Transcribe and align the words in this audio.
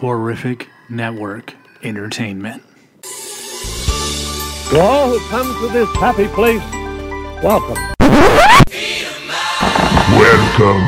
Horrific 0.00 0.68
Network 0.88 1.54
Entertainment. 1.82 2.62
To 4.70 4.80
all 4.80 5.08
who 5.10 5.18
come 5.28 5.46
to 5.60 5.72
this 5.72 5.88
happy 5.96 6.28
place, 6.28 6.62
welcome. 7.42 7.74
Welcome. 10.14 10.82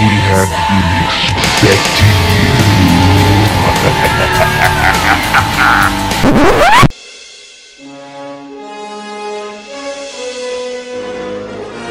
We 0.00 0.10
have 0.26 0.50
been 0.66 0.90
expecting 1.06 2.10
you. 2.40 2.90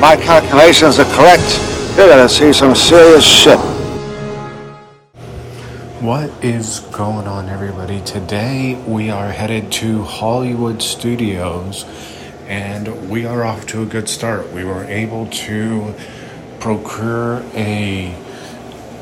My 0.02 0.16
calculations 0.18 1.00
are 1.00 1.06
correct. 1.16 1.58
You're 1.96 2.10
gonna 2.10 2.28
see 2.28 2.52
some 2.52 2.76
serious 2.76 3.24
shit. 3.24 3.79
What 6.10 6.44
is 6.44 6.80
going 6.80 7.28
on, 7.28 7.50
everybody? 7.50 8.02
Today 8.02 8.74
we 8.88 9.12
are 9.12 9.30
headed 9.30 9.72
to 9.74 10.02
Hollywood 10.02 10.82
Studios 10.82 11.86
and 12.48 13.12
we 13.12 13.28
are 13.28 13.44
off 13.44 13.68
to 13.68 13.84
a 13.84 13.86
good 13.86 14.10
start. 14.10 14.52
We 14.52 14.64
were 14.64 14.86
able 14.86 15.28
to 15.28 15.94
procure 16.60 17.44
a 17.54 18.20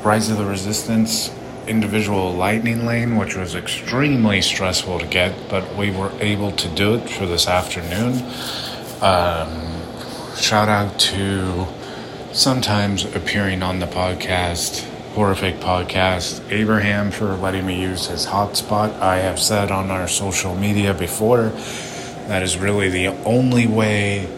Rise 0.03 0.30
of 0.30 0.38
the 0.38 0.43
Resistance 0.43 1.33
individual 1.66 2.33
lightning 2.33 2.85
lane, 2.85 3.16
which 3.16 3.38
was 3.38 3.55
extremely 3.55 4.41
stressful 4.41 4.99
to 4.99 5.08
get, 5.08 5.33
but 5.49 5.77
we 5.77 5.91
were 5.91 6.11
able 6.19 6.52
to 6.52 6.67
do 6.67 6.95
it 6.95 7.09
for 7.09 7.25
this 7.25 7.47
afternoon. 7.47 8.16
Um, 9.02 10.35
shout 10.35 10.67
out 10.67 10.99
to 10.99 11.67
sometimes 12.33 13.05
appearing 13.16 13.63
on 13.63 13.80
the 13.80 13.88
podcast, 13.88 14.86
Horrific 15.17 15.55
Podcast, 15.55 16.47
Abraham 16.51 17.09
for 17.09 17.33
letting 17.37 17.65
me 17.65 17.81
use 17.81 18.05
his 18.05 18.27
hotspot. 18.27 18.99
I 18.99 19.17
have 19.17 19.39
said 19.39 19.71
on 19.71 19.89
our 19.89 20.07
social 20.07 20.53
media 20.53 20.93
before 20.93 21.49
that 22.27 22.43
is 22.43 22.55
really 22.59 22.89
the 22.89 23.07
only 23.25 23.65
way 23.65 24.29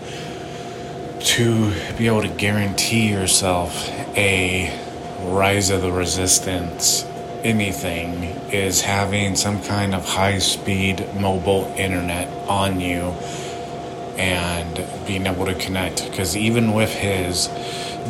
to 1.20 1.74
be 1.98 2.08
able 2.08 2.22
to 2.22 2.30
guarantee 2.30 3.10
yourself 3.12 3.90
a 4.16 4.74
rise 5.24 5.70
of 5.70 5.82
the 5.82 5.92
resistance. 5.92 7.04
Anything 7.44 8.24
is 8.50 8.80
having 8.80 9.36
some 9.36 9.62
kind 9.62 9.94
of 9.94 10.06
high 10.06 10.40
speed 10.40 11.06
mobile 11.20 11.76
internet 11.78 12.30
on 12.48 12.80
you 12.80 13.14
and 14.20 14.86
being 15.08 15.26
able 15.26 15.46
to 15.46 15.56
connect. 15.56 16.10
Because 16.10 16.36
even 16.36 16.74
with 16.74 16.94
his, 16.94 17.48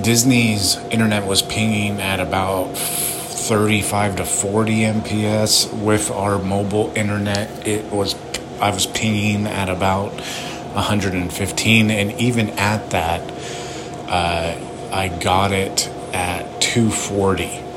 Disney's 0.02 0.75
internet 0.91 1.25
was 1.25 1.41
pinging 1.41 2.02
at 2.02 2.19
about 2.19 2.75
35 2.75 4.17
to 4.17 4.25
40 4.25 4.73
MPS. 4.73 5.71
With 5.81 6.09
our 6.11 6.39
mobile 6.39 6.91
internet, 6.95 7.67
it 7.67 7.91
was 7.91 8.15
I 8.59 8.71
was 8.71 8.87
pinging 8.87 9.47
at 9.47 9.69
about 9.69 10.11
115, 10.73 11.91
and 11.91 12.11
even 12.19 12.49
at 12.52 12.89
that, 12.89 13.21
uh, 14.09 14.91
I 14.91 15.07
got 15.07 15.53
it 15.53 15.87
at 16.13 16.59
240. 16.61 17.68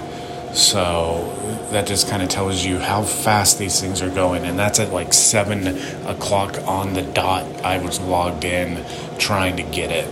So 0.52 1.34
that 1.70 1.86
just 1.86 2.08
kind 2.08 2.22
of 2.22 2.28
tells 2.28 2.62
you 2.62 2.78
how 2.78 3.02
fast 3.02 3.58
these 3.58 3.80
things 3.80 4.02
are 4.02 4.10
going. 4.10 4.44
And 4.44 4.58
that's 4.58 4.78
at 4.78 4.92
like 4.92 5.14
7 5.14 5.66
o'clock 6.06 6.58
on 6.66 6.92
the 6.92 7.02
dot. 7.02 7.44
I 7.64 7.78
was 7.78 7.98
logged 8.00 8.44
in 8.44 8.84
trying 9.18 9.56
to 9.56 9.62
get 9.62 9.90
it, 9.90 10.06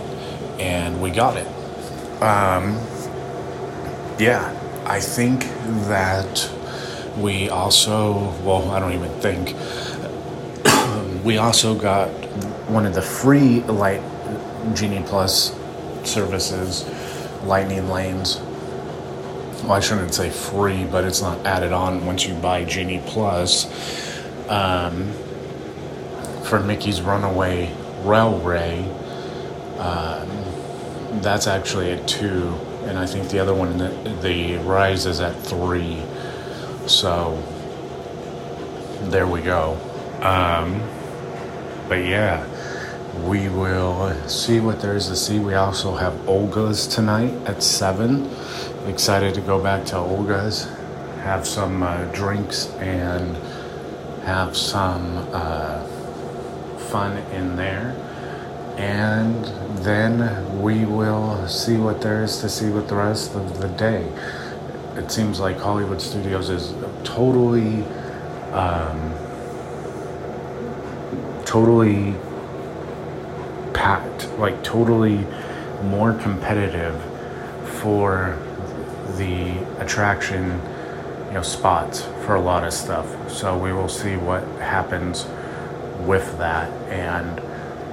and 0.59 0.99
we 0.99 1.11
got 1.11 1.37
it. 1.37 1.47
Um, 2.23 2.79
yeah, 4.19 4.57
I 4.85 4.99
think 4.99 5.43
that 5.87 6.51
we 7.17 7.49
also, 7.49 8.31
well, 8.43 8.71
I 8.71 8.79
don't 8.79 8.93
even 8.93 9.11
think, 9.19 9.55
we 11.23 11.37
also 11.37 11.75
got 11.75 12.09
one 12.67 12.87
of 12.87 12.95
the 12.95 13.01
free 13.01 13.61
Light 13.61 14.01
Genie 14.73 15.03
Plus 15.05 15.55
services, 16.03 16.89
Lightning 17.43 17.89
Lanes 17.89 18.39
well, 19.63 19.73
I 19.73 19.79
shouldn't 19.79 20.13
say 20.13 20.29
free, 20.29 20.85
but 20.85 21.03
it's 21.03 21.21
not 21.21 21.45
added 21.45 21.71
on 21.71 22.05
once 22.05 22.25
you 22.25 22.33
buy 22.35 22.65
Genie 22.65 23.01
Plus. 23.05 23.65
Um, 24.49 25.11
for 26.43 26.59
Mickey's 26.59 27.01
Runaway 27.01 27.73
Railway, 28.03 28.83
um, 29.77 30.29
that's 31.21 31.47
actually 31.47 31.91
at 31.91 32.07
two, 32.07 32.53
and 32.83 32.97
I 32.97 33.05
think 33.05 33.29
the 33.29 33.39
other 33.39 33.53
one, 33.53 33.77
the, 33.77 33.89
the 34.21 34.57
Rise, 34.57 35.05
is 35.05 35.19
at 35.19 35.35
three. 35.35 36.01
So 36.87 37.41
there 39.03 39.27
we 39.27 39.41
go. 39.41 39.73
Um, 40.21 40.81
but 41.87 42.05
yeah, 42.05 42.45
we 43.25 43.49
will 43.49 44.13
see 44.27 44.59
what 44.59 44.81
there 44.81 44.95
is 44.95 45.07
to 45.07 45.15
see. 45.15 45.39
We 45.39 45.53
also 45.53 45.95
have 45.95 46.13
Oga's 46.27 46.87
tonight 46.87 47.33
at 47.45 47.61
seven 47.61 48.29
excited 48.87 49.33
to 49.35 49.41
go 49.41 49.61
back 49.61 49.85
to 49.85 49.97
Oga's, 49.97 50.65
have 51.23 51.47
some 51.47 51.83
uh, 51.83 52.05
drinks, 52.05 52.67
and 52.75 53.37
have 54.23 54.55
some 54.55 55.17
uh, 55.31 55.85
fun 56.89 57.17
in 57.33 57.55
there. 57.55 57.95
And 58.77 59.45
then 59.83 60.61
we 60.61 60.85
will 60.85 61.47
see 61.47 61.77
what 61.77 62.01
there 62.01 62.23
is 62.23 62.39
to 62.41 62.49
see 62.49 62.69
with 62.69 62.87
the 62.87 62.95
rest 62.95 63.35
of 63.35 63.59
the 63.59 63.67
day. 63.69 64.11
It 64.95 65.11
seems 65.11 65.39
like 65.39 65.57
Hollywood 65.57 66.01
Studios 66.01 66.49
is 66.49 66.73
totally, 67.03 67.83
um, 68.51 69.13
totally 71.45 72.15
packed, 73.73 74.29
like 74.37 74.63
totally 74.63 75.25
more 75.83 76.13
competitive 76.13 76.99
for 77.81 78.37
the 79.17 79.57
attraction 79.79 80.61
you 81.27 81.33
know 81.33 81.41
spots 81.41 82.01
for 82.25 82.35
a 82.35 82.41
lot 82.41 82.63
of 82.63 82.73
stuff. 82.73 83.31
So 83.31 83.57
we 83.57 83.73
will 83.73 83.89
see 83.89 84.15
what 84.15 84.43
happens 84.59 85.25
with 86.05 86.37
that 86.37 86.69
and 86.89 87.39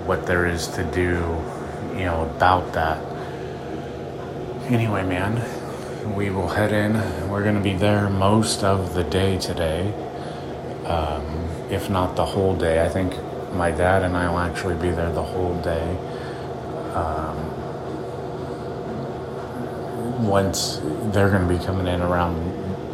what 0.07 0.27
there 0.27 0.47
is 0.47 0.67
to 0.69 0.85
do 0.85 1.37
you 1.97 2.05
know 2.05 2.23
about 2.37 2.73
that. 2.73 2.99
Anyway 4.71 5.05
man 5.05 5.43
we 6.15 6.31
will 6.31 6.49
head 6.49 6.73
in. 6.73 6.95
We're 7.29 7.43
going 7.43 7.57
to 7.57 7.63
be 7.63 7.75
there 7.75 8.09
most 8.09 8.65
of 8.65 8.95
the 8.95 9.05
day 9.05 9.39
today 9.39 9.93
um, 10.89 11.49
if 11.71 11.91
not 11.91 12.17
the 12.17 12.25
whole 12.25 12.57
day. 12.57 12.85
I 12.85 12.89
think 12.89 13.15
my 13.53 13.71
dad 13.71 14.03
and 14.03 14.17
i 14.17 14.29
will 14.29 14.39
actually 14.39 14.75
be 14.75 14.91
there 14.91 15.13
the 15.13 15.23
whole 15.23 15.55
day. 15.61 15.97
Um, 16.95 17.48
once 20.19 20.81
they're 21.13 21.31
going 21.31 21.47
to 21.47 21.59
be 21.59 21.65
coming 21.65 21.87
in 21.87 22.01
around 22.01 22.37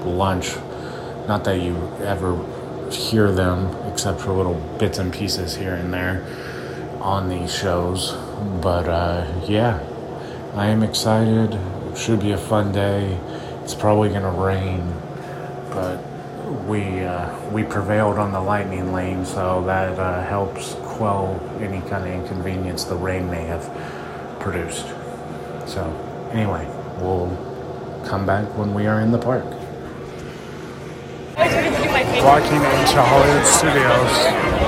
lunch. 0.05 0.55
Not 1.27 1.45
that 1.45 1.61
you 1.61 1.77
ever 2.03 2.37
hear 2.91 3.33
them 3.33 3.75
except 3.91 4.21
for 4.21 4.33
little 4.33 4.55
bits 4.79 4.99
and 4.99 5.13
pieces 5.13 5.57
here 5.57 5.75
and 5.75 5.93
there 5.93 6.25
on 7.01 7.29
these 7.29 7.55
shows. 7.55 8.13
But 8.61 8.89
uh, 8.89 9.27
yeah, 9.47 9.81
I 10.55 10.67
am 10.67 10.83
excited. 10.83 11.55
It 11.55 11.99
should 11.99 12.21
be 12.21 12.33
a 12.33 12.39
fun 12.39 12.73
day. 12.73 13.19
It's 13.63 13.75
probably 13.75 14.11
going 14.11 14.23
to 14.23 14.31
rain, 14.31 14.93
but 15.71 15.99
we 16.67 17.01
uh, 17.01 17.51
we 17.51 17.63
prevailed 17.63 18.19
on 18.19 18.33
the 18.33 18.41
lightning 18.41 18.93
lane, 18.93 19.25
so 19.25 19.65
that 19.65 19.99
uh, 19.99 20.23
helps 20.25 20.75
quell 20.83 21.41
any 21.61 21.81
kind 21.89 22.07
of 22.07 22.13
inconvenience 22.13 22.85
the 22.85 22.97
rain 22.97 23.31
may 23.31 23.45
have 23.45 23.65
produced. 24.41 24.87
So 25.67 25.85
anyway 26.33 26.69
we'll 27.01 27.29
come 28.07 28.27
back 28.27 28.47
when 28.57 28.75
we 28.75 28.87
are 28.87 29.01
in 29.01 29.11
the 29.11 29.19
park. 29.19 29.45
Walking 32.25 32.57
into 32.57 33.03
Hollywood 33.03 33.47
Studios. 33.47 34.65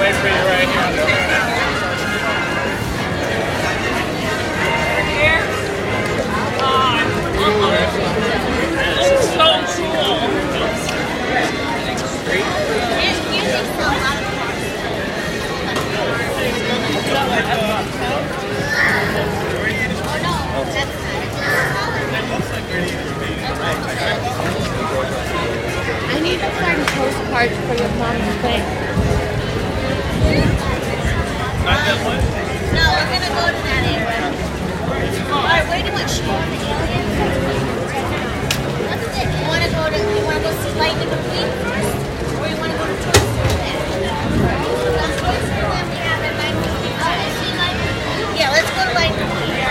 Wait 0.00 0.14
for 0.16 0.28
you 0.28 0.34
right 0.34 0.63
I 22.14 22.20
need 26.22 26.38
to 26.38 26.46
find 26.46 26.78
postcards 26.94 27.58
for 27.66 27.74
your 27.74 27.90
mom's 27.98 28.38
thing. 28.38 28.62
No, 32.70 32.86
we're 32.94 33.10
gonna 33.10 33.34
go 33.34 33.50
to 33.50 33.58
that 33.66 33.82
area. 33.90 34.30
Alright, 35.26 35.66
you 35.84 35.90
want 35.90 36.06
to 36.06 36.22
That's 38.86 39.10
it. 39.18 39.26
You 39.34 39.42
wanna 39.50 39.66
go 39.74 39.90
to 39.90 39.98
you 39.98 40.22
wanna 40.22 40.38
go 40.38 40.54
see 40.62 40.70
Lightning 40.78 41.10
McQueen 41.10 41.50
first? 41.66 41.98
Or 42.38 42.46
you 42.46 42.54
wanna 42.62 42.78
go 42.78 42.86
to 42.86 42.94
Toy 42.94 43.18
Story 43.26 43.58
McQueen? 46.30 46.54
Oh, 47.02 47.18
yeah, 48.38 48.54
let's 48.54 48.70
go 48.70 48.86
to 48.86 48.94
Lightning 48.94 49.26
McQueen. 49.26 49.63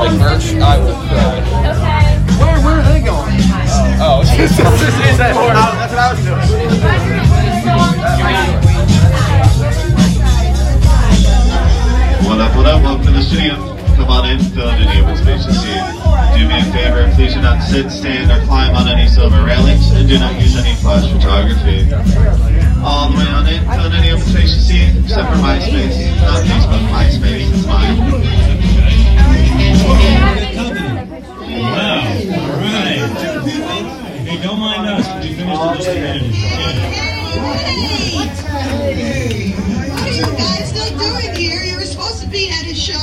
Like 0.00 0.18
merch, 0.18 0.54
I 0.56 0.78
would 0.78 0.94
cry. 1.08 1.36
Okay. 1.70 2.16
Where, 2.38 2.58
where 2.64 2.76
are 2.80 2.92
they 2.92 3.00
going? 3.00 3.36
Oh, 4.02 4.22
it's 4.24 4.30
oh, 4.60 4.70
that's 5.18 5.92
what 5.92 5.98
I 5.98 6.12
was 6.12 6.20
doing. 8.60 8.66
What 12.40 12.48
up, 12.48 12.56
what 12.56 12.66
up? 12.72 12.80
Welcome 12.80 13.04
to 13.04 13.12
the 13.12 13.20
studio. 13.20 13.52
Come 14.00 14.08
on 14.08 14.24
in, 14.24 14.40
fill 14.40 14.64
in 14.72 14.88
any 14.88 15.04
open 15.04 15.14
spaces 15.14 15.60
here. 15.60 15.84
Do 16.32 16.48
me 16.48 16.56
a 16.56 16.64
favor, 16.72 17.04
please 17.12 17.34
do 17.36 17.42
not 17.42 17.60
sit, 17.60 17.90
stand, 17.92 18.32
or 18.32 18.40
climb 18.46 18.74
on 18.74 18.88
any 18.88 19.08
silver 19.08 19.44
railings, 19.44 19.90
and 19.92 20.08
do 20.08 20.18
not 20.18 20.32
use 20.40 20.56
any 20.56 20.74
flash 20.80 21.04
photography. 21.12 21.84
All 22.80 23.12
the 23.12 23.18
way 23.20 23.28
on 23.28 23.44
in, 23.44 23.60
fill 23.60 23.84
in 23.84 23.92
any 23.92 24.16
open 24.16 24.24
spaces 24.24 24.66
here, 24.66 24.88
except 25.04 25.28
for 25.28 25.36
MySpace. 25.36 26.00
Not 26.16 26.40
Facebook, 26.48 26.80
MySpace 26.88 27.52
is 27.52 27.66
mine. 27.68 28.08
Wow. 31.60 32.08
All 32.40 32.56
right. 32.56 33.04
Hey, 34.24 34.40
don't 34.40 34.56
mind 34.58 34.88
us. 34.88 35.04
We 35.20 35.36
finished 35.36 35.60
in 35.60 35.76
just 35.76 35.92
a 35.92 35.92
minute. 35.92 36.24
What 38.16 38.32
are 40.00 40.08
you 40.08 40.24
guys 40.24 40.64
still 40.72 40.88
doing 40.96 41.36
here? 41.36 41.69
You 42.32 42.46
were 42.46 42.46
supposed 42.46 42.46
to 42.46 42.46
be 42.46 42.50
at 42.50 42.66
a 42.66 42.74
show. 42.74 42.96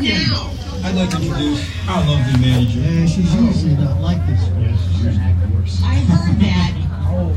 Now. 0.00 0.52
I'd 0.84 0.94
like 0.94 1.10
to 1.10 1.16
introduce 1.16 1.88
our 1.88 2.04
lovely 2.06 2.40
manager. 2.40 2.80
Yeah, 2.80 3.06
she's 3.06 3.34
usually 3.34 3.76
not 3.76 4.00
like 4.00 4.26
this. 4.26 4.40
Yes, 4.58 4.80
she's 4.82 5.04
usually 5.04 5.56
worse. 5.56 5.82
I 5.82 5.94
heard 5.94 6.38
that. 6.40 6.72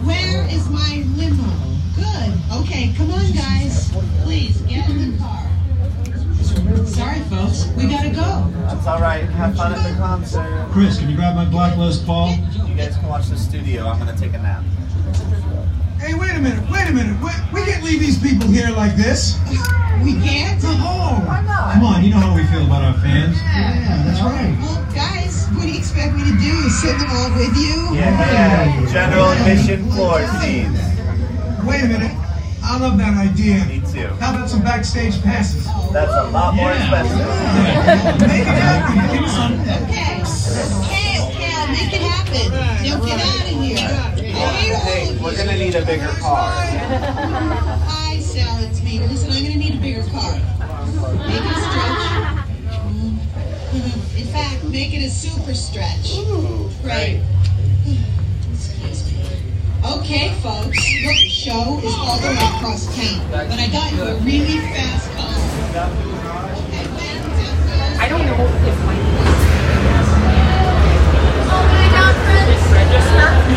Where 0.06 0.48
is 0.50 0.70
my 0.70 1.04
limo? 1.16 1.46
Good. 1.96 2.34
Okay, 2.62 2.94
come 2.96 3.12
on, 3.12 3.32
guys. 3.32 3.92
Please 4.24 4.62
get 4.62 4.90
in 4.90 5.12
the 5.12 5.18
car. 5.18 5.46
Sorry, 6.86 7.20
folks. 7.22 7.68
We 7.78 7.88
gotta 7.88 8.10
go. 8.10 8.52
That's 8.66 8.88
all 8.88 9.00
right. 9.00 9.24
Have 9.24 9.56
fun 9.56 9.74
at 9.74 9.90
the 9.90 9.96
concert. 9.98 10.68
Chris, 10.72 11.00
can 11.00 11.10
you 11.10 11.16
grab 11.16 11.36
my 11.36 11.46
black 11.46 11.76
blacklist 11.76 12.06
Paul? 12.06 12.36
You 12.68 12.76
guys 12.76 12.96
can 12.98 13.08
watch 13.08 13.28
the 13.28 13.38
studio. 13.38 13.88
I'm 13.88 14.00
gonna 14.00 14.18
take 14.18 14.34
a 14.34 14.40
nap. 14.40 14.64
Hey, 16.00 16.14
wait 16.14 16.32
a 16.32 16.40
minute, 16.40 16.64
wait 16.72 16.88
a 16.88 16.94
minute. 16.94 17.20
We, 17.22 17.30
we 17.54 17.66
can't 17.66 17.84
leave 17.84 18.00
these 18.00 18.18
people 18.18 18.48
here 18.48 18.70
like 18.70 18.96
this. 18.96 19.38
We 20.04 20.14
can't? 20.14 20.59
Know 22.20 22.32
how 22.32 22.36
we 22.36 22.46
feel 22.48 22.66
about 22.66 22.84
our 22.84 22.94
fans. 23.02 23.38
Yeah, 23.42 24.04
that's 24.06 24.22
right. 24.22 24.56
Well, 24.60 24.84
guys, 24.94 25.48
what 25.56 25.64
do 25.64 25.72
you 25.72 25.78
expect 25.80 26.16
me 26.16 26.24
to 26.26 26.36
do? 26.38 26.70
Send 26.70 27.00
them 27.00 27.10
all 27.12 27.32
with 27.36 27.56
you? 27.56 27.96
Yeah, 27.96 28.12
yeah. 28.12 28.92
general 28.92 29.32
admission 29.32 29.90
floor 29.92 30.20
seats. 30.42 30.80
Wait 31.66 31.84
a 31.84 31.88
minute. 31.88 32.16
I 32.64 32.78
love 32.78 32.98
that 33.00 33.18
idea. 33.18 33.66
Me 33.66 33.80
too. 33.92 34.08
How 34.20 34.36
about 34.36 34.50
some 34.50 34.62
backstage 34.62 35.22
passes? 35.24 35.66
That's 35.92 36.12
a 36.12 36.30
lot 36.30 36.54
more 36.56 36.72
expensive. 36.72 37.18
Make 38.28 38.46
it 38.46 38.60
happen. 38.62 38.96
Give 39.10 39.22
me 39.24 39.30
some. 39.30 39.54
Okay. 39.90 40.22
Kale, 40.86 41.32
Kale, 41.34 41.68
make 41.72 41.94
it 41.94 42.02
happen. 42.02 42.52
Now 42.84 43.00
get 43.04 43.20
out 43.20 43.42
of 43.42 43.64
here. 43.64 43.90
Hey, 44.86 45.18
we're 45.24 45.36
gonna 45.36 45.58
need 45.58 45.76
a 45.76 45.86
bigger 45.86 46.08
car. 46.20 46.52
Hi, 46.52 48.20
Sal, 48.20 48.64
it's 48.64 48.82
me. 48.84 49.00
Listen, 49.00 49.32
I'm 49.32 49.44
gonna 49.44 49.56
need 49.56 49.76
a 49.76 49.82
bigger 49.82 50.04
car. 50.12 50.34
Make 51.28 51.42
it 51.42 51.46
a 51.46 51.60
stretch. 51.66 52.20
In 54.20 54.28
fact, 54.28 54.64
make 54.80 54.94
it 54.94 55.04
a 55.06 55.10
super 55.10 55.54
stretch. 55.54 56.24
Right. 56.82 57.20
Excuse 58.50 59.12
me. 59.12 59.28
Okay, 59.84 60.32
folks. 60.40 60.80
Look, 61.04 61.20
the 61.20 61.28
show 61.28 61.80
is 61.84 61.94
all 62.00 62.16
the 62.22 62.28
way 62.28 62.40
across 62.56 62.88
town. 62.96 63.20
But 63.30 63.52
I 63.60 63.68
got 63.68 63.92
you 63.92 64.04
a 64.04 64.16
really 64.24 64.56
fast 64.72 65.12
car. 65.20 65.36
I 68.00 68.08
don't 68.08 68.24
know 68.24 68.40
if 68.40 68.80
my 68.88 68.96
oh 71.52 71.76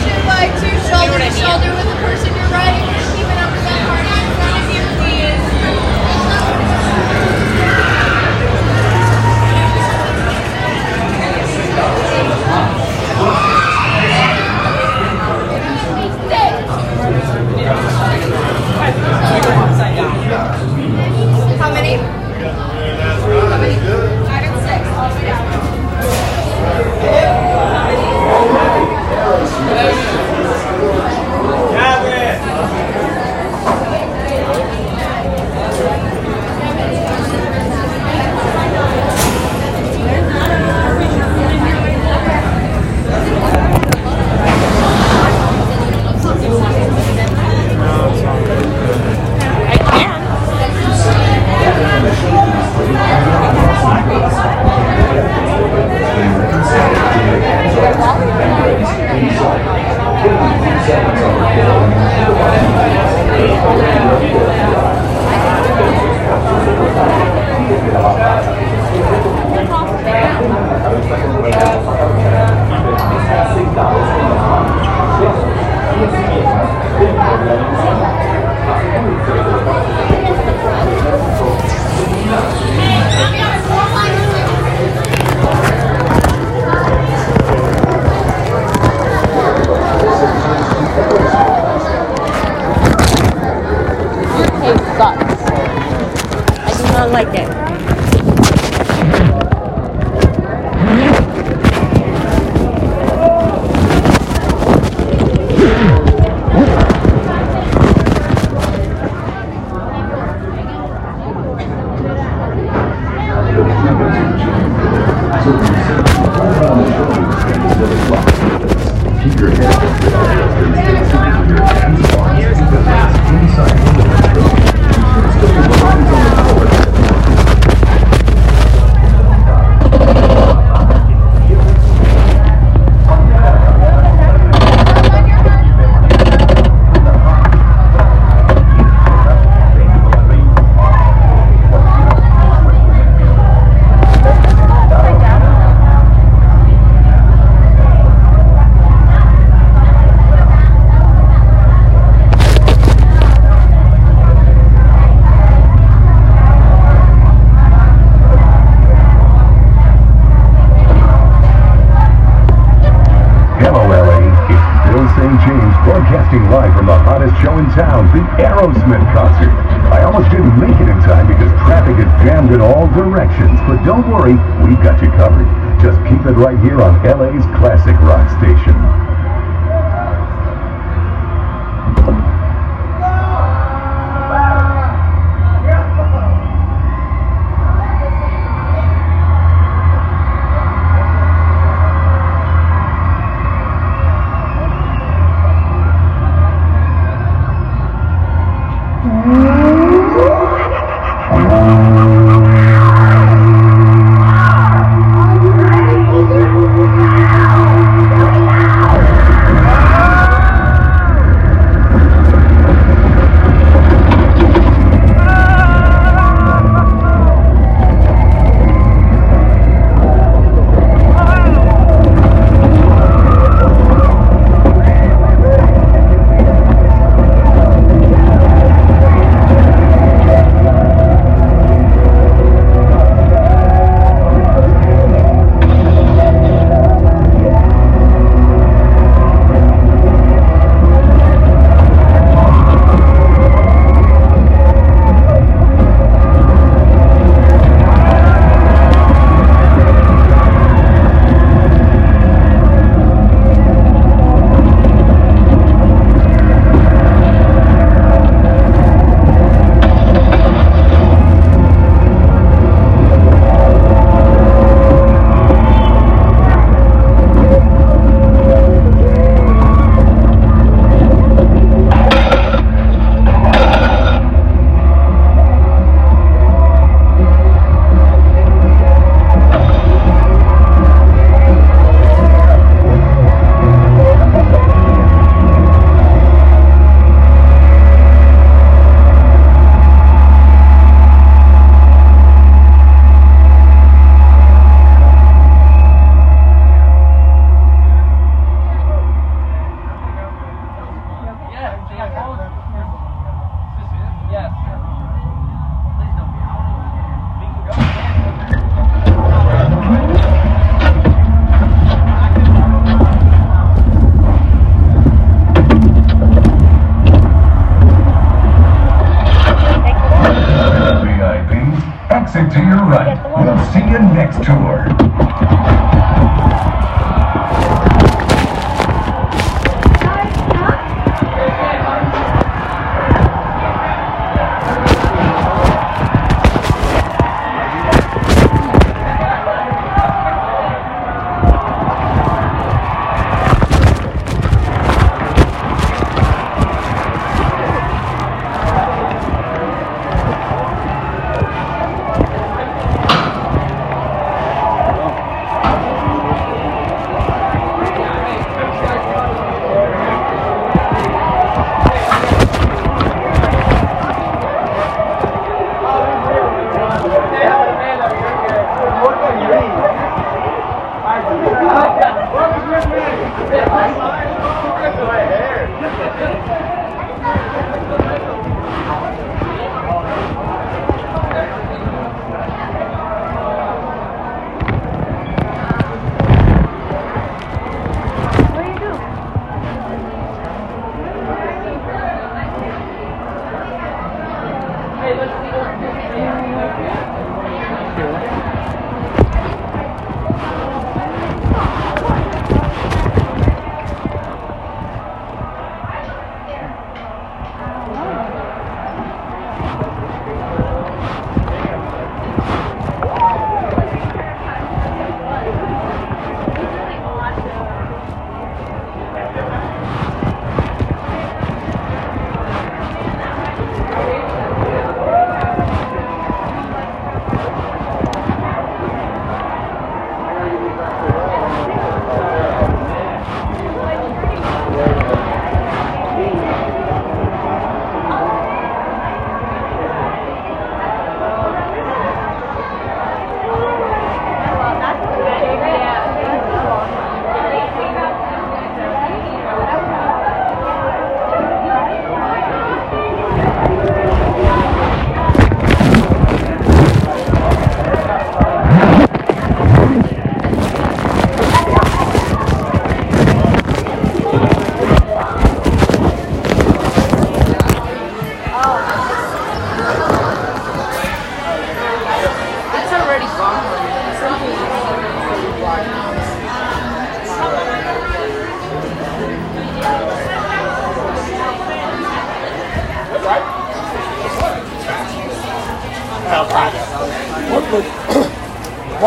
Two 0.03 0.19
by 0.27 0.51
two, 0.59 0.75
shoulder 0.91 1.23
to 1.23 1.31
shoulder 1.39 1.71
with 1.77 1.87
the 1.87 1.99
person 2.03 2.35
you're 2.35 2.51
riding 2.51 2.92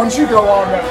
Once 0.06 0.20
you 0.20 0.28
go 0.28 0.48
on 0.48 0.68
that. 0.68 0.86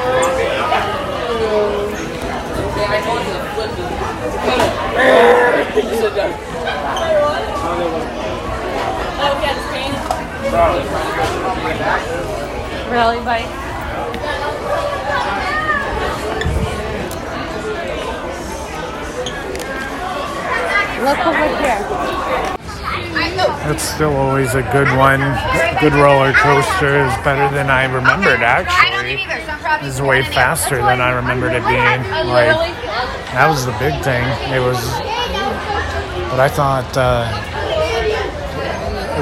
Really, 12.90 13.20
buddy? 13.24 13.44
Look 21.04 21.18
over 21.24 21.46
here. 21.62 22.54
That's 23.64 23.82
still 23.82 24.16
always 24.16 24.54
a 24.54 24.62
good 24.72 24.88
one. 24.96 25.20
Good 25.80 25.94
roller 25.94 26.32
coaster 26.32 27.04
is 27.06 27.14
better 27.24 27.48
than 27.54 27.70
I 27.70 27.84
remembered, 27.84 28.42
actually. 28.42 28.93
It's 29.06 30.00
way 30.00 30.22
faster 30.22 30.76
than 30.76 31.00
I 31.00 31.12
remembered 31.12 31.52
it 31.52 31.62
being. 31.64 32.00
Like, 32.26 32.74
that 33.34 33.48
was 33.48 33.66
the 33.66 33.72
big 33.72 34.02
thing. 34.02 34.24
It 34.52 34.60
was, 34.60 34.80
but 36.30 36.40
I 36.40 36.48
thought 36.48 36.88
uh, 36.96 37.28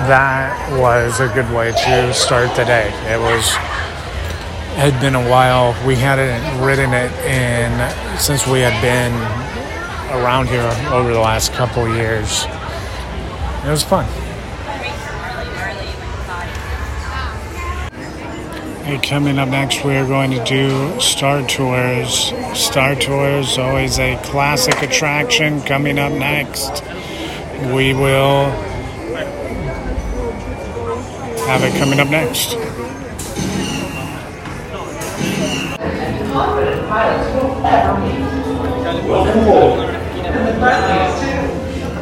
that 0.07 0.79
was 0.79 1.21
a 1.21 1.29
good 1.29 1.51
way 1.53 1.73
to 1.73 2.15
start 2.15 2.55
the 2.55 2.65
day. 2.65 2.89
It 3.12 3.19
was, 3.19 3.51
had 4.77 4.99
been 5.01 5.17
a 5.17 5.29
while. 5.29 5.75
We 5.87 5.97
hadn't 5.97 6.65
ridden 6.65 6.93
it 6.95 7.12
in, 7.27 8.19
since 8.19 8.47
we 8.47 8.61
had 8.61 8.81
been 8.81 9.12
around 10.23 10.47
here 10.49 10.62
over 10.93 11.12
the 11.12 11.21
last 11.21 11.53
couple 11.55 11.89
years. 11.93 12.45
It 13.65 13.71
was 13.71 13.83
fun. 13.83 14.07
Coming 19.03 19.39
up 19.39 19.49
next, 19.49 19.85
we 19.85 19.95
are 19.97 20.07
going 20.07 20.31
to 20.33 20.43
do 20.45 21.01
Star 21.01 21.47
Tours. 21.47 22.33
Star 22.55 22.95
Tours, 22.95 23.56
always 23.59 23.99
a 23.99 24.17
classic 24.25 24.83
attraction. 24.83 25.61
Coming 25.63 25.99
up 25.99 26.13
next, 26.13 26.83
we 27.73 27.95
will 27.95 28.50
have 31.47 31.63
it 31.63 31.78
coming 31.78 32.00
up 32.00 32.09
next. 32.09 32.56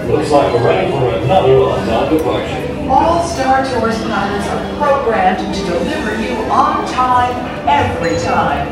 Looks 0.08 0.30
like 0.30 0.52
we're 0.52 0.64
ready 0.64 0.90
for 0.90 1.14
another 1.14 1.54
on 1.54 2.12
departure. 2.12 2.69
All 2.90 3.22
Star 3.22 3.64
Tours 3.64 3.96
pilots 4.02 4.48
are 4.48 4.76
programmed 4.76 5.54
to 5.54 5.64
deliver 5.64 6.20
you 6.20 6.34
on 6.50 6.84
time, 6.92 7.36
every 7.68 8.18
time. 8.18 8.66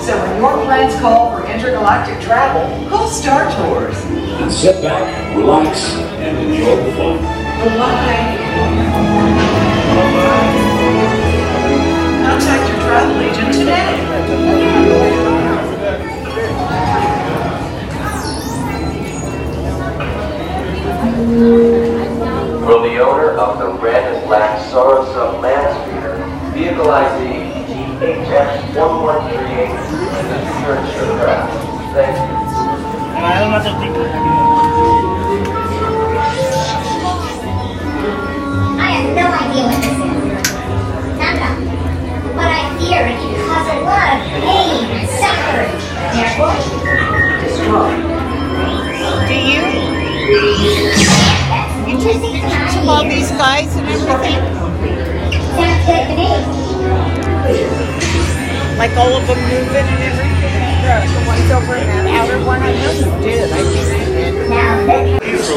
So 0.00 0.18
when 0.18 0.38
your 0.38 0.64
plans 0.64 0.98
call 1.00 1.36
for 1.36 1.46
intergalactic 1.46 2.18
travel, 2.24 2.88
call 2.88 3.08
Star 3.08 3.44
Tours. 3.56 4.02
And 4.06 4.50
sit 4.50 4.80
back, 4.80 5.36
relax, 5.36 5.84
and 6.16 6.38
enjoy 6.38 6.76
the 6.82 6.92
fun. 6.92 7.18
Bye-bye. 7.18 8.38
Contact 12.24 12.68
your 12.70 12.80
travel 12.86 13.20
agent 13.20 13.52
today. 13.52 13.96
Will 22.68 22.82
the 22.82 22.98
owner 22.98 23.30
of 23.30 23.58
the 23.58 23.72
red 23.82 24.12
and 24.12 24.26
black 24.26 24.60
Soros 24.68 25.08
land 25.40 25.72
speeder, 25.88 26.20
vehicle 26.52 26.90
ID 26.90 27.48
THX1138, 27.96 29.72
return 30.68 30.84
to 30.84 30.92
your 30.92 31.16
craft? 31.16 31.48
Thank 31.96 32.12
you. 32.12 32.24
I 38.76 38.92
have 38.92 39.08
no 39.16 39.26
idea 39.32 39.64
what 39.64 39.80
this 39.80 39.96
is. 39.96 40.12
Nada. 41.16 41.50
But 42.36 42.52
I 42.52 42.68
fear 42.76 43.00
it 43.08 43.16
can 43.16 43.32
cause 43.48 43.64
a 43.72 43.80
lot 43.80 44.12
of 44.12 44.20
pain 44.44 44.84
and 44.92 45.08
suffering. 45.16 45.72
Therefore, 46.12 46.52
destroy. 47.40 47.96
Do 49.26 49.32
you? 51.00 51.07
Interesting 51.88 52.20
to 52.20 52.48
know. 52.48 52.84
Love 52.84 53.08
these 53.08 53.30
guys 53.32 53.74
and 53.76 53.88
everything. 53.88 54.36
Sounds 55.56 55.86
good 55.88 56.04
to 56.04 56.14
me. 56.20 56.28
Like 58.76 58.92
all 58.96 59.16
of 59.16 59.26
them 59.26 59.40
moving 59.40 59.88
and 59.88 60.02
everything. 60.04 60.28
The, 60.84 61.00
the 61.08 61.24
ones 61.26 61.50
over 61.50 61.76
in 61.76 61.86
that 61.88 62.06
outer 62.12 62.44
one, 62.44 62.62
I 62.62 62.72
know 62.72 62.92
you 62.92 63.08
did. 63.24 63.50
I 63.50 63.56
think 63.56 63.72
you 63.72 63.84
did. 64.12 64.50
Now, 64.50 64.84
this 64.84 65.48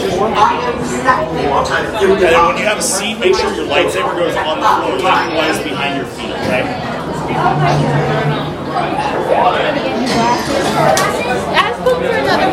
And 2.01 2.21
then 2.21 2.47
when 2.47 2.57
you 2.57 2.63
have 2.63 2.79
a 2.79 2.81
seat, 2.81 3.19
make 3.19 3.35
sure 3.35 3.53
your 3.53 3.67
lightsaber 3.67 4.15
goes 4.15 4.35
on 4.35 4.59
the 4.59 4.65
floor, 4.65 4.99
likewise 4.99 5.59
behind 5.61 5.97
your 5.97 6.05
feet, 6.05 6.31
right? 6.47 6.65
Ask 11.53 11.83
them 11.83 11.99
for 11.99 12.15
another 12.15 12.49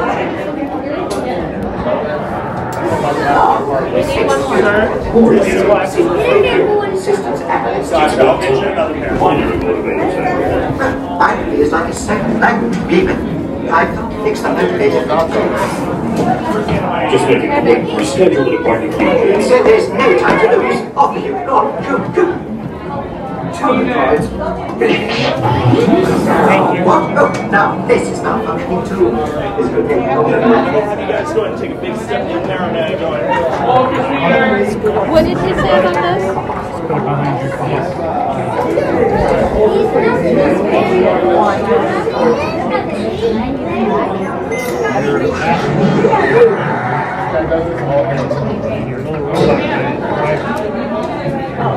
one. 0.00 0.41
Finally, 11.18 11.56
it's 11.62 11.72
like 11.72 11.92
a 11.92 11.94
second 11.94 12.40
language, 12.40 12.92
even. 12.92 13.16
Can't 13.68 14.24
fix 14.24 14.40
the 14.40 14.48
motivated 14.48 15.08
Just 17.10 17.26
making 17.28 17.50
a 17.50 17.60
quick 17.62 17.78
reschedule 17.96 18.44
the. 18.64 18.92
So 19.48 19.62
there's 19.62 19.88
no 19.88 20.18
time 20.18 20.50
to 20.50 20.56
lose. 20.56 20.96
Off 20.96 21.16
you 21.24 21.32
go, 21.32 21.70
go, 21.82 22.12
go. 22.12 22.51
Me, 23.52 23.84
guys. 23.84 24.26
What? 26.86 27.02
Oh, 27.18 27.30
now, 27.50 27.86
this 27.86 28.08
is 28.08 28.22
not 28.22 28.44
functioning 28.46 28.82
too. 28.86 29.10
This 29.10 29.68
could 29.68 29.88
be 29.88 29.94
You 29.94 30.00
guys 30.00 31.32
go 31.34 31.44
ahead 31.44 31.52
and 31.52 31.60
take 31.60 31.72
a 31.72 31.80
big 31.80 31.94
step 31.96 32.22
in 32.30 32.42
there 32.48 32.62
and 32.62 32.98
go 32.98 33.12
ahead. 33.12 33.28
What 35.10 35.24
did 35.26 35.36
he 35.36 35.52
say 35.52 35.78
about 35.78 35.94
this? 35.94 36.22
Oh, 51.54 51.74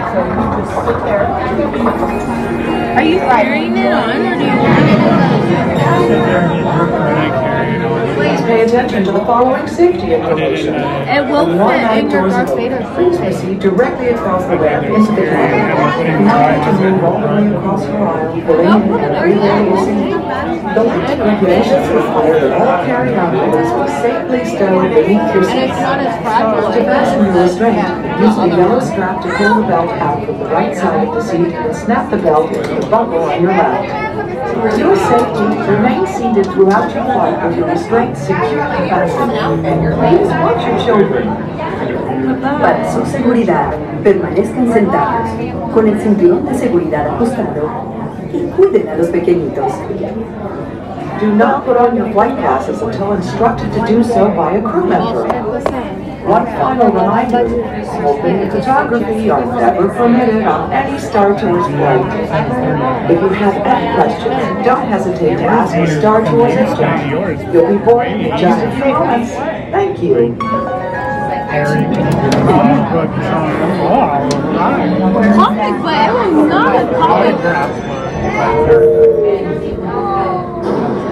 Are 2.95 3.03
you 3.03 3.17
carrying 3.19 3.75
it 3.77 3.91
on 3.91 4.21
or 4.25 4.35
do 4.35 4.43
you 4.45 4.55
want 4.55 4.85
Please 8.15 8.41
pay 8.41 8.61
attention 8.63 9.03
to 9.03 9.11
the 9.11 9.19
following 9.19 9.67
safety 9.67 10.13
information. 10.13 10.75
it? 10.75 11.17
It 11.17 11.25
will 11.29 11.45
fit 11.67 12.03
in 12.03 12.09
your 12.09 12.29
Darth 12.29 12.55
Vader. 12.55 12.81
Please 12.95 13.17
proceed 13.17 13.59
directly 13.59 14.07
across 14.09 14.45
the 14.45 14.57
ramp 14.57 14.85
into 14.85 15.11
the 15.11 15.27
cabin. 15.27 15.59
Remember 16.19 16.65
to 16.65 16.71
move 16.79 17.03
all 17.03 17.19
the 17.19 17.27
way 17.27 17.47
across 17.55 17.83
your 17.85 18.07
aisle, 18.07 18.31
oh, 18.33 18.41
filling 18.45 18.67
in 18.93 18.99
every 19.13 19.33
area 19.33 19.69
you 19.69 19.77
see. 19.85 20.24
The 20.45 20.83
light 20.83 21.17
regulations 21.17 21.87
require 21.89 22.39
that 22.39 22.61
all 22.61 22.85
carry-on 22.85 23.35
items 23.35 23.71
be 23.73 23.87
safely 23.97 24.45
stowed 24.45 24.93
beneath 24.93 25.33
your 25.33 25.41
And 25.41 25.59
it's 25.59 25.73
seats. 25.73 25.81
not 25.81 25.99
as 25.99 26.21
fragile 26.21 26.71
To 26.71 26.79
as 26.79 26.85
fasten 26.85 27.25
your 27.25 27.43
restraint, 27.43 28.21
use 28.21 28.35
the 28.35 28.47
yellow 28.53 28.79
strap 28.79 29.21
to 29.23 29.29
pull 29.37 29.61
the 29.61 29.67
belt 29.67 29.89
out 29.89 30.25
from 30.25 30.37
the 30.37 30.45
right 30.45 30.75
side 30.77 31.07
of 31.07 31.15
the 31.15 31.23
seat 31.23 31.49
and 31.49 31.75
snap 31.75 32.11
the 32.11 32.17
belt 32.17 32.51
into 32.53 32.75
the 32.75 32.85
buckle 32.85 33.23
on 33.23 33.41
your 33.41 33.51
left. 33.57 33.89
For 34.53 34.77
your 34.77 34.95
safety, 34.95 35.47
remain 35.65 36.05
seated 36.05 36.45
throughout 36.53 36.93
your 36.93 37.03
flight 37.05 37.47
with 37.47 37.57
your 37.57 37.67
restraints 37.67 38.19
securely 38.21 38.89
fastened. 38.89 39.65
And 39.65 39.97
Please 39.97 40.29
watch 40.29 40.61
your 40.61 40.77
children. 40.85 41.25
Para 42.41 42.91
su 42.91 43.05
seguridad, 43.05 43.73
permanezcan 44.03 44.71
sentados, 44.71 45.29
con 45.73 45.87
el 45.87 45.99
cinturón 45.99 46.45
de 46.45 46.53
seguridad 46.53 47.07
ajustado 47.15 47.94
cuiden 48.55 48.87
a 48.89 48.97
los 48.97 49.09
pequeñitos. 49.09 49.73
Do 51.19 51.33
not 51.33 51.65
put 51.65 51.77
on 51.77 51.95
your 51.95 52.11
flight 52.11 52.35
passes 52.37 52.81
until 52.81 53.13
instructed 53.13 53.71
to 53.73 53.85
do 53.87 54.03
so 54.03 54.29
by 54.31 54.57
a 54.57 54.61
crew 54.61 54.85
member. 54.85 55.23
One 56.25 56.45
final 56.45 56.91
reminder, 56.91 57.47
smoking 57.85 58.37
and 58.41 58.51
photography 58.51 59.29
are 59.29 59.45
never 59.45 59.87
permitted 59.89 60.43
on 60.43 60.73
any 60.73 60.97
Star 60.97 61.39
Tours 61.39 61.67
flight. 61.67 62.01
If 63.11 63.21
you 63.21 63.29
have 63.29 63.55
any 63.65 63.93
questions, 63.93 64.65
don't 64.65 64.87
hesitate 64.87 65.37
to 65.37 65.43
ask 65.43 65.75
a 65.75 65.99
Star 65.99 66.25
Tours 66.25 66.51
agent. 66.51 67.53
You'll 67.53 67.77
be 67.77 67.85
boarding 67.85 68.21
in 68.21 68.37
just 68.37 68.65
a 68.65 68.71
few 68.71 68.91
moments. 68.91 69.31
Thank 69.71 70.01
you. 70.01 70.35
Harry. 71.55 71.85
Good 71.85 73.11
chunk. 73.23 73.51
All 73.85 74.01
right. 74.01 74.27
Comic, 75.35 75.75
but 75.83 76.09
it 76.09 76.13
was 76.13 76.49
not 76.49 76.75
a 76.75 76.85
comic. 76.97 77.94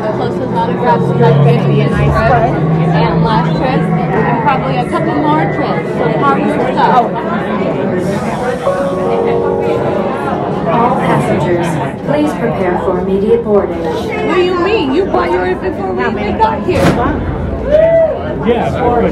The 0.03 0.11
closest 0.17 0.53
autographs 0.53 1.03
was 1.03 1.19
like 1.21 1.45
maybe 1.45 1.81
a 1.81 1.89
nice 1.89 2.09
trip 2.09 2.53
and 2.93 3.23
last 3.23 3.55
trip 3.57 3.81
and 3.81 4.41
probably 4.43 4.77
a 4.77 4.89
couple 4.89 5.15
more 5.21 5.45
trips. 5.53 5.89
So 5.93 6.03
probably 6.19 6.49
stuff. 6.73 7.05
All 10.73 10.95
passengers, 10.95 11.67
please 12.07 12.31
prepare 12.39 12.79
for 12.79 12.99
immediate 12.99 13.43
boarding. 13.43 13.79
What 13.79 14.35
do 14.35 14.41
you 14.43 14.59
mean? 14.63 14.93
You 14.93 15.05
bought 15.05 15.29
yours 15.31 15.57
before 15.59 15.93
we 15.93 16.03
even 16.03 16.37
got 16.37 16.65
here. 16.65 16.83
Yeah, 18.47 18.71
but 18.71 19.03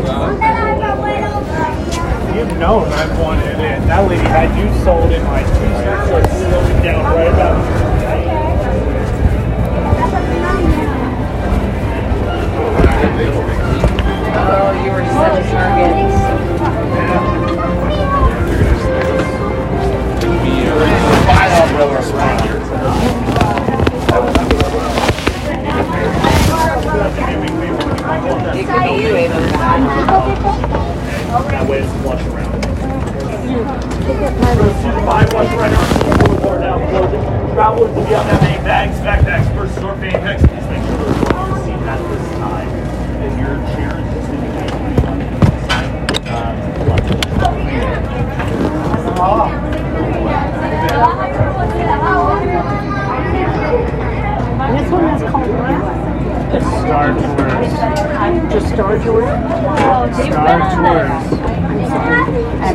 you've 2.35 2.57
known 2.57 2.87
I've 2.91 3.19
wanted 3.19 3.59
it. 3.59 3.81
That 3.87 4.07
lady 4.09 4.23
had 4.23 4.49
you 4.57 4.67
sold 4.83 5.11
in 5.11 5.23
like 5.25 5.45
two 5.45 5.53
cents, 5.53 6.31
slowing 6.31 6.81
down 6.83 7.03
right 7.15 7.27
about. 7.27 7.90
Oh, 14.33 14.71
you 14.83 14.91
were 14.91 15.01
a 15.01 15.43
target. 15.51 15.91
It 28.53 28.65
could 28.67 28.83
be 28.83 28.93
you, 29.01 29.15
Ava. 29.15 29.39
That 31.51 31.65
way 31.67 31.81
flush 32.01 32.23
around. 32.27 32.51
Right 36.43 36.59
down, 36.59 36.79
closing. 36.89 37.23
Travelers 37.53 37.91
on 37.97 38.03
that 38.27 38.41
bags, 38.63 38.97
backpacks, 38.99 39.47
purses, 39.55 39.83
or 39.83 39.95
fan 39.95 40.11
packs. 40.21 40.41
Please 40.41 40.67
make 40.69 40.83
sure 40.85 40.97
those 40.97 41.17
are 41.31 41.47
received 41.53 41.83
at 41.83 41.99
this 42.09 42.25
time. 42.37 42.69
And 43.21 43.31
your 43.39 43.55
chair 43.75 44.10
is 47.71 48.11
This 54.71 54.87
one 54.91 55.05
is 55.05 55.21
called 55.29 55.49
what? 55.49 56.01
Star 56.81 57.07
Tours. 57.13 57.71
Just 58.51 58.67
Star 58.73 58.93
Tours? 58.99 59.29
Oh, 59.83 60.03
Star 60.11 60.59
Tours. 60.75 61.11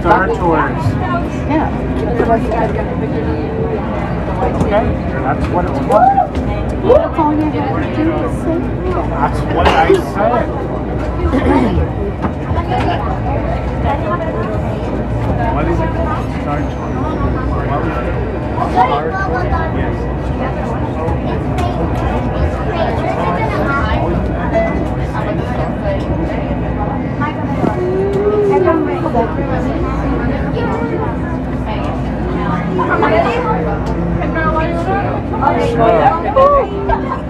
Star 0.01 0.25
Tours. 0.29 0.83
Yeah. 1.47 1.69
Okay, 4.57 4.87
that's 5.23 5.47
what 5.49 5.65
it's 5.65 5.79
called. 5.87 6.17
That's 6.87 7.19
all 7.19 7.33
you 7.35 7.41
have 7.43 7.53
to 7.83 7.89
do 7.97 8.05
is 8.13 8.33
say 8.43 8.57
that. 8.59 9.05
That's 9.11 9.41
what 9.55 9.67
I 9.69 9.93
said. 11.35 11.97
What 12.66 12.74
is 15.68 15.79
it 15.79 15.87
called? 15.87 16.26
Star 16.42 16.59
Tours. 16.59 16.96
What 17.70 17.87
is 17.87 17.94
it? 17.96 18.11
Star 18.72 19.02
Tours? 19.07 19.46
Yes. 19.76 19.94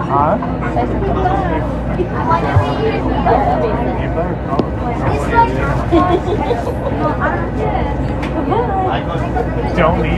Huh? 0.09 0.37
Don't 9.77 10.07
even. 10.07 10.17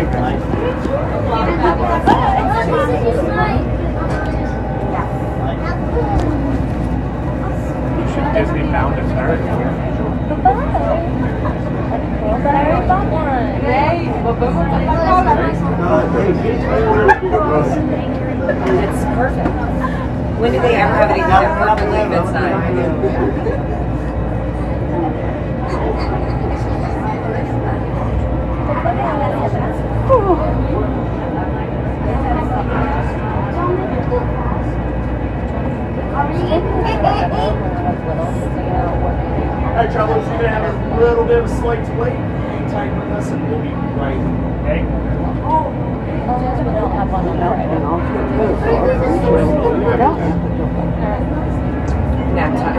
You 7.99 8.05
should 8.13 8.29
Disney 8.35 8.65
found 8.71 8.95
us 9.01 9.11
her. 9.13 9.29
It's 18.69 19.05
perfect. 19.15 19.49
When 20.39 20.53
did 20.53 20.63
they 20.63 20.77
ever 20.77 20.95
have 20.95 21.11
anything 21.11 21.29
that 21.29 21.51
perfectly 21.67 22.03
fits 22.15 22.31
that? 22.31 23.79
Alright, 39.79 39.91
travelers, 39.91 40.29
we're 40.29 40.37
gonna 40.37 40.49
have 40.49 40.65
a 40.65 41.01
little 41.01 41.25
bit 41.25 41.39
of 41.39 41.45
a 41.47 41.49
slight 41.49 41.85
delay. 41.87 42.11
Hang 42.11 42.71
tight 42.71 42.95
with 42.95 43.13
us 43.13 43.31
and 43.31 43.51
we'll 43.51 43.63
be 43.63 43.69
right 43.99 44.19
back. 44.65 44.85
Nap 52.35 52.53
time. 52.55 52.75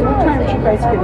Sometimes 0.00 0.52
you 0.52 0.58
guys 0.62 0.80
get 0.80 0.94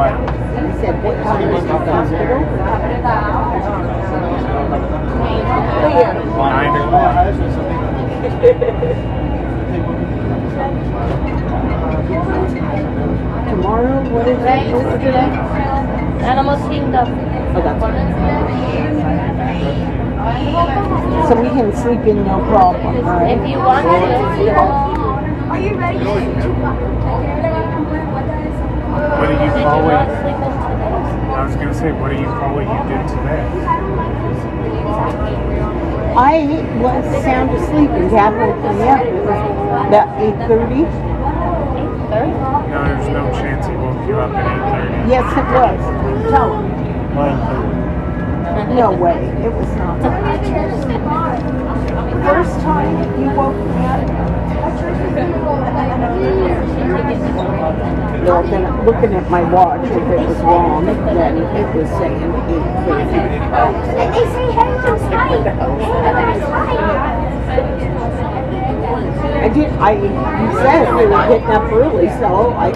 You 0.00 0.49
said 0.80 0.96
what 1.04 1.14
time 1.22 1.52
was 1.52 1.62
the 1.64 1.76
hospital? 1.76 2.40
Tomorrow, 13.50 14.08
what 14.08 14.26
is 14.26 14.38
it? 14.40 14.72
What's 14.72 15.04
today? 15.04 15.28
Animal 16.24 16.56
Kingdom. 16.70 17.08
Oh, 17.52 17.60
that's 17.60 17.80
So 21.28 21.32
we 21.42 21.48
can 21.48 21.76
sleep 21.76 22.00
in 22.06 22.24
no 22.24 22.38
problem, 22.48 23.04
right? 23.04 23.38
If 23.38 23.48
you 23.48 23.58
want 23.58 23.84
to. 23.84 23.90
Are 25.50 25.60
you 25.60 25.74
ready? 25.74 25.98
What 29.20 29.26
do 29.28 29.34
you 29.34 29.62
call 29.62 29.90
it? 29.90 30.69
I 31.30 31.44
was 31.44 31.54
gonna 31.54 31.72
say, 31.74 31.92
what 31.92 32.10
do 32.10 32.16
you 32.16 32.24
call 32.26 32.54
what 32.54 32.64
you 32.66 32.82
did 32.90 33.06
today? 33.06 33.46
I 36.16 36.48
was 36.82 37.04
sound 37.22 37.50
asleep 37.50 37.90
and 37.90 38.10
Dad 38.10 38.34
woke 38.34 38.56
me 38.74 38.88
up. 38.88 39.00
It 39.06 39.14
was 39.14 39.38
about 39.86 40.08
8.30. 40.18 40.84
No, 42.10 42.82
there's 42.84 43.08
no 43.08 43.30
chance 43.32 43.66
he 43.66 43.76
woke 43.76 44.04
you 44.08 44.18
up 44.18 44.32
at 44.32 45.06
8.30. 45.06 45.08
Yes, 45.08 45.32
it 45.38 45.44
was. 45.54 45.80
Tell 46.30 46.58
him. 46.58 46.70
8.30. 47.14 48.74
No 48.74 48.90
way. 48.92 49.28
It 49.44 49.52
was 49.52 49.68
not. 49.76 50.00
First 52.26 52.60
time 52.60 53.20
you 53.20 53.30
woke 53.36 53.56
me 53.56 53.86
up. 53.86 54.39
Well, 58.24 58.42
then 58.44 58.86
looking 58.86 59.12
at 59.14 59.30
my 59.30 59.42
watch, 59.52 59.84
if 59.84 59.96
it 59.96 60.18
was 60.26 60.38
wrong, 60.38 60.86
then 60.86 61.38
it 61.38 61.74
was 61.74 61.88
saying 61.98 62.20
8.30. 62.20 63.50
And 63.98 64.14
they 64.14 64.24
say 64.32 64.52
heaven's 64.52 65.02
right. 65.12 65.44
Heaven's 65.44 66.42
right. 66.44 67.20
I 69.40 69.48
did, 69.48 69.70
I, 69.72 69.92
you 69.92 70.52
said 70.58 70.94
we 70.94 71.06
were 71.06 71.28
getting 71.28 71.48
up 71.48 71.72
early, 71.72 72.08
so 72.20 72.52
I 72.52 72.72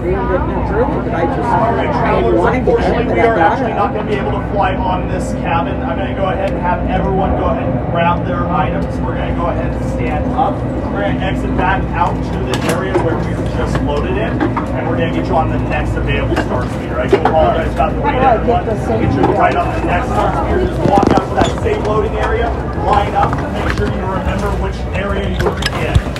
we 0.00 0.12
were 0.12 0.38
getting 0.38 0.56
up 0.56 1.04
but 1.04 1.14
I 1.14 1.26
just 1.26 1.42
to 1.42 1.84
get 1.84 1.92
up, 1.92 2.54
Unfortunately, 2.54 3.12
we 3.12 3.20
are 3.20 3.38
actually 3.38 3.74
not 3.74 3.92
going 3.92 4.06
to 4.06 4.12
be 4.12 4.18
able 4.18 4.32
to 4.32 4.44
fly 4.52 4.74
on 4.74 5.08
this 5.08 5.32
cabin. 5.44 5.80
I'm 5.82 5.98
going 5.98 6.08
to 6.08 6.14
go 6.14 6.28
ahead 6.28 6.52
and 6.52 6.60
have 6.62 6.88
everyone 6.88 7.36
go 7.36 7.46
ahead 7.52 7.68
and 7.68 7.90
grab 7.90 8.24
their 8.24 8.46
items. 8.48 8.86
We're 9.00 9.16
going 9.16 9.34
to 9.34 9.40
go 9.40 9.46
ahead 9.46 9.74
and 9.74 9.84
stand 9.92 10.24
up. 10.32 10.54
We're 10.92 11.02
going 11.02 11.18
to 11.18 11.24
exit 11.24 11.56
back 11.56 11.82
out 11.92 12.14
to 12.14 12.38
the 12.46 12.56
area 12.72 12.96
where 13.04 13.16
we 13.20 13.34
were 13.34 13.48
just 13.56 13.76
loaded 13.82 14.16
in, 14.16 14.40
and 14.40 14.88
we're 14.88 14.96
going 14.96 15.12
to 15.12 15.20
get 15.20 15.28
you 15.28 15.36
on 15.36 15.50
the 15.50 15.58
next 15.68 15.92
available 15.96 16.36
star 16.48 16.64
speeder. 16.68 17.00
I 17.00 17.06
do 17.08 17.16
apologize 17.20 17.72
about 17.74 17.92
the 17.92 18.00
wait, 18.00 18.16
everyone. 18.16 18.64
Get 18.64 19.12
you 19.12 19.20
right 19.36 19.56
on 19.56 19.68
the 19.80 19.84
next 19.84 20.06
star 20.06 20.30
speeder. 20.32 20.66
Just 20.66 20.80
walk 20.88 21.08
out 21.12 21.28
to 21.28 21.34
that 21.36 21.50
safe 21.62 21.84
loading 21.86 22.16
area, 22.16 22.48
line 22.86 23.14
up, 23.14 23.34
make 23.52 23.76
sure 23.76 23.88
you 23.88 24.04
remember 24.08 24.48
which 24.62 24.76
area 24.96 25.28
you 25.28 25.44
were 25.44 25.58
in. 25.84 26.11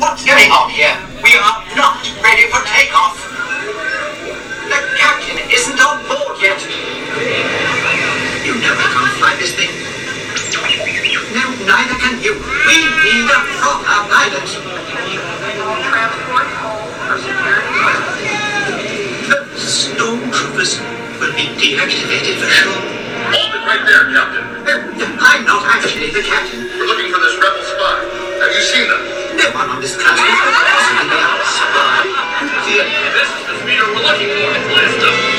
What's 0.00 0.24
going 0.24 0.48
on 0.48 0.72
here? 0.72 0.96
We 1.20 1.36
are 1.36 1.60
not 1.76 2.00
ready 2.24 2.48
for 2.48 2.64
takeoff. 2.64 3.20
The 4.72 4.80
captain 4.96 5.36
isn't 5.52 5.76
on 5.76 6.00
board 6.08 6.40
yet. 6.40 6.56
You 8.40 8.56
never 8.56 8.80
can 8.80 9.08
fly 9.20 9.36
this 9.36 9.52
thing. 9.52 9.68
No, 11.36 11.44
neither 11.68 12.00
can 12.00 12.16
you. 12.24 12.32
We 12.64 12.80
need 13.04 13.28
a 13.28 13.38
proper 13.60 14.08
pilot. 14.08 14.48
Transport 15.60 16.48
hold 16.58 16.90
for 17.04 17.16
security 17.20 17.76
The 19.28 19.36
stormtroopers 19.52 20.80
will 21.20 21.34
be 21.36 21.52
deactivated 21.60 22.40
for 22.40 22.48
sure. 22.48 22.80
Hold 23.36 23.52
it 23.52 23.62
right 23.68 23.84
there, 23.84 24.08
Captain. 24.16 24.48
Uh, 24.64 25.16
I'm 25.20 25.44
not 25.44 25.62
actually 25.68 26.10
the 26.10 26.22
captain. 26.24 26.64
We're 26.78 26.88
looking 26.88 27.12
for 27.12 27.20
this 27.20 27.36
rebel 27.36 27.62
spy. 27.62 28.00
Have 28.40 28.52
you 28.56 28.62
seen 28.62 28.88
them? 28.88 29.19
No 29.40 29.50
one 29.52 29.70
on 29.70 29.80
this 29.80 29.96
planet 29.96 30.20
could 30.20 30.54
possibly 30.68 31.08
be 31.08 31.16
our 31.16 31.40
spy. 31.48 32.04
This 33.16 33.30
is 33.32 33.46
the 33.48 33.54
speeder 33.64 33.88
we're 33.88 34.04
looking 34.04 34.28
for. 34.36 34.52
Blast 34.68 35.00
him. 35.00 35.29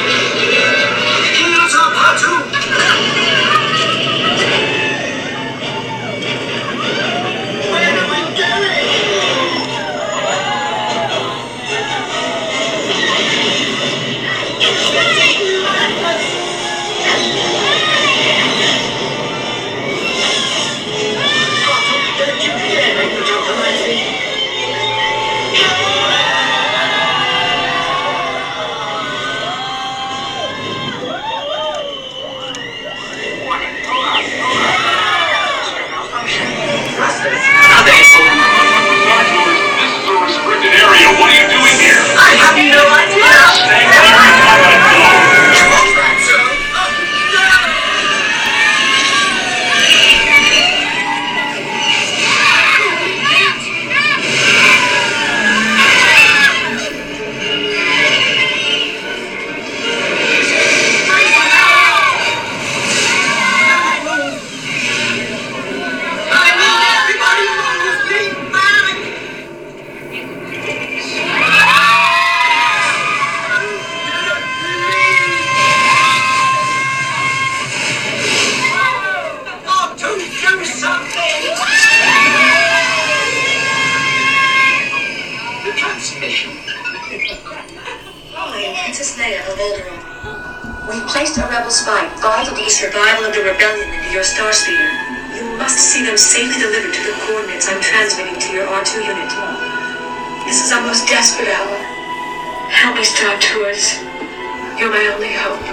Safely 96.22 96.62
delivered 96.62 96.94
to 96.94 97.02
the 97.02 97.18
coordinates 97.26 97.68
I'm 97.68 97.82
transmitting 97.82 98.38
to 98.38 98.54
your 98.54 98.68
R2 98.70 98.94
unit. 99.02 99.32
This 100.46 100.62
is 100.64 100.72
our 100.72 100.86
most 100.86 101.08
desperate 101.08 101.50
hour. 101.50 101.78
Help 102.70 102.96
me, 102.96 103.04
Star 103.04 103.34
Tours. 103.42 103.98
You're 104.78 104.94
my 104.94 105.02
only 105.18 105.34
hope. 105.34 105.66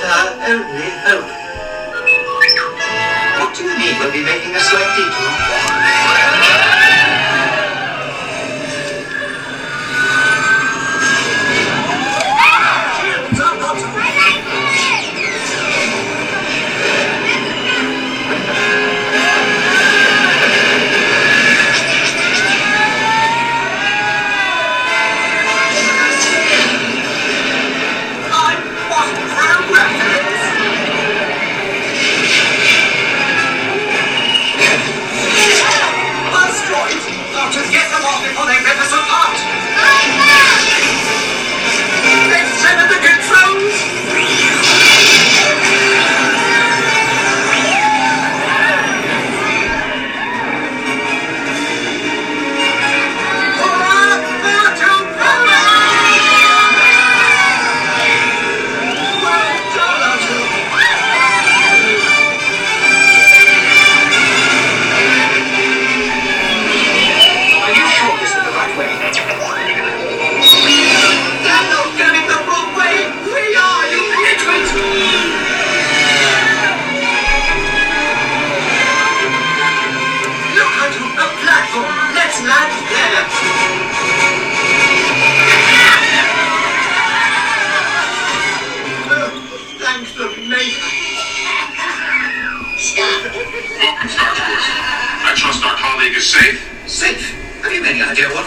Her 0.00 0.32
only 0.48 0.90
hope. 1.04 1.28
What 3.36 3.54
do 3.54 3.64
you 3.64 3.76
mean 3.76 4.00
we'll 4.00 4.12
be 4.12 4.24
making 4.24 4.56
a 4.56 4.60
slight 4.60 4.96
detour? 4.96 5.99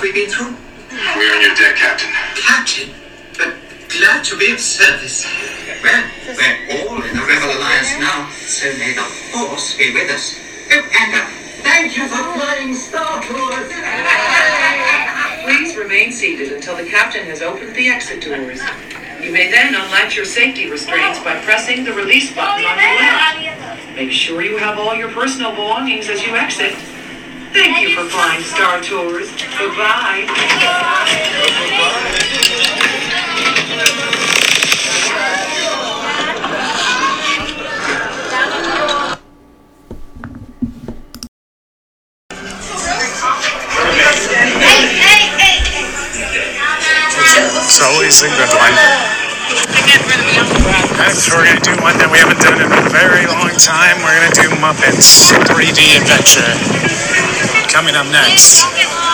We've 0.03 0.13
been 0.13 0.29
through? 0.29 0.53
We're 0.91 1.31
on 1.33 1.41
your 1.41 1.55
deck, 1.55 1.77
Captain. 1.77 2.11
Captain, 2.35 2.89
but 3.37 3.55
glad 3.87 4.23
to 4.25 4.37
be 4.37 4.51
of 4.51 4.59
service. 4.59 5.25
Well, 5.81 6.03
we're 6.27 6.59
all 6.75 7.01
in 7.01 7.15
the 7.15 7.23
Rebel 7.23 7.55
Alliance 7.55 7.97
now, 7.99 8.29
so 8.29 8.67
may 8.77 8.93
the 8.93 9.01
Force 9.31 9.77
be 9.77 9.93
with 9.93 10.11
us. 10.11 10.37
Oh, 10.71 10.83
and 10.99 11.15
uh, 11.15 11.25
thank 11.63 11.95
you 11.95 12.03
for 12.09 12.21
flying 12.35 12.75
Star 12.75 13.23
Tours. 13.23 13.71
Please 15.43 15.77
remain 15.77 16.11
seated 16.11 16.51
until 16.51 16.75
the 16.75 16.85
captain 16.85 17.25
has 17.25 17.41
opened 17.41 17.73
the 17.73 17.87
exit 17.87 18.21
doors. 18.21 18.59
You 19.21 19.31
may 19.31 19.49
then 19.49 19.73
unlatch 19.73 20.17
your 20.17 20.25
safety 20.25 20.69
restraints 20.69 21.19
by 21.23 21.39
pressing 21.45 21.85
the 21.85 21.93
release 21.93 22.35
button 22.35 22.65
on 22.65 22.77
your 22.77 23.55
left. 23.55 23.95
Make 23.95 24.11
sure 24.11 24.41
you 24.41 24.57
have 24.57 24.77
all 24.77 24.95
your 24.95 25.11
personal 25.11 25.55
belongings 25.55 26.09
as 26.09 26.25
you 26.25 26.35
exit. 26.35 26.75
Thank 27.53 27.87
you 27.87 27.95
for 27.95 28.09
flying 28.09 28.41
Star 28.41 28.81
Tours. 28.81 29.29
Goodbye. 29.59 30.25
So 47.69 47.85
always 47.85 48.23
a 48.23 48.29
good 48.29 48.49
one. 48.49 48.73
Next, 50.97 51.29
we're 51.29 51.45
going 51.45 51.57
to 51.57 51.61
do 51.61 51.77
one 51.83 51.97
that 52.01 52.09
we 52.11 52.17
haven't 52.17 52.41
done 52.41 52.57
in 52.57 52.71
a 52.71 52.89
very 52.89 53.27
long 53.27 53.53
time. 53.61 54.01
We're 54.01 54.17
going 54.17 54.31
to 54.31 54.41
do 54.41 54.49
Muppets 54.57 55.29
3D 55.45 56.01
Adventure. 56.01 56.92
Coming 57.73 57.95
up 57.95 58.05
next. 58.05 58.61
Okay, 58.63 59.09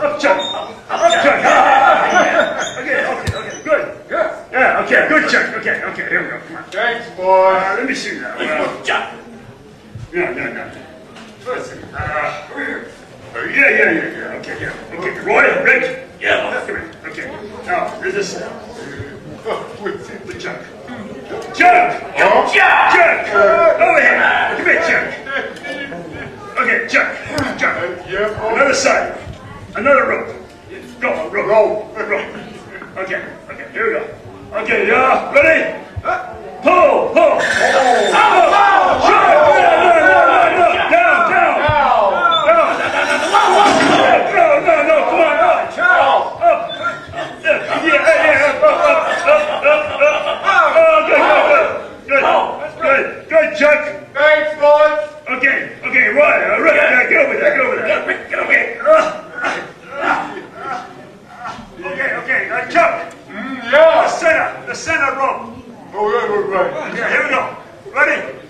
good, 0.00 0.20
jump. 0.20 0.40
Okay, 2.76 3.04
okay, 3.12 3.34
okay, 3.36 3.62
good. 3.62 3.82
Yeah, 4.50 4.80
okay, 4.82 5.08
good 5.08 5.28
jump. 5.30 5.56
Okay, 5.56 5.82
okay, 5.84 6.08
here 6.08 6.22
we 6.22 6.28
go. 6.30 6.40
Come 6.40 6.56
on. 6.56 6.64
Thanks, 6.70 7.10
boy. 7.16 7.52
Uh, 7.52 7.76
let 7.76 7.86
me 7.86 7.94
see. 7.94 8.18
Uh, 8.18 8.82
jump. 8.82 9.12
No, 10.12 10.32
no, 10.32 10.52
no. 10.52 10.70
Listen, 11.46 11.78
uh, 11.94 11.98
uh, 13.34 13.38
yeah, 13.70 13.90
yeah, 13.90 13.90
yeah, 13.92 14.10
yeah. 14.16 14.38
Okay, 14.38 14.56
yeah. 14.60 14.98
Okay, 14.98 15.12
Roy, 15.20 15.44
ready? 15.64 15.88
Yeah. 16.20 16.64
Come 16.66 16.76
here. 16.76 16.84
Okay. 17.06 17.26
Now, 17.66 17.88
here's 18.00 18.14
this. 18.14 18.30
Oh, 19.48 19.60
jump. 20.38 20.60
Jump! 21.56 21.90
Jump! 22.16 22.52
Jump! 22.52 23.26
Over 23.82 24.00
here! 24.00 24.18
Come 24.56 24.66
here, 24.66 24.80
jump! 24.86 25.08
Okay, 26.58 26.78
jump! 26.88 27.08
Jump! 27.58 28.32
Another 28.52 28.74
side. 28.74 29.18
Another 29.74 30.06
rope. 30.06 30.30
Go, 31.00 31.10
rope. 31.30 31.46
Rope. 31.96 32.08
Rope. 32.08 32.26
Okay, 32.96 33.20
okay, 33.50 33.66
here 33.72 33.86
we 33.86 33.92
go. 33.92 34.02
Okay, 34.62 34.86
yeah, 34.86 35.32
ready? 35.32 35.82
Pull, 36.62 37.10
pull! 37.12 37.32
Oh! 37.32 37.40
Jump! 39.04 39.26
No, 39.26 39.66
no, 39.66 39.90
no, 39.90 40.20
no, 40.22 40.56
no! 40.56 40.68
Down, 40.90 41.18
down! 41.30 41.54
Down! 42.46 42.68
No, 44.32 44.46
no, 44.64 44.74
no, 44.86 44.96
come 45.10 45.20
on, 45.20 45.36
up! 45.36 45.76
Up! 46.40 46.60
Yeah, 47.44 47.58
yeah, 47.86 48.48
up, 48.48 48.62
up, 48.62 48.80
up, 49.26 49.42
up, 49.66 49.82
up, 50.02 50.42
up! 50.46 50.70
Oh, 50.78 50.96
good, 51.06 51.22
good, 52.06 52.22
good! 52.22 52.24
Good, 52.76 53.02
good, 53.28 53.45
Chuck! 53.56 54.12
Thanks, 54.12 54.52
boys! 54.60 55.08
Okay, 55.36 55.78
okay, 55.82 56.08
right, 56.08 56.50
all 56.50 56.60
right, 56.60 56.76
yeah, 56.76 57.08
get 57.08 57.24
over 57.24 57.38
there, 57.38 57.56
get 57.56 57.64
over 57.64 57.76
there. 57.76 58.28
Get 58.28 58.38
over 58.38 58.52
here. 58.52 58.84
Uh, 58.86 58.92
uh, 59.92 60.86
okay, 61.80 62.14
okay, 62.16 62.50
uh, 62.50 62.68
Chuck! 62.68 63.14
Mm, 63.28 63.72
yeah! 63.72 64.02
The 64.04 64.08
center, 64.08 64.66
the 64.66 64.74
center 64.74 65.16
rope. 65.16 65.56
Oh, 65.94 66.04
yeah, 66.12 66.26
right, 66.26 66.70
right. 66.70 66.94
Yeah, 66.98 67.08
here 67.08 67.22
we 67.24 67.30
go. 67.30 67.56
Ready? 67.96 68.45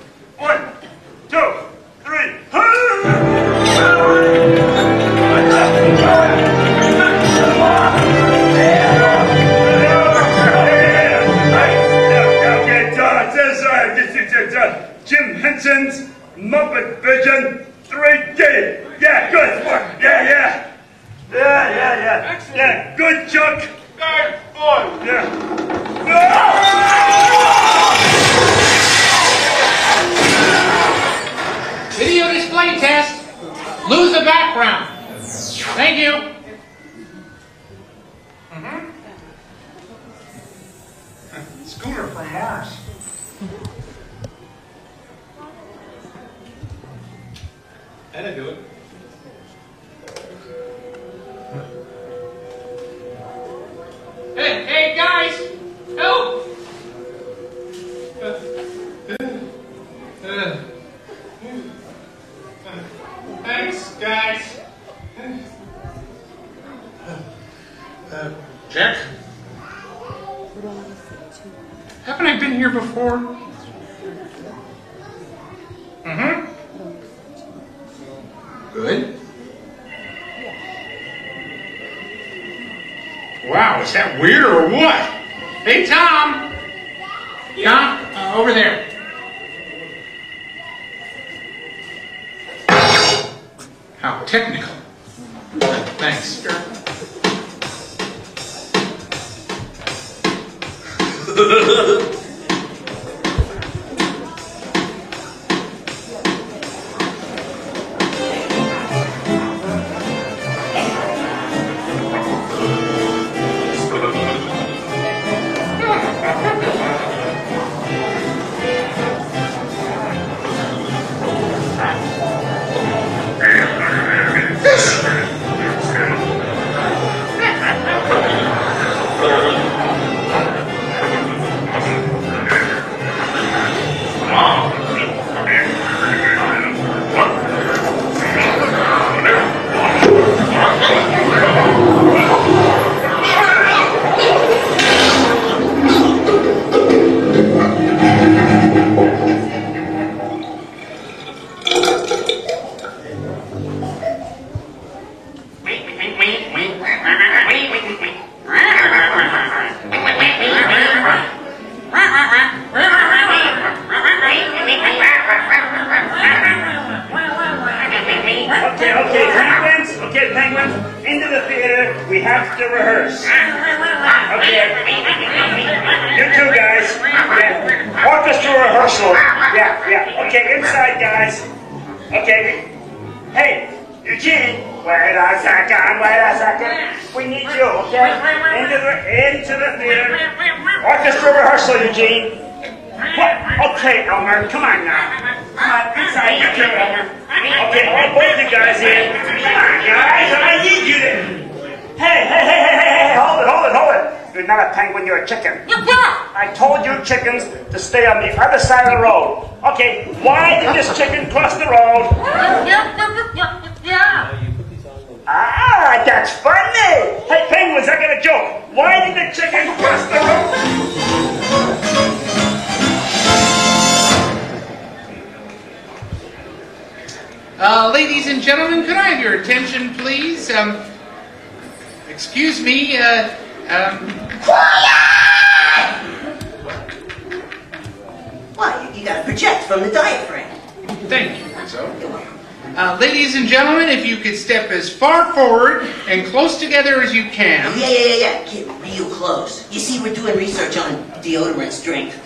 Step 244.67 244.77
as 244.77 244.93
far 244.93 245.33
forward 245.33 245.83
and 246.09 246.27
close 246.27 246.59
together 246.59 247.03
as 247.03 247.15
you 247.15 247.25
can. 247.31 247.79
Yeah, 247.79 247.89
yeah, 247.89 248.05
yeah, 248.05 248.17
yeah. 248.17 248.53
Get 248.53 248.83
real 248.83 249.11
close. 249.11 249.73
You 249.73 249.81
see, 249.81 250.01
we're 250.03 250.15
doing 250.15 250.37
research 250.37 250.77
on 250.77 250.93
deodorant 251.23 251.73
strength. 251.73 252.17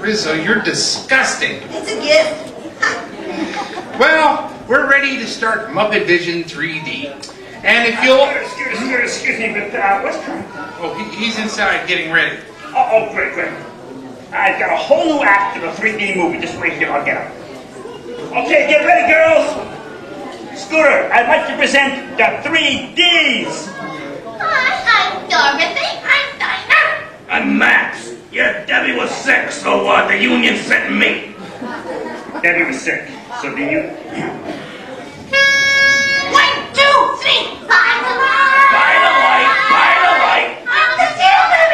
Rizzo, 0.00 0.34
you're 0.34 0.62
disgusting. 0.62 1.60
It's 1.70 1.90
a 1.90 2.00
gift. 2.00 2.54
Well, 3.98 4.54
we're 4.68 4.88
ready 4.88 5.16
to 5.18 5.26
start 5.26 5.70
Muppet 5.70 6.06
Vision 6.06 6.44
3D. 6.44 7.34
And 7.64 7.92
if 7.92 8.02
you'll... 8.04 8.24
Excuse, 8.28 8.78
excuse, 8.78 9.16
excuse 9.16 9.38
me, 9.38 9.52
but 9.52 9.74
uh, 9.74 10.00
what's 10.02 10.24
coming? 10.24 10.44
Oh, 10.80 10.94
he, 10.94 11.24
he's 11.24 11.38
inside 11.38 11.88
getting 11.88 12.12
ready. 12.12 12.38
Oh, 12.66 13.08
oh, 13.08 13.14
great, 13.14 13.34
great. 13.34 13.52
I've 14.30 14.60
got 14.60 14.72
a 14.72 14.76
whole 14.76 15.06
new 15.06 15.24
act 15.24 15.56
of 15.56 15.64
a 15.64 15.72
3D 15.72 16.16
movie. 16.16 16.38
Just 16.38 16.60
wait 16.60 16.74
here, 16.74 16.92
I'll 16.92 17.04
get 17.04 17.26
it. 17.26 17.34
Okay, 18.30 18.68
get 18.68 18.84
ready, 18.84 19.12
girls. 19.12 19.77
Scooter, 20.58 21.06
I'd 21.14 21.28
like 21.28 21.46
to 21.46 21.56
present 21.56 22.18
the 22.18 22.24
3Ds. 22.42 23.70
Hi, 24.42 24.74
I'm 24.90 25.22
Dorothy. 25.30 25.86
I'm 26.02 26.26
Dinah. 26.34 27.06
I'm 27.30 27.56
Max. 27.56 28.12
Yeah, 28.32 28.66
Debbie 28.66 28.98
was 28.98 29.08
sick, 29.08 29.52
so 29.52 29.86
uh, 29.86 30.08
the 30.08 30.18
union 30.18 30.56
sent 30.56 30.90
me. 30.92 31.36
Debbie 32.42 32.64
was 32.66 32.80
sick, 32.82 33.06
so 33.40 33.54
the 33.54 33.60
union. 33.60 33.94
One, 36.34 36.54
two, 36.74 36.96
three. 37.22 37.54
By 37.70 37.94
the 38.02 38.12
light. 38.18 38.66
By 38.74 38.92
the 38.98 39.14
light, 39.14 39.50
by 39.70 39.90
the 40.02 40.12
light. 40.26 40.50
I'm 40.66 40.90
the 40.98 41.06
silver 41.22 41.64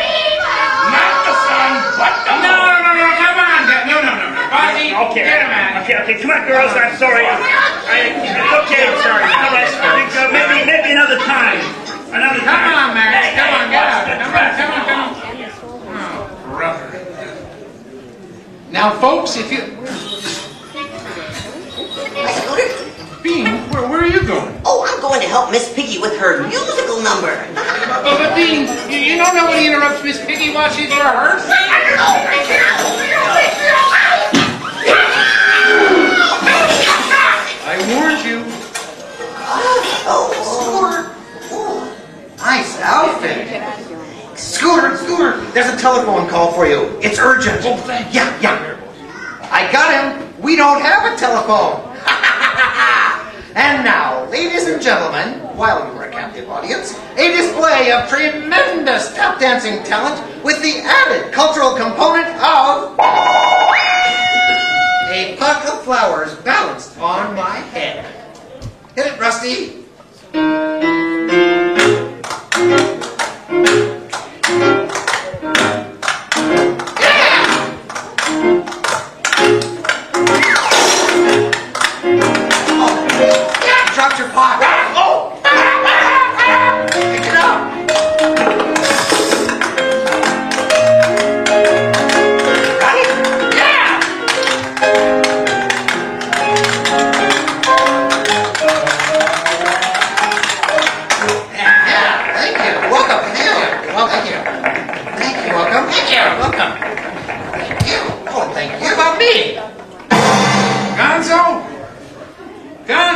Okay. 4.95 5.27
get 5.27 5.43
him 5.43 5.51
out. 5.51 5.83
Okay, 5.83 5.99
okay, 6.03 6.23
come 6.23 6.31
on, 6.31 6.47
girls. 6.47 6.71
I'm 6.71 6.95
sorry. 6.97 7.27
I, 7.27 8.15
it's 8.15 8.55
okay. 8.63 8.87
I'm 8.87 9.03
sorry. 9.03 9.27
All 9.27 9.51
right. 9.51 9.67
I 9.67 10.07
uh, 10.07 10.31
maybe, 10.31 10.63
maybe 10.71 10.95
another 10.95 11.19
time. 11.19 11.59
Another 12.15 12.39
time. 12.39 12.63
Come 12.63 12.79
on, 12.79 12.95
Max. 12.95 13.11
Hey, 13.19 13.35
Come 13.35 13.51
hey, 13.51 13.59
on, 13.59 13.71
get 13.75 13.83
out. 13.91 14.07
Come 14.23 14.39
on, 14.39 14.55
come 14.55 14.71
on, 14.71 14.87
come 14.87 15.03
on. 15.03 15.19
Oh, 15.99 16.31
brother. 16.47 16.95
Now, 18.71 18.95
folks, 19.01 19.37
if 19.37 19.51
you... 19.51 19.75
Bean, 23.23 23.47
where, 23.73 23.89
where 23.89 24.03
are 24.03 24.07
you 24.07 24.23
going? 24.23 24.61
Oh, 24.65 24.87
I'm 24.87 25.01
going 25.01 25.21
to 25.23 25.27
help 25.27 25.51
Miss 25.51 25.73
Piggy 25.75 25.99
with 25.99 26.17
her 26.19 26.47
musical 26.47 27.03
number. 27.03 27.35
Oh, 28.05 28.17
but 28.21 28.37
Bean, 28.37 28.69
you, 28.91 28.99
you 28.99 29.17
know 29.17 29.33
when 29.35 29.59
he 29.59 29.67
interrupts 29.67 30.05
Miss 30.05 30.25
Piggy 30.25 30.53
while 30.55 30.71
she's 30.71 30.91
rehearsing. 30.91 31.51
I 31.51 32.35
warned 37.95 38.25
you. 38.25 38.45
Oh, 40.07 40.31
Scooter. 40.61 41.15
Nice 42.37 42.79
outfit. 42.81 44.39
Scooter, 44.39 44.97
Scooter, 44.97 45.41
there's 45.53 45.73
a 45.73 45.77
telephone 45.77 46.29
call 46.29 46.53
for 46.53 46.67
you. 46.67 46.99
It's 47.03 47.19
urgent. 47.19 47.63
Oh, 47.65 47.77
thank 47.79 48.13
you. 48.13 48.21
Yeah, 48.21 48.41
yeah. 48.41 48.81
I 49.51 49.71
got 49.73 49.93
him. 49.93 50.43
We 50.43 50.57
don't 50.57 50.83
have 50.83 51.13
a 51.13 51.17
telephone. 51.17 51.81
and 53.57 53.85
now, 53.85 54.29
ladies 54.31 54.67
and 54.67 54.83
gentlemen, 54.83 55.41
while 55.57 55.79
you 55.87 55.99
are 55.99 56.05
a 56.05 56.11
captive 56.11 56.51
audience, 56.51 56.95
a 57.17 57.33
display 57.33 57.93
of 57.93 58.09
tremendous 58.09 59.15
tap 59.15 59.39
dancing 59.39 59.83
talent 59.85 60.21
with 60.45 60.61
the 60.61 60.81
added 60.85 61.33
cultural 61.33 61.75
component 61.77 62.29
of 62.43 62.97
a 65.15 65.37
puck 65.37 65.65
of 65.73 65.85
flowers 65.85 66.35
balanced 66.39 66.99
on 66.99 67.37
my 67.37 67.55
head. 67.71 68.05
Hit 68.97 69.07
it, 69.07 69.21
Rusty. 69.21 69.85
Yeah, 76.99 77.45
oh, 82.81 83.91
dropped 83.95 84.19
your 84.19 84.31
pot. 84.31 84.74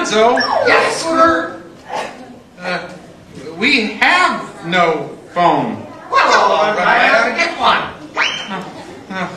Gonzo? 0.09 0.39
Yes, 0.67 1.03
sir. 1.03 1.63
Uh, 2.59 2.95
we 3.59 3.93
have 3.95 4.67
no 4.67 5.09
phone. 5.33 5.85
Well, 6.11 6.51
all 6.51 6.75
right. 6.75 6.89
I 6.89 7.19
ought 7.19 7.29
to 7.31 7.37
get 7.37 7.59
one. 7.61 7.99
Uh, 9.11 9.29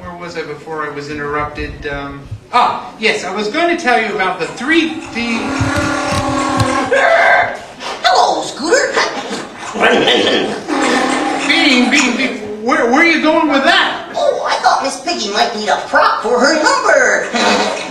where 0.00 0.16
was 0.16 0.36
I 0.38 0.42
before 0.46 0.84
I 0.84 0.88
was 0.88 1.10
interrupted? 1.10 1.86
Um, 1.86 2.26
ah, 2.52 2.96
yes, 2.98 3.24
I 3.24 3.34
was 3.34 3.50
going 3.50 3.76
to 3.76 3.82
tell 3.82 4.00
you 4.00 4.14
about 4.14 4.38
the 4.38 4.46
3D. 4.46 5.38
Hello, 8.04 8.42
Scooter. 8.42 8.92
Bean, 11.46 11.90
Bean, 11.90 12.16
Bean, 12.16 12.62
where, 12.64 12.90
where 12.90 13.02
are 13.02 13.06
you 13.06 13.20
going 13.22 13.48
with 13.48 13.64
that? 13.64 14.03
Oh, 14.16 14.44
I 14.46 14.54
thought 14.62 14.82
Miss 14.82 15.02
Piggy 15.02 15.32
might 15.32 15.54
need 15.56 15.68
a 15.68 15.76
prop 15.88 16.22
for 16.22 16.38
her 16.38 16.54
number. 16.62 17.28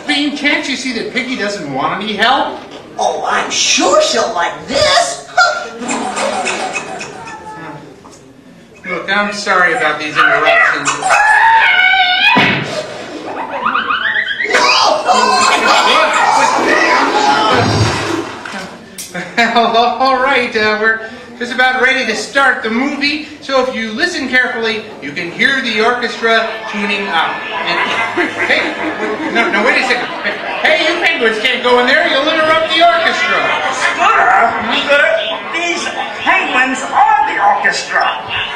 Bean, 0.08 0.38
can't 0.38 0.68
you 0.68 0.76
see 0.76 0.94
that 0.94 1.14
Piggy 1.14 1.36
doesn't 1.36 1.72
want 1.74 2.02
any 2.02 2.14
help? 2.14 2.60
Oh, 2.98 3.26
I'm 3.28 3.52
sure 3.52 4.02
she'll 4.02 4.34
like 4.34 4.68
this. 4.68 5.30
Look, 8.86 9.10
I'm 9.10 9.34
sorry 9.34 9.74
about 9.74 10.00
these 10.00 10.18
interruptions. 10.18 10.90
Well, 19.54 19.78
all 19.78 20.16
right, 20.16 20.50
uh, 20.56 20.80
we're 20.82 21.08
just 21.40 21.54
about 21.54 21.82
ready 21.82 22.06
to 22.06 22.16
start 22.16 22.64
the 22.64 22.70
movie. 22.70 23.26
So 23.42 23.66
if 23.66 23.76
you 23.76 23.92
listen 23.92 24.28
carefully, 24.30 24.86
you 25.02 25.12
can 25.12 25.32
hear 25.32 25.62
the 25.62 25.82
orchestra 25.82 26.46
tuning 26.70 27.08
up. 27.10 27.34
And, 27.66 27.80
hey, 28.50 28.62
no, 29.34 29.50
no, 29.52 29.66
wait 29.66 29.82
a 29.82 29.88
second. 29.88 30.08
Hey, 30.62 30.88
you 30.88 31.02
penguins 31.04 31.40
can't 31.40 31.64
go 31.64 31.80
in 31.80 31.88
there. 31.88 32.08
You'll 32.08 32.28
interrupt 32.28 32.70
the 32.72 32.86
orchestra. 32.86 33.40
Scooter, 33.76 35.10
these 35.52 35.84
penguins 36.22 36.80
are 36.88 37.20
the 37.28 37.38
orchestra. 37.42 38.06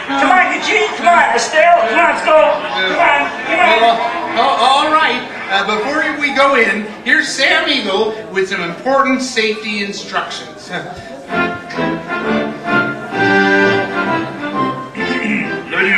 Come 0.07 0.31
on, 0.31 0.53
Eugene. 0.55 0.87
Come 0.95 1.11
on, 1.11 1.35
Estelle. 1.35 1.81
Come 1.89 1.99
on, 1.99 2.15
let's 2.15 2.23
go. 2.23 2.37
Come 2.77 3.01
on. 3.01 3.27
Come 3.43 3.83
on. 3.83 3.97
Oh, 4.39 4.55
all 4.61 4.91
right. 4.93 5.19
Uh, 5.49 5.65
before 5.65 6.19
we 6.21 6.35
go 6.35 6.55
in, 6.55 6.85
here's 7.03 7.27
Sam 7.27 7.67
Eagle 7.69 8.13
with 8.31 8.49
some 8.49 8.61
important 8.61 9.21
safety 9.21 9.83
instructions. 9.83 10.69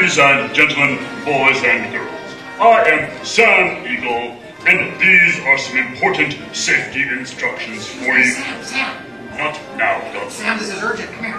Ladies 0.09 0.25
and 0.25 0.55
gentlemen, 0.55 0.97
boys 1.23 1.63
and 1.63 1.93
girls, 1.93 2.33
I 2.59 2.81
am 2.89 3.23
Sam 3.23 3.85
Eagle, 3.85 4.41
and 4.65 4.99
these 4.99 5.39
are 5.41 5.55
some 5.59 5.77
important 5.77 6.35
safety 6.51 7.03
instructions 7.03 7.85
for 7.85 8.17
you. 8.17 8.31
Sam, 8.31 8.63
Sam. 8.63 9.37
Not 9.37 9.59
now, 9.77 10.01
don't. 10.11 10.31
Sam, 10.31 10.57
this 10.57 10.73
is 10.73 10.81
urgent. 10.81 11.11
Come 11.11 11.25
here. 11.25 11.37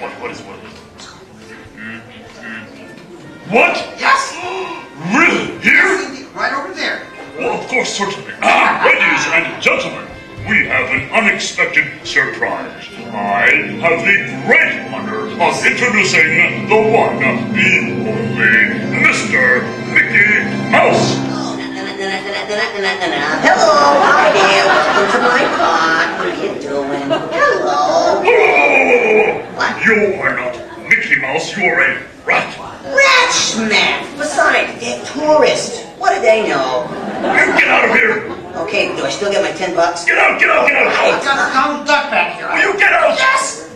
What? 0.00 0.10
What 0.20 0.30
is 0.32 0.40
what? 0.40 0.58
Hmm, 1.78 1.98
hmm. 2.42 3.54
What? 3.54 3.76
Yes. 4.00 4.34
Really? 5.14 5.56
Here? 5.60 6.26
Right 6.34 6.52
over 6.52 6.74
there. 6.74 7.06
Well, 7.38 7.62
of 7.62 7.68
course, 7.68 7.96
certainly. 7.96 8.32
Ah, 8.42 8.82
ladies 8.84 9.26
and 9.32 9.62
gentlemen, 9.62 10.08
we 10.48 10.66
have 10.66 10.88
an 10.90 11.10
unexpected 11.12 12.06
surprise. 12.06 12.88
I 13.12 13.78
have 13.80 14.00
the 14.04 14.16
great 14.46 14.80
honor 14.92 15.26
of 15.26 15.66
introducing 15.66 16.68
the 16.68 16.76
one, 16.76 17.18
the 17.18 17.70
only, 18.08 18.56
Mr. 19.04 19.62
Mickey 19.92 20.44
Mouse. 20.70 21.16
Hello, 23.42 24.00
hi 24.00 24.32
there. 24.32 24.66
Welcome 24.66 25.08
to 25.12 25.20
my 25.20 25.42
park. 25.58 26.08
What 26.18 26.28
are 26.28 26.38
you 26.42 26.52
doing? 26.60 27.08
Hello. 27.32 28.22
You 29.84 29.96
are 30.20 30.34
not 30.36 30.54
Mickey 30.88 31.16
Mouse, 31.20 31.56
you 31.56 31.64
are 31.64 31.80
a 31.80 32.02
rat. 32.24 32.69
Rat 32.84 33.32
smack. 33.32 34.06
Besides, 34.16 34.80
they're 34.80 35.04
tourists. 35.04 35.84
What 35.98 36.14
do 36.14 36.20
they 36.22 36.48
know? 36.48 36.88
You 37.20 37.52
get 37.60 37.68
out 37.68 37.88
of 37.88 37.94
here. 37.94 38.32
Okay, 38.64 38.96
do 38.96 39.04
I 39.04 39.10
still 39.10 39.30
get 39.30 39.42
my 39.42 39.52
ten 39.52 39.76
bucks? 39.76 40.04
Get 40.04 40.18
out, 40.18 40.40
get 40.40 40.48
out, 40.48 40.66
get 40.66 40.76
out. 40.76 40.92
Hey, 40.96 41.10
don't, 41.24 41.52
don't 41.52 41.86
duck 41.86 42.10
back 42.10 42.36
here. 42.36 42.48
Will 42.48 42.72
you 42.72 42.78
get 42.78 42.92
out? 42.92 43.18
Yes. 43.18 43.70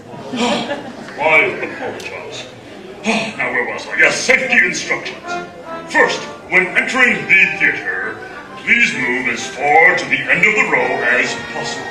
I 1.20 1.52
apologize. 1.60 2.48
Now, 3.36 3.52
where 3.52 3.72
was 3.72 3.86
I? 3.86 3.96
Yes, 3.98 4.16
safety 4.16 4.66
instructions. 4.66 5.20
First, 5.92 6.20
when 6.48 6.66
entering 6.68 7.14
the 7.28 7.58
theater, 7.60 8.16
please 8.64 8.92
move 8.94 9.28
as 9.28 9.46
far 9.46 9.96
to 9.96 10.04
the 10.06 10.18
end 10.18 10.44
of 10.46 10.54
the 10.54 10.68
row 10.72 10.88
as 11.12 11.34
possible. 11.52 11.86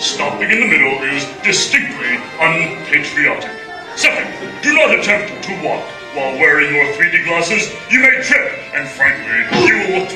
Stopping 0.00 0.50
in 0.50 0.60
the 0.60 0.66
middle 0.66 1.02
is 1.04 1.24
distinctly 1.42 2.18
unpatriotic. 2.40 3.50
Second, 3.96 4.26
do 4.62 4.74
not 4.74 4.98
attempt 4.98 5.44
to 5.44 5.62
walk 5.62 5.84
while 6.14 6.34
wearing 6.38 6.74
your 6.74 6.86
3D 6.94 7.24
glasses. 7.24 7.72
You 7.90 8.00
may 8.00 8.22
trip, 8.22 8.52
and 8.74 8.88
frankly, 8.88 9.44
you 9.66 9.74
will 9.78 10.00
look. 10.00 10.10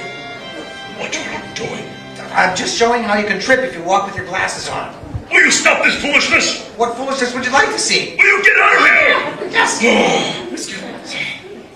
What 0.98 1.16
are 1.16 1.32
you 1.32 1.54
doing? 1.54 1.88
I'm 2.32 2.56
just 2.56 2.76
showing 2.78 3.02
how 3.02 3.18
you 3.18 3.26
can 3.26 3.40
trip 3.40 3.60
if 3.60 3.74
you 3.76 3.82
walk 3.82 4.06
with 4.06 4.16
your 4.16 4.26
glasses 4.26 4.68
on. 4.68 4.94
Will 5.30 5.44
you 5.44 5.50
stop 5.50 5.84
this 5.84 6.00
foolishness? 6.00 6.66
What 6.76 6.96
foolishness 6.96 7.34
would 7.34 7.44
you 7.44 7.52
like 7.52 7.68
to 7.68 7.78
see? 7.78 8.16
Will 8.16 8.24
you 8.24 8.42
get 8.42 8.56
out 8.56 8.74
of 8.74 8.80
here? 8.80 9.50
Yes. 9.50 9.82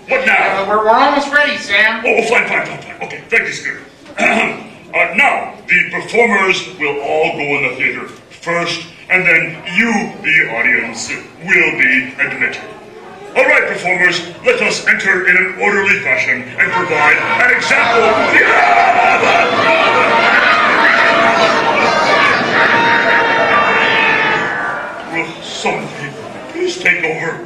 What 0.07 0.25
now? 0.25 0.63
Uh, 0.63 0.65
we're, 0.67 0.85
we're 0.85 0.89
almost 0.89 1.31
ready, 1.33 1.57
Sam. 1.57 2.03
Oh, 2.05 2.21
fine, 2.29 2.47
fine, 2.47 2.65
fine, 2.65 2.81
fine. 2.81 3.01
Okay, 3.03 3.23
thank 3.29 3.43
you, 3.43 3.53
Scooter. 3.53 3.83
uh, 4.17 5.13
now, 5.15 5.53
the 5.67 5.89
performers 5.91 6.65
will 6.79 7.01
all 7.01 7.33
go 7.33 7.43
in 7.57 7.69
the 7.69 7.75
theater 7.75 8.07
first, 8.07 8.87
and 9.09 9.25
then 9.25 9.61
you, 9.75 9.91
the 10.23 10.49
audience, 10.55 11.09
will 11.09 11.77
be 11.77 12.13
admitted. 12.21 12.76
All 13.37 13.45
right, 13.45 13.67
performers, 13.67 14.19
let 14.43 14.59
us 14.63 14.87
enter 14.87 15.27
in 15.27 15.37
an 15.37 15.59
orderly 15.61 15.99
fashion 15.99 16.41
and 16.41 16.71
provide 16.71 17.17
an 17.45 17.55
example. 17.55 18.01
Will 25.13 25.27
somebody 25.43 26.11
please 26.51 26.81
take 26.81 27.03
over? 27.03 27.45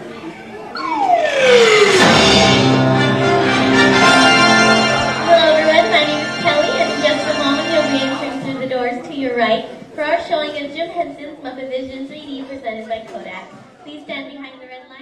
Showing 10.30 10.52
of 10.52 10.72
Jim 10.74 10.90
Henson's 10.92 11.40
Muppet 11.40 11.70
Vision 11.70 12.08
3D 12.08 12.48
presented 12.48 12.88
by 12.88 13.00
Kodak. 13.06 13.50
Please 13.84 14.04
stand 14.04 14.32
behind 14.32 14.62
the 14.62 14.68
red 14.68 14.88
line, 14.88 15.02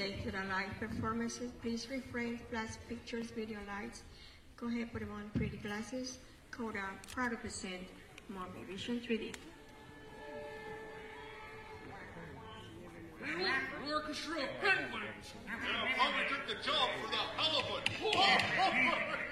sake 0.00 0.24
to 0.24 0.30
the 0.30 0.38
live 0.48 0.72
performances, 0.78 1.50
please 1.60 1.86
refrain 1.90 2.40
flash 2.48 2.70
pictures, 2.88 3.26
video 3.32 3.58
lights. 3.68 4.02
Go 4.56 4.66
ahead, 4.68 4.90
put 4.94 5.00
them 5.00 5.12
on 5.12 5.30
pretty 5.36 5.58
glasses. 5.58 6.20
Kodak, 6.50 7.06
proud 7.12 7.32
to 7.32 7.36
present 7.36 7.82
Muppet 8.32 8.64
Vision 8.66 8.98
3D. 9.06 9.34
American 13.22 13.92
Orchestra, 13.92 14.36
penguin! 14.62 15.02
Now, 15.46 15.58
Palmer 15.98 16.24
took 16.30 16.48
the 16.48 16.64
job 16.64 16.88
for 17.02 17.10
the 17.10 17.16
hell 17.36 17.60
of 17.60 17.66
it. 17.76 19.29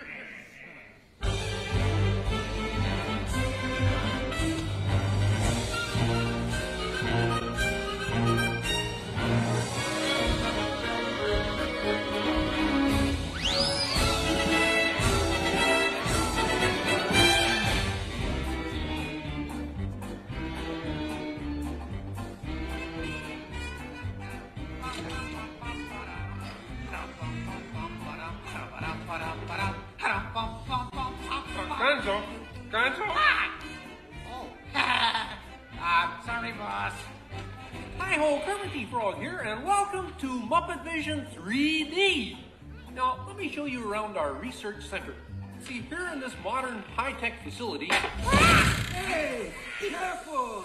Research 44.59 44.89
center. 44.89 45.15
See, 45.61 45.83
here 45.83 46.09
in 46.13 46.19
this 46.19 46.33
modern 46.43 46.83
high-tech 46.97 47.45
facility... 47.45 47.87
Hey, 47.87 49.53
careful! 49.79 50.65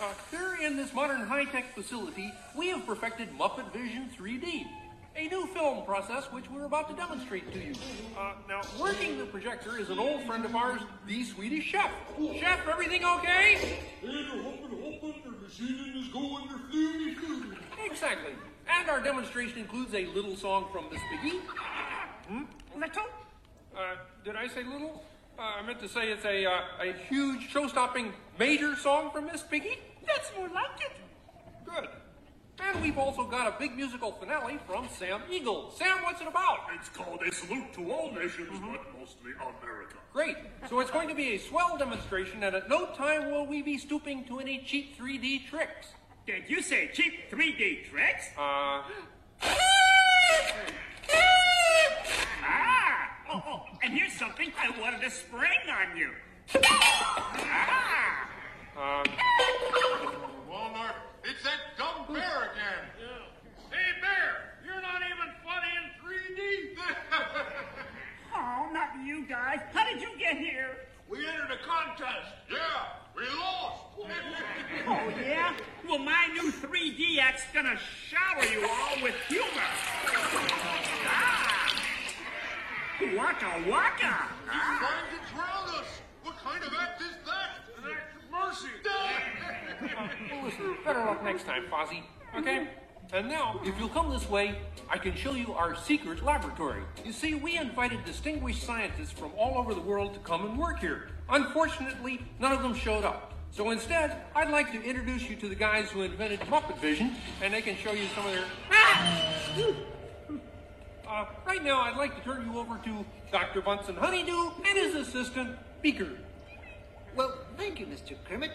Uh, 0.00 0.12
here 0.32 0.58
in 0.66 0.76
this 0.76 0.92
modern 0.92 1.20
high-tech 1.20 1.76
facility, 1.76 2.32
we 2.56 2.68
have 2.70 2.84
perfected 2.84 3.28
Muppet 3.38 3.72
Vision 3.72 4.10
3D, 4.18 4.66
a 5.14 5.28
new 5.28 5.46
film 5.46 5.84
process 5.84 6.24
which 6.32 6.50
we're 6.50 6.64
about 6.64 6.90
to 6.90 6.96
demonstrate 6.96 7.52
to 7.52 7.60
you. 7.60 7.72
Uh, 8.18 8.32
now, 8.48 8.62
working 8.80 9.16
the 9.16 9.26
projector 9.26 9.78
is 9.78 9.90
an 9.90 10.00
old 10.00 10.24
friend 10.24 10.44
of 10.44 10.56
ours, 10.56 10.80
the 11.06 11.22
Swedish 11.22 11.66
Chef. 11.66 11.92
Chef, 12.40 12.66
everything 12.68 13.04
okay? 13.04 13.78
Exactly. 17.88 18.32
And 18.68 18.90
our 18.90 19.00
demonstration 19.00 19.60
includes 19.60 19.94
a 19.94 20.06
little 20.06 20.34
song 20.34 20.66
from 20.72 20.86
Miss 20.90 21.00
Piggy. 21.12 21.36
Hmm? 22.28 22.42
Little? 22.78 23.02
Uh, 23.76 23.96
did 24.24 24.36
I 24.36 24.46
say 24.46 24.62
little? 24.62 25.02
Uh, 25.36 25.42
I 25.42 25.66
meant 25.66 25.80
to 25.80 25.88
say 25.88 26.10
it's 26.12 26.24
a, 26.24 26.46
uh, 26.46 26.60
a 26.80 26.92
huge, 27.08 27.48
show-stopping, 27.50 28.12
major 28.38 28.76
song 28.76 29.10
from 29.10 29.26
Miss 29.26 29.42
Piggy. 29.42 29.78
That's 30.06 30.30
more 30.36 30.48
like 30.48 30.80
it. 30.80 30.92
Good. 31.64 31.88
And 32.60 32.80
we've 32.80 32.98
also 32.98 33.24
got 33.24 33.48
a 33.48 33.58
big 33.58 33.76
musical 33.76 34.12
finale 34.12 34.58
from 34.66 34.88
Sam 34.96 35.22
Eagle. 35.30 35.72
Sam, 35.76 36.02
what's 36.02 36.20
it 36.20 36.28
about? 36.28 36.68
It's 36.78 36.88
called 36.88 37.20
A 37.22 37.32
Salute 37.32 37.72
to 37.74 37.92
All 37.92 38.12
Nations, 38.12 38.48
but 38.60 38.98
mostly 38.98 39.32
America. 39.32 39.96
Great. 40.12 40.36
So 40.68 40.78
it's 40.78 40.90
going 40.92 41.08
to 41.08 41.14
be 41.16 41.34
a 41.34 41.38
swell 41.38 41.76
demonstration, 41.76 42.44
and 42.44 42.54
at 42.54 42.68
no 42.68 42.86
time 42.94 43.30
will 43.32 43.46
we 43.46 43.62
be 43.62 43.76
stooping 43.76 44.24
to 44.26 44.38
any 44.38 44.62
cheap 44.64 44.96
3D 44.98 45.48
tricks. 45.48 45.88
Did 46.26 46.44
you 46.48 46.62
say 46.62 46.90
cheap 46.92 47.28
3D 47.30 47.90
tricks? 47.90 48.26
Uh, 48.38 48.82
Ah! 49.42 50.52
Oh, 53.30 53.42
oh, 53.46 53.62
and 53.82 53.92
here's 53.92 54.14
something 54.14 54.50
I 54.58 54.80
wanted 54.80 55.02
to 55.02 55.10
spring 55.10 55.50
on 55.68 55.96
you. 55.96 56.10
Ah! 56.64 58.28
um, 58.76 59.04
Waldorf, 60.48 60.96
it's 61.24 61.42
that 61.42 61.76
dumb 61.76 62.06
bear 62.14 62.50
again. 62.52 62.88
Yeah. 62.98 63.76
Hey, 63.76 64.00
bear, 64.00 64.54
you're 64.64 64.80
not 64.80 65.02
even 65.02 65.34
funny 65.44 65.72
in 65.76 65.90
3D. 66.02 66.78
Oh, 68.40 68.68
not 68.72 68.90
you 69.04 69.26
guys. 69.26 69.58
How 69.72 69.84
did 69.84 70.00
you 70.00 70.10
get 70.16 70.36
here? 70.36 70.76
we 71.08 71.26
entered 71.26 71.50
a 71.50 71.66
contest. 71.66 72.34
Yeah, 72.50 72.58
we 73.16 73.22
lost. 73.38 73.84
Oh, 74.86 75.12
yeah? 75.20 75.54
Well, 75.86 75.98
my 75.98 76.28
new 76.32 76.52
3DX 76.52 77.52
gonna 77.52 77.76
shower 78.06 78.44
you 78.44 78.66
all 78.66 79.02
with 79.02 79.14
humor. 79.28 79.68
Ah! 81.04 81.58
Waka 83.00 83.62
waka! 83.70 84.28
He's 84.42 84.60
trying 84.80 85.06
to 85.10 85.32
drown 85.32 85.68
us. 85.78 85.86
What 86.24 86.36
kind 86.38 86.64
of 86.64 86.72
act 86.80 87.00
is 87.00 87.14
that? 87.26 87.50
An 87.78 87.84
act 87.92 88.16
of 88.16 88.30
mercy. 88.32 88.68
well, 90.32 90.44
listen, 90.44 90.76
better 90.84 91.04
luck 91.04 91.22
next 91.22 91.44
time, 91.44 91.66
Fozzie. 91.70 92.02
Okay? 92.36 92.66
And 93.12 93.28
now, 93.28 93.60
if 93.64 93.78
you'll 93.78 93.88
come 93.88 94.10
this 94.10 94.28
way, 94.28 94.58
I 94.90 94.98
can 94.98 95.14
show 95.14 95.34
you 95.34 95.52
our 95.52 95.76
secret 95.76 96.24
laboratory. 96.24 96.82
You 97.04 97.12
see, 97.12 97.34
we 97.34 97.56
invited 97.56 98.04
distinguished 98.04 98.64
scientists 98.64 99.12
from 99.12 99.30
all 99.38 99.58
over 99.58 99.74
the 99.74 99.80
world 99.80 100.12
to 100.14 100.20
come 100.20 100.44
and 100.44 100.58
work 100.58 100.80
here. 100.80 101.08
Unfortunately, 101.28 102.20
none 102.40 102.50
of 102.50 102.62
them 102.62 102.74
showed 102.74 103.04
up. 103.04 103.32
So 103.52 103.70
instead, 103.70 104.22
I'd 104.34 104.50
like 104.50 104.72
to 104.72 104.82
introduce 104.82 105.30
you 105.30 105.36
to 105.36 105.48
the 105.48 105.54
guys 105.54 105.88
who 105.88 106.02
invented 106.02 106.40
Muppet 106.40 106.78
Vision, 106.80 107.14
and 107.42 107.54
they 107.54 107.62
can 107.62 107.76
show 107.76 107.92
you 107.92 108.06
some 108.14 108.26
of 108.26 108.32
their. 108.32 108.44
Ah! 108.72 109.94
Uh, 111.08 111.24
right 111.46 111.64
now, 111.64 111.80
I'd 111.80 111.96
like 111.96 112.14
to 112.16 112.22
turn 112.22 112.44
you 112.44 112.58
over 112.58 112.76
to 112.84 113.04
Dr. 113.32 113.62
Bunsen 113.62 113.96
Honeydew 113.96 114.50
and 114.66 114.78
his 114.78 114.94
assistant, 114.94 115.56
Beaker. 115.80 116.10
Well, 117.16 117.34
thank 117.56 117.80
you, 117.80 117.86
Mr. 117.86 118.14
Kermit. 118.28 118.50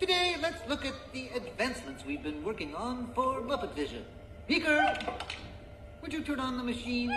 Today, 0.00 0.36
let's 0.40 0.66
look 0.70 0.86
at 0.86 0.94
the 1.12 1.28
advancements 1.36 2.02
we've 2.06 2.22
been 2.22 2.42
working 2.42 2.74
on 2.74 3.12
for 3.14 3.42
Muppet 3.42 3.74
Vision. 3.74 4.06
Beaker, 4.48 4.96
would 6.00 6.14
you 6.14 6.22
turn 6.22 6.40
on 6.40 6.56
the 6.56 6.64
machine? 6.64 7.12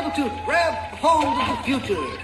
Able 0.00 0.10
to 0.12 0.30
grab 0.46 0.74
hold 0.94 1.26
of 1.26 1.48
the 1.48 1.62
future. 1.62 2.18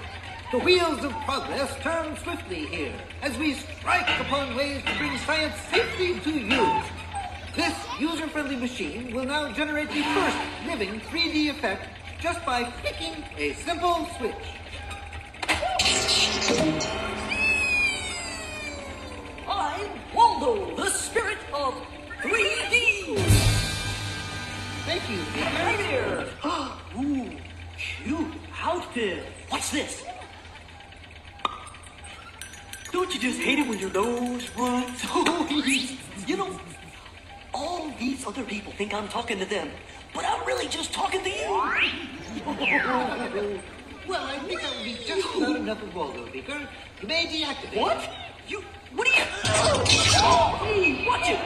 The 0.51 0.57
wheels 0.59 1.03
of 1.03 1.11
progress 1.25 1.75
turn 1.81 2.17
swiftly 2.17 2.65
here 2.65 2.93
as 3.21 3.37
we 3.37 3.53
strike 3.53 4.09
upon 4.19 4.55
ways 4.55 4.81
to 4.83 4.97
bring 4.97 5.15
science 5.19 5.53
safely 5.69 6.19
to 6.21 6.31
you. 6.31 6.81
This 7.55 7.75
user-friendly 7.99 8.55
machine 8.55 9.13
will 9.13 9.25
now 9.25 9.51
generate 9.51 9.89
the 9.89 10.01
first 10.01 10.37
living 10.65 10.99
3D 11.01 11.49
effect 11.51 11.87
just 12.19 12.43
by 12.45 12.63
flicking 12.81 13.23
a 13.37 13.53
simple 13.53 14.07
switch. 14.17 14.33
I'm 19.47 19.89
Waldo, 20.15 20.75
the 20.77 20.89
spirit 20.89 21.37
of 21.53 21.75
3D. 22.23 23.17
Thank 24.85 25.09
you, 25.09 25.17
Beaker. 25.17 25.49
Hi 25.49 25.75
there. 25.77 26.25
Ooh, 26.99 27.29
What's 28.67 29.71
this? 29.71 30.03
Don't 32.91 33.13
you 33.13 33.19
just 33.19 33.39
hate 33.39 33.59
it 33.59 33.67
when 33.67 33.79
your 33.79 33.91
nose 33.91 34.49
runs? 34.57 35.01
Oh, 35.09 35.47
you 36.27 36.35
know, 36.35 36.59
all 37.53 37.89
these 37.97 38.27
other 38.27 38.43
people 38.43 38.73
think 38.73 38.93
I'm 38.93 39.07
talking 39.07 39.39
to 39.39 39.45
them, 39.45 39.69
but 40.13 40.25
I'm 40.25 40.45
really 40.45 40.67
just 40.67 40.91
talking 40.93 41.23
to 41.23 41.29
you. 41.29 41.47
Well, 44.07 44.25
I 44.25 44.39
think 44.39 44.61
that 44.61 44.73
would 44.73 44.85
be 44.85 44.93
just 45.05 45.35
about 45.35 45.57
enough 45.57 45.83
of 45.83 45.93
Waldo, 45.93 46.25
Beaker. 46.31 46.57
You 47.01 47.07
may 47.09 47.25
deactivate. 47.25 47.81
What? 47.81 48.09
You? 48.47 48.63
What 48.95 49.05
are 49.05 49.19
you? 49.19 49.25
Oh, 50.23 50.57
hey, 50.63 51.05
watch 51.05 51.27
it. 51.27 51.39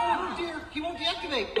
Oh 0.00 0.34
dear, 0.38 0.60
he 0.72 0.80
won't 0.80 0.98
deactivate. 0.98 1.56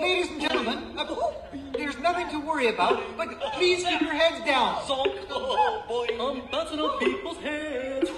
Ladies 0.00 0.30
and 0.30 0.40
gentlemen, 0.40 0.55
uh, 0.66 1.32
there's 1.72 1.98
nothing 1.98 2.28
to 2.30 2.40
worry 2.40 2.68
about, 2.68 3.00
but 3.16 3.28
please 3.54 3.84
keep 3.84 4.00
your 4.00 4.14
heads 4.14 4.44
down. 4.44 4.82
Oh 4.88 5.84
boy, 5.88 6.06
I'm 6.20 6.42
bouncing 6.50 6.80
on 6.80 6.98
people's 6.98 7.38
heads. 7.38 8.10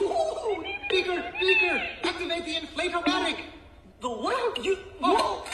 Beaker, 0.91 1.23
Beaker, 1.41 1.87
activate 2.05 2.45
the 2.45 2.55
inflatomatic. 2.55 3.37
The 4.01 4.09
what? 4.09 4.65
You? 4.65 4.79
Oh. 5.03 5.45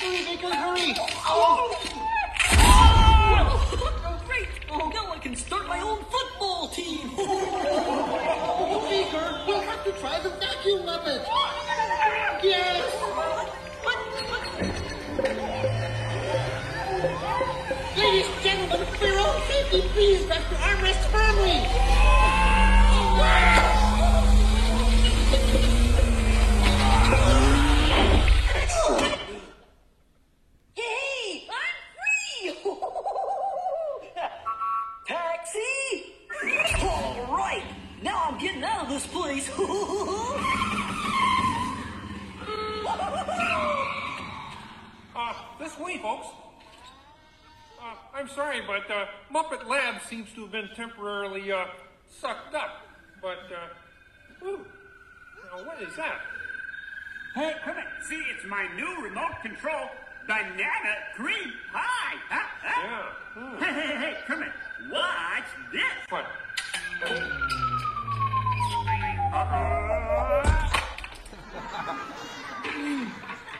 Hurry, 0.00 0.24
Beaker, 0.24 0.54
hurry. 0.54 0.94
Oh. 1.26 1.70
Great! 4.26 4.48
Oh, 4.70 4.88
now 4.88 5.12
I 5.12 5.18
can 5.18 5.36
start 5.36 5.66
my 5.68 5.80
own 5.80 6.04
football 6.04 6.68
team. 6.68 7.10
Oh, 7.16 8.86
Beaker, 8.88 9.44
we'll 9.46 9.60
have 9.60 9.84
to 9.84 9.92
try 10.00 10.18
the 10.20 10.30
vacuum 10.30 10.82
muppet. 10.86 11.24
Yes. 12.42 13.23
for 19.04 19.18
own 19.18 19.40
safety, 19.48 19.82
please 19.92 20.24
rest 20.26 20.50
your 20.50 20.60
armrest 20.60 21.02
firmly. 21.12 21.58
Hey, 30.74 31.46
I'm 31.50 31.76
free! 31.96 32.54
Taxi! 35.06 36.14
All 36.82 37.26
right, 37.36 37.64
now 38.02 38.28
I'm 38.30 38.38
getting 38.38 38.64
out 38.64 38.84
of 38.84 38.88
this 38.88 39.06
place. 39.06 39.50
uh, 45.16 45.34
this 45.58 45.78
way, 45.78 45.98
folks. 45.98 46.28
Uh, 47.84 47.94
I'm 48.14 48.28
sorry, 48.28 48.60
but 48.66 48.90
uh, 48.90 49.04
Muppet 49.30 49.68
Lab 49.68 50.00
seems 50.08 50.32
to 50.34 50.40
have 50.42 50.52
been 50.52 50.68
temporarily 50.74 51.52
uh, 51.52 51.66
sucked 52.08 52.54
up. 52.54 52.80
But, 53.20 53.40
uh, 53.52 53.68
ooh, 54.46 54.64
now 55.52 55.62
what 55.66 55.82
is 55.82 55.94
that? 55.96 56.18
Hey, 57.34 57.52
come 57.62 57.76
on. 57.76 57.84
See, 58.08 58.22
it's 58.34 58.46
my 58.48 58.66
new 58.74 59.02
remote 59.02 59.42
control 59.42 59.90
banana 60.26 60.96
cream 61.14 61.52
pie. 61.74 62.16
Huh? 62.30 62.46
Huh? 62.62 63.02
Yeah. 63.36 63.58
Hey, 63.58 63.72
hey, 63.74 63.96
hey, 63.98 64.16
come 64.26 64.42
on. 64.42 64.50
Watch 64.90 65.44
this. 65.70 65.82
What? 66.08 66.24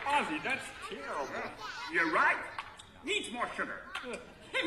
Fozzie, 0.03 0.41
that's 0.43 0.65
terrible. 0.89 1.27
You're 1.93 2.11
right. 2.11 2.37
Needs 3.03 3.31
more 3.31 3.47
sugar. 3.55 3.84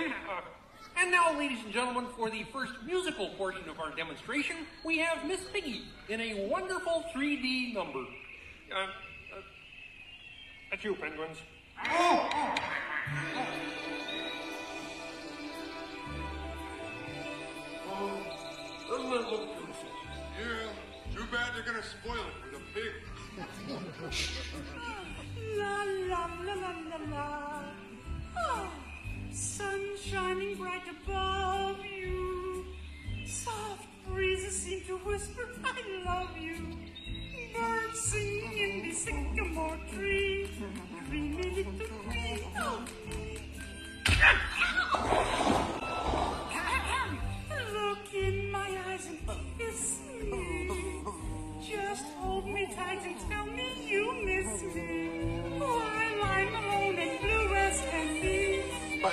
And 1.01 1.12
now, 1.12 1.39
ladies 1.39 1.62
and 1.64 1.72
gentlemen, 1.72 2.07
for 2.16 2.28
the 2.28 2.43
first 2.53 2.72
musical 2.84 3.28
portion 3.36 3.68
of 3.68 3.78
our 3.78 3.95
demonstration, 3.95 4.57
we 4.84 4.99
have 4.99 5.24
Miss 5.26 5.41
Piggy 5.53 5.82
in 6.09 6.20
a 6.20 6.49
wonderful 6.49 7.05
3D 7.14 7.72
number. 7.72 8.01
Uh, 8.01 8.82
uh, 8.82 8.86
that's 10.70 10.82
you, 10.82 10.97
penguins. 10.97 11.39
Oh. 11.89 12.55
Yeah, 20.39 21.14
too 21.14 21.24
bad 21.30 21.53
they're 21.55 21.62
gonna 21.64 21.82
spoil 21.82 22.24
it 22.26 22.34
for 22.43 22.51
the 22.51 22.62
pig. 22.74 22.93
La 25.57 25.84
la 25.84 26.22
la 26.45 26.55
la 26.55 26.70
la 26.91 26.99
la. 27.11 27.26
Oh, 28.36 28.70
sun 29.39 29.80
shining 30.05 30.57
bright 30.57 30.82
above 30.91 31.78
you. 31.84 32.66
Soft 33.24 33.86
breezes 34.07 34.57
seem 34.62 34.80
to 34.86 34.97
whisper, 34.99 35.49
I 35.64 36.05
love 36.05 36.36
you. 36.36 36.57
Birds 37.55 38.01
singing 38.01 38.59
in 38.59 38.89
the 38.89 38.95
sycamore 38.95 39.78
tree. 39.93 40.49
Dreamy 41.09 41.51
little 41.51 41.72
bee 42.11 42.47
of. 42.61 42.91
Look 47.74 48.14
in 48.14 48.51
my 48.51 48.78
eyes 48.89 49.07
and 49.07 49.18
kiss 49.59 49.99
me. 50.20 51.03
Just 51.70 52.05
hold 52.18 52.47
me 52.47 52.66
tight 52.74 53.05
and 53.05 53.16
tell 53.30 53.47
me 53.47 53.86
you 53.89 54.12
miss 54.24 54.62
me. 54.74 55.43
Oh, 55.61 55.78
While 55.78 56.30
I'm 56.30 56.55
alone 56.55 56.99
and 56.99 57.20
blue 57.20 57.55
as 57.55 57.80
can 57.91 58.22
be. 58.22 58.28
No 59.01 59.11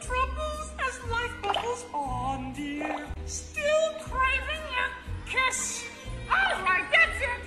troubles 0.00 0.72
as 0.80 0.98
life 1.08 1.30
bubbles 1.42 1.84
on, 1.94 2.52
dear. 2.54 3.06
Still 3.26 3.92
craving 4.00 4.66
a 4.82 4.90
kiss. 5.30 5.84
All 6.28 6.62
right, 6.64 6.82
that's 6.90 7.20
it. 7.20 7.42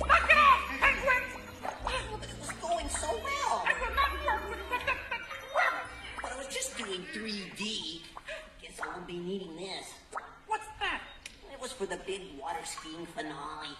It 0.00 0.26
penguin. 0.80 1.22
It 2.22 2.38
was 2.40 2.50
going 2.60 2.88
so 2.88 3.06
well. 3.22 3.64
But 6.20 6.32
I 6.32 6.36
was 6.36 6.48
just 6.48 6.76
doing 6.76 7.06
3D. 7.14 8.02
Guess 8.60 8.80
I 8.82 8.86
won't 8.88 9.06
be 9.06 9.18
needing 9.18 9.54
this. 9.56 9.94
What's 10.48 10.66
that? 10.80 11.00
It 11.52 11.60
was 11.60 11.70
for 11.70 11.86
the 11.86 11.98
big 12.04 12.22
water 12.40 12.64
skiing 12.64 13.06
finale. 13.06 13.76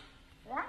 What? 0.48 0.64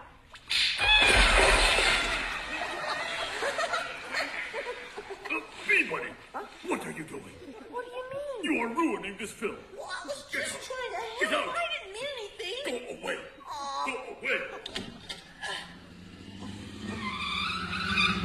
Uh, 5.32 5.40
Peabody, 5.66 6.10
what 6.68 6.86
are 6.86 6.92
you 6.92 7.04
doing? 7.06 7.24
What 7.70 7.86
do 7.86 7.92
you 7.92 8.04
mean? 8.12 8.44
You 8.44 8.62
are 8.62 8.68
ruining 8.76 9.16
this 9.18 9.32
film. 9.32 9.56
Well, 9.78 9.90
I 9.90 10.06
was 10.06 10.26
just 10.30 10.58
trying 10.68 10.92
to 11.22 11.28
help. 11.28 11.56
I 11.56 11.66
didn't 11.72 11.94
mean 11.94 12.08
anything. 12.18 12.98
Go 12.98 13.08
away. 13.08 13.18
Go 13.86 13.94
away. 14.20 14.40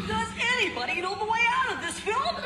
Does 0.08 0.30
anybody 0.58 1.00
know 1.02 1.14
the 1.14 1.24
way 1.24 1.40
out 1.48 1.74
of 1.74 1.80
this 1.82 2.00
film? 2.00 2.36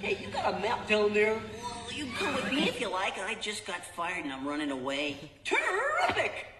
Hey, 0.00 0.16
you 0.24 0.28
got 0.28 0.54
a 0.54 0.58
map 0.60 0.86
down 0.86 1.12
there? 1.12 1.40
Well, 1.60 1.92
you 1.92 2.06
come 2.16 2.34
with 2.36 2.52
me 2.52 2.68
if 2.68 2.80
you 2.80 2.88
like. 2.88 3.18
I 3.18 3.34
just 3.34 3.66
got 3.66 3.84
fired 3.96 4.22
and 4.22 4.32
I'm 4.32 4.46
running 4.46 4.70
away. 4.70 5.16
Terrific! 5.42 6.53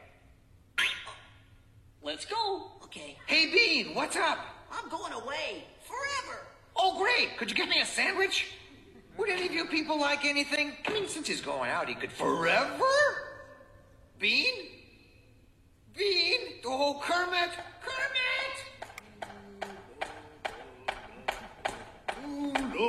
Let's 2.05 2.27
go. 2.27 2.71
Okay. 2.83 3.17
Hey, 3.27 3.51
Bean, 3.51 3.95
what's 3.95 4.15
up? 4.15 4.39
I'm 4.71 4.91
going 4.91 5.15
away. 5.15 5.65
Forever. 5.87 6.39
Oh, 6.77 6.99
great. 6.99 7.39
Could 7.39 7.49
you 7.49 7.57
get 7.57 7.71
me 7.71 7.81
a 7.81 7.87
sandwich? 7.87 8.53
Would 9.17 9.31
any 9.31 9.47
of 9.47 9.53
you 9.53 9.65
people 9.65 9.99
like 9.99 10.27
anything? 10.27 10.73
I 10.87 10.93
mean, 10.93 11.09
since 11.09 11.27
he's 11.27 11.41
going 11.41 11.71
out, 11.71 11.89
he 11.89 11.95
could 11.95 12.13
forever? 12.13 12.85
Bean? 14.19 14.55
Bean? 15.97 16.41
Oh, 16.67 17.01
Kermit! 17.03 17.51
Kermit! 17.81 18.55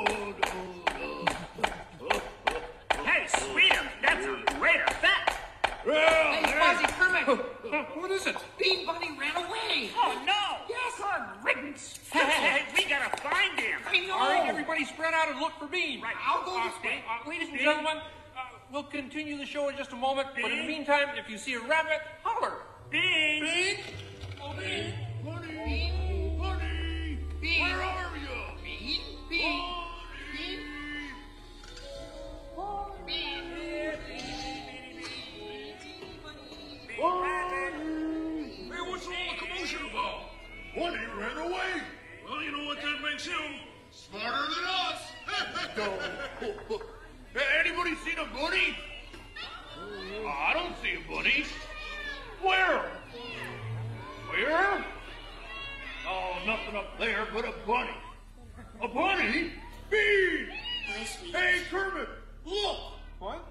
Hey, 0.05 0.44
Hey, 5.85 6.43
Fuzzy 6.59 6.85
Kermit! 6.97 7.95
what 7.95 8.11
is 8.11 8.25
it? 8.27 8.35
Bean 8.57 8.85
Bunny 8.85 9.11
ran 9.19 9.35
away! 9.37 9.89
Oh, 9.95 10.21
no. 10.25 10.65
Yes. 10.67 10.93
Good 10.97 11.45
riddance. 11.45 11.99
Hey, 12.11 12.63
we 12.75 12.85
gotta 12.85 13.15
find 13.21 13.59
him. 13.59 13.79
I 13.87 13.99
know! 14.07 14.13
All 14.15 14.29
right, 14.29 14.47
everybody 14.49 14.83
spread 14.85 15.13
out 15.13 15.29
and 15.29 15.39
look 15.39 15.53
for 15.59 15.67
Bean. 15.67 16.01
Right. 16.01 16.15
I'll 16.25 16.43
go 16.43 16.57
Uh, 16.59 16.63
this 16.65 16.73
way. 16.83 17.03
uh, 17.07 17.29
ladies 17.29 17.49
and 17.49 17.59
gentlemen, 17.59 17.97
uh, 17.97 18.39
we'll 18.71 18.83
continue 18.83 19.37
the 19.37 19.45
show 19.45 19.69
in 19.69 19.77
just 19.77 19.91
a 19.91 19.95
moment. 19.95 20.29
But 20.41 20.51
in 20.51 20.59
the 20.59 20.67
meantime, 20.67 21.09
if 21.17 21.29
you 21.29 21.37
see 21.37 21.53
a 21.53 21.59
rabbit, 21.61 22.01
holler. 22.23 22.53
Bean. 22.89 23.43
Bean? 23.43 23.77
Oh, 24.41 24.53
Bean. 24.53 24.93
Bunny, 25.23 26.35
bunny, 26.37 27.19
Bean. 27.41 27.61
where 27.61 27.81
are 27.81 28.11
you? 28.17 28.63
Bean? 28.63 29.01
Bean? 29.29 29.41
Bean? 29.41 29.63
Hey, 37.05 38.81
what's 38.89 39.05
all 39.05 39.13
the 39.13 39.45
commotion 39.45 39.79
about? 39.91 40.21
Bunny 40.75 41.05
ran 41.19 41.37
away. 41.37 41.81
Well, 42.27 42.41
you 42.41 42.51
know 42.51 42.65
what 42.65 42.77
that 42.81 43.01
makes 43.03 43.25
him? 43.25 43.59
Smarter 43.91 44.53
than 44.53 44.65
us. 44.65 45.01
Hey, 47.33 47.41
Anybody 47.59 47.95
seen 48.03 48.17
a 48.17 48.25
bunny? 48.33 48.75
I 50.27 50.53
don't 50.53 50.73
see 50.81 50.95
a 50.95 51.13
bunny. 51.13 51.45
Where? 52.41 52.85
Where? 54.29 54.85
Oh, 56.07 56.33
nothing 56.45 56.75
up 56.75 56.97
there 56.99 57.27
but 57.33 57.45
a 57.45 57.53
bunny. 57.67 57.97
A 58.81 58.87
bunny? 58.87 59.51
Bean! 59.89 60.47
Hey, 61.31 61.61
Kermit, 61.69 62.09
look! 62.45 62.77
What? 63.19 63.45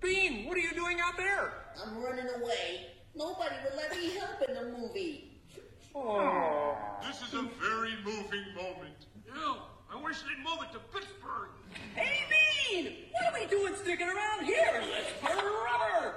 Bean, 0.00 0.46
what 0.46 0.56
are 0.56 0.60
you 0.60 0.72
doing 0.72 0.98
out 1.00 1.16
there? 1.16 1.63
I'm 1.82 2.02
running 2.02 2.26
away. 2.40 2.86
Nobody 3.14 3.54
will 3.64 3.76
let 3.76 3.96
me 3.96 4.10
help 4.10 4.42
in 4.48 4.54
the 4.54 4.78
movie. 4.78 5.30
Oh. 5.94 6.76
This 7.06 7.22
is 7.22 7.34
a 7.34 7.42
very 7.60 7.94
moving 8.04 8.44
moment. 8.54 9.06
Yeah, 9.26 9.56
I 9.92 10.02
wish 10.02 10.22
they'd 10.22 10.42
move 10.44 10.58
it 10.62 10.72
to 10.72 10.80
Pittsburgh. 10.92 11.50
Hey, 11.94 12.24
Bean! 12.28 12.92
What 13.12 13.32
are 13.32 13.40
we 13.40 13.46
doing 13.46 13.74
sticking 13.76 14.08
around 14.08 14.44
here? 14.44 14.82
Let's 14.90 15.12
burn 15.22 15.44
rubber! 15.44 16.14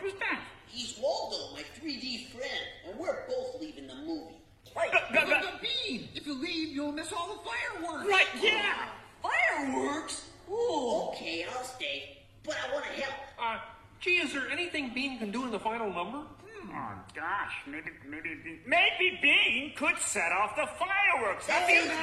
Who's 0.00 0.12
that? 0.14 0.40
He's 0.66 0.98
Waldo, 1.00 1.54
my 1.54 1.62
3D 1.80 2.28
friend, 2.28 2.50
and 2.88 2.98
we're 2.98 3.26
both 3.28 3.60
leaving 3.60 3.86
the 3.86 3.94
movie. 3.94 4.36
Right. 4.76 4.90
But, 4.92 5.26
but, 5.26 5.62
Bean, 5.62 6.08
if 6.14 6.26
you 6.26 6.34
leave, 6.34 6.74
you'll 6.74 6.92
miss 6.92 7.12
all 7.12 7.28
the 7.28 7.40
fireworks. 7.48 8.08
Right, 8.10 8.26
yeah! 8.42 8.88
Fireworks? 9.22 10.28
Ooh. 10.50 11.08
Okay, 11.08 11.46
I'll 11.50 11.64
stay, 11.64 12.23
but 12.44 12.56
I 12.56 12.72
want 12.72 12.84
to 12.84 12.92
help. 12.92 13.14
Uh, 13.40 13.58
gee, 14.00 14.16
is 14.16 14.32
there 14.32 14.50
anything 14.50 14.92
Bean 14.94 15.18
can 15.18 15.30
do 15.30 15.44
in 15.44 15.50
the 15.50 15.58
final 15.58 15.92
number? 15.92 16.22
Oh 16.66 16.94
gosh, 17.14 17.54
maybe 17.66 17.90
maybe 18.08 18.34
Bean, 18.42 18.58
maybe 18.66 19.18
Bean 19.22 19.72
could 19.76 19.98
set 19.98 20.32
off 20.32 20.56
the 20.56 20.66
fireworks. 20.66 21.46
That'd 21.46 21.68
be 21.68 21.74
Great! 21.74 21.94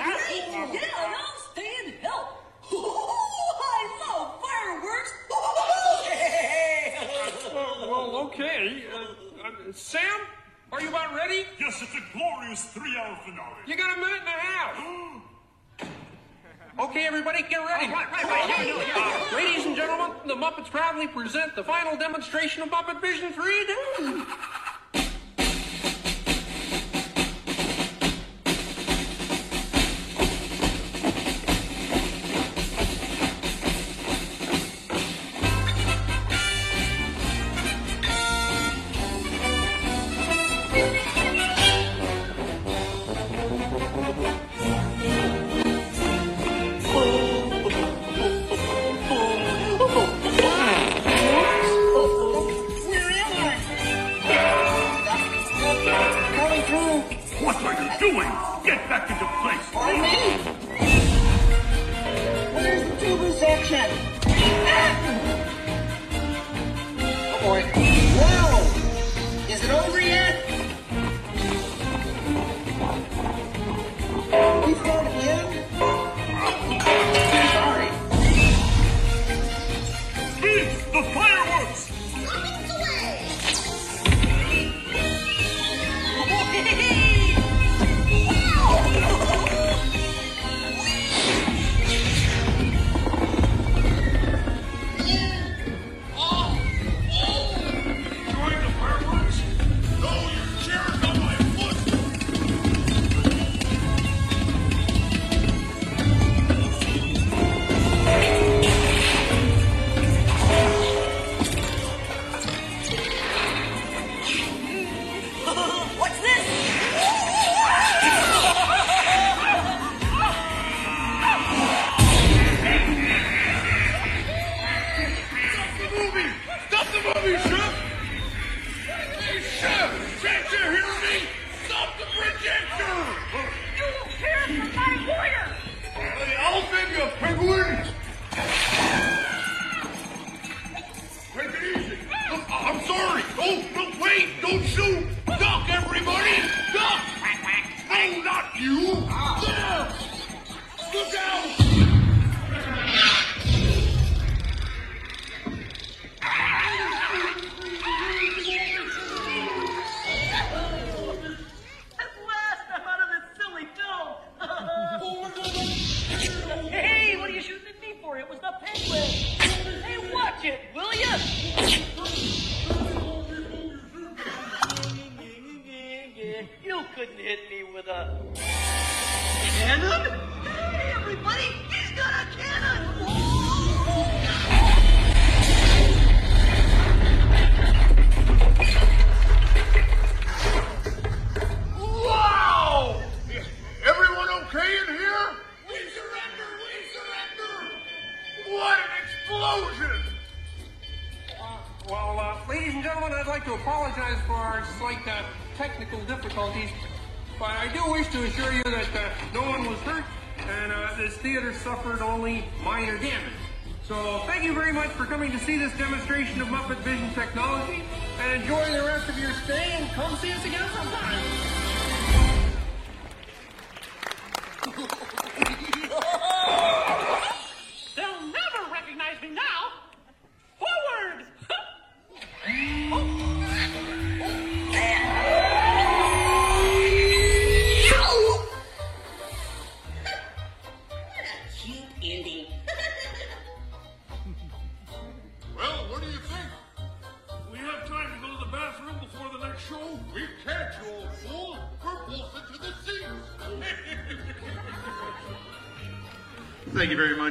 Yeah, 0.50 1.04
and 1.04 1.16
I'll 1.16 1.52
stay 1.52 1.72
and 1.86 1.94
help. 1.96 2.44
I 2.72 4.08
love 4.08 4.42
fireworks! 4.42 5.14
Uh, 7.52 7.86
well, 7.90 8.16
okay. 8.28 8.86
Uh, 8.94 9.46
uh, 9.46 9.74
Sam, 9.74 10.22
are 10.72 10.82
you 10.82 10.88
about 10.88 11.14
ready? 11.14 11.44
Yes, 11.60 11.82
it's 11.82 11.94
a 11.94 12.18
glorious 12.18 12.64
three-hour 12.66 13.20
finale. 13.26 13.56
You 13.68 13.76
got 13.76 13.98
a 13.98 14.00
minute 14.00 14.20
and 14.20 14.28
a 14.28 14.32
half. 14.32 15.92
Okay, 16.80 17.06
everybody, 17.06 17.44
get 17.44 17.58
ready. 17.58 17.92
Uh, 17.94 19.36
ladies 19.36 19.66
and 19.66 19.76
gentlemen, 19.76 20.16
the 20.26 20.36
Muppets 20.36 20.70
proudly 20.70 21.08
present 21.08 21.54
the 21.56 21.64
final 21.64 21.98
demonstration 21.98 22.64
of 22.64 22.70
Muppet 22.70 23.02
Vision 23.02 23.34
3D. 23.34 24.26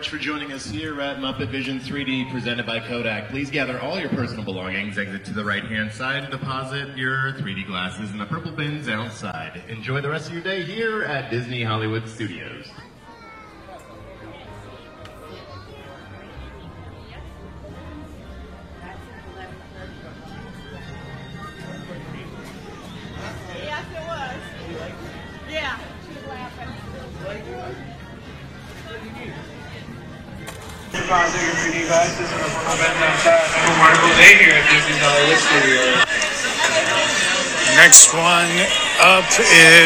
Much 0.00 0.08
for 0.08 0.16
joining 0.16 0.50
us 0.50 0.64
here 0.66 0.98
at 1.02 1.18
Muppet 1.18 1.50
Vision 1.50 1.78
3D 1.78 2.30
presented 2.30 2.64
by 2.64 2.80
Kodak. 2.80 3.28
Please 3.28 3.50
gather 3.50 3.78
all 3.80 4.00
your 4.00 4.08
personal 4.08 4.42
belongings, 4.42 4.96
exit 4.96 5.26
to 5.26 5.34
the 5.34 5.44
right 5.44 5.62
hand 5.62 5.92
side, 5.92 6.22
and 6.22 6.32
deposit 6.32 6.96
your 6.96 7.34
3D 7.34 7.66
glasses 7.66 8.10
in 8.10 8.16
the 8.16 8.24
purple 8.24 8.50
bins 8.50 8.88
outside. 8.88 9.62
Enjoy 9.68 10.00
the 10.00 10.08
rest 10.08 10.28
of 10.28 10.32
your 10.32 10.42
day 10.42 10.62
here 10.62 11.02
at 11.02 11.30
Disney 11.30 11.62
Hollywood 11.62 12.08
Studios. 12.08 12.49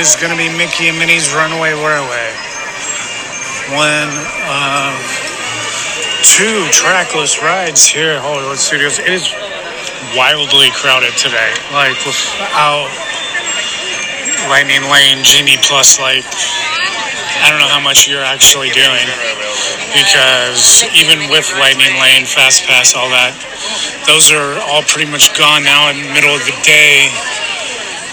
Is 0.04 0.20
going 0.20 0.28
to 0.28 0.36
be 0.36 0.52
Mickey 0.60 0.92
and 0.92 0.98
Minnie's 1.00 1.32
Runaway 1.32 1.72
Railway. 1.72 2.28
One 3.72 4.12
of 4.44 4.92
two 6.20 6.68
trackless 6.76 7.40
rides 7.40 7.88
here 7.88 8.12
at 8.12 8.20
Hollywood 8.20 8.60
Studios. 8.60 9.00
It 9.00 9.08
is 9.08 9.32
wildly 10.12 10.68
crowded 10.76 11.16
today. 11.16 11.56
Like 11.72 11.96
without 12.04 12.92
Lightning 14.52 14.84
Lane, 14.92 15.24
Genie 15.24 15.56
Plus, 15.64 15.96
like 15.96 16.28
I 17.40 17.48
don't 17.48 17.64
know 17.64 17.72
how 17.72 17.80
much 17.80 18.04
you're 18.04 18.20
actually 18.20 18.76
doing 18.76 19.08
because 19.96 20.84
even 20.92 21.32
with 21.32 21.48
Lightning 21.56 21.96
Lane, 21.96 22.28
Fast 22.28 22.68
Pass, 22.68 22.92
all 22.92 23.08
that, 23.08 23.32
those 24.04 24.28
are 24.28 24.60
all 24.68 24.84
pretty 24.84 25.08
much 25.08 25.32
gone 25.32 25.64
now 25.64 25.88
in 25.88 25.96
the 25.96 26.12
middle 26.12 26.36
of 26.36 26.44
the 26.44 26.56
day. 26.60 27.08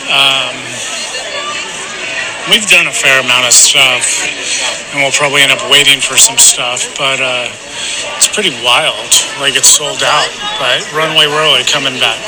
Um, 0.08 0.61
we've 2.50 2.66
done 2.70 2.88
a 2.88 2.92
fair 2.92 3.20
amount 3.22 3.46
of 3.46 3.54
stuff, 3.54 4.26
and 4.94 5.04
we'll 5.04 5.12
probably 5.12 5.42
end 5.42 5.52
up 5.52 5.62
waiting 5.70 6.00
for 6.00 6.18
some 6.18 6.38
stuff, 6.38 6.98
but 6.98 7.20
uh, 7.22 7.48
it's 8.18 8.28
pretty 8.34 8.52
wild. 8.64 9.12
Like 9.40 9.56
it's 9.56 9.68
sold 9.68 10.02
out, 10.02 10.30
but 10.58 10.82
Runway 10.94 11.26
Roller 11.26 11.64
coming 11.66 12.00
back. 12.00 12.22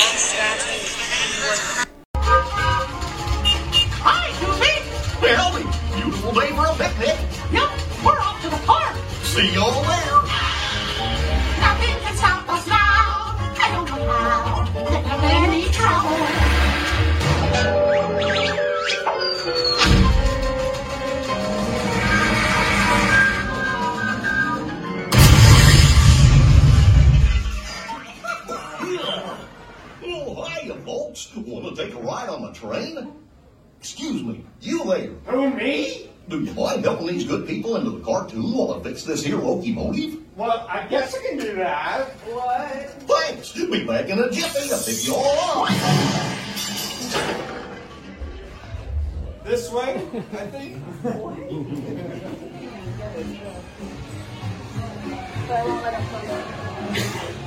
Hi, 4.04 4.30
Susie. 4.38 4.82
Well, 5.20 5.58
beautiful 5.94 6.32
day 6.32 6.50
for 6.52 6.66
a 6.66 6.74
picnic. 6.74 7.16
Yep, 7.50 7.70
we're 8.04 8.20
off 8.20 8.42
to 8.42 8.50
the 8.50 8.60
park. 8.66 8.94
See 9.22 9.52
you 9.52 9.62
all 9.62 9.82
there. 9.82 9.93
Cartoon 38.94 39.02
while 39.02 39.02
I 39.02 39.02
fix 39.02 39.02
this 39.04 39.24
here 39.24 39.38
locomotive? 39.38 40.36
Well, 40.36 40.66
I 40.68 40.86
guess 40.86 41.14
I 41.14 41.22
can 41.26 41.38
do 41.38 41.54
that. 41.56 42.08
What? 42.08 42.90
Thanks. 43.02 43.52
Be 43.52 43.84
back 43.84 44.08
in 44.08 44.18
a 44.18 44.30
jiffy 44.30 44.68
to 44.68 44.76
pick 44.84 45.06
you 45.06 45.14
all 45.14 45.66
up. 45.66 45.72
This 49.44 49.70
way, 49.70 49.94
I 50.32 50.46
think. 50.46 50.82
All 51.04 51.36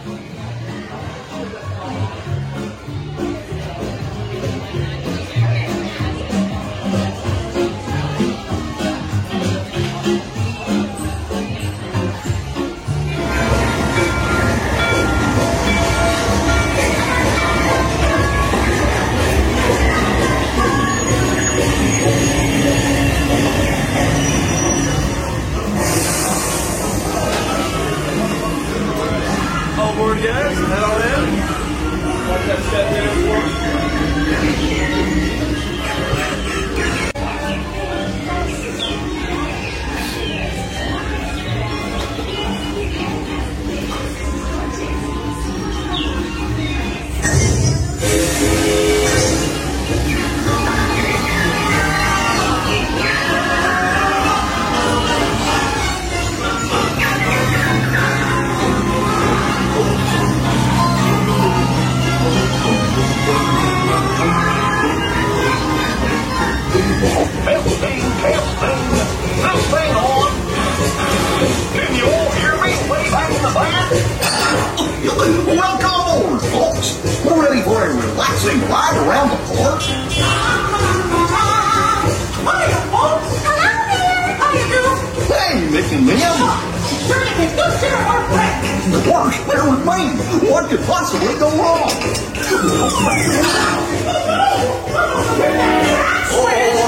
Welcome 75.28 76.24
aboard, 76.24 76.40
folks. 76.56 76.96
We're 77.26 77.44
ready 77.44 77.62
for 77.62 77.84
a 77.84 77.92
relaxing 77.92 78.62
ride 78.72 78.96
around 79.04 79.32
the 79.32 79.36
park. 79.60 79.82
Hiya, 82.48 82.80
folks. 82.88 83.28
Hello 83.44 83.76
there. 83.92 84.40
How 84.40 84.56
you 84.56 84.64
doing? 84.72 84.96
Hey, 85.28 85.68
Mick 85.68 85.92
and 85.92 86.08
Mim. 86.08 86.16
You 86.16 87.20
can 87.36 87.52
go 87.60 87.68
sit 87.76 87.92
our 87.92 88.24
friend. 88.32 88.64
The 88.94 89.04
park's 89.12 89.36
there 89.52 89.68
with 89.68 89.84
me. 89.84 90.16
What 90.50 90.70
could 90.70 90.80
possibly 90.88 91.36
go 91.36 91.52
wrong? 91.60 91.92
Oh, 96.40 96.87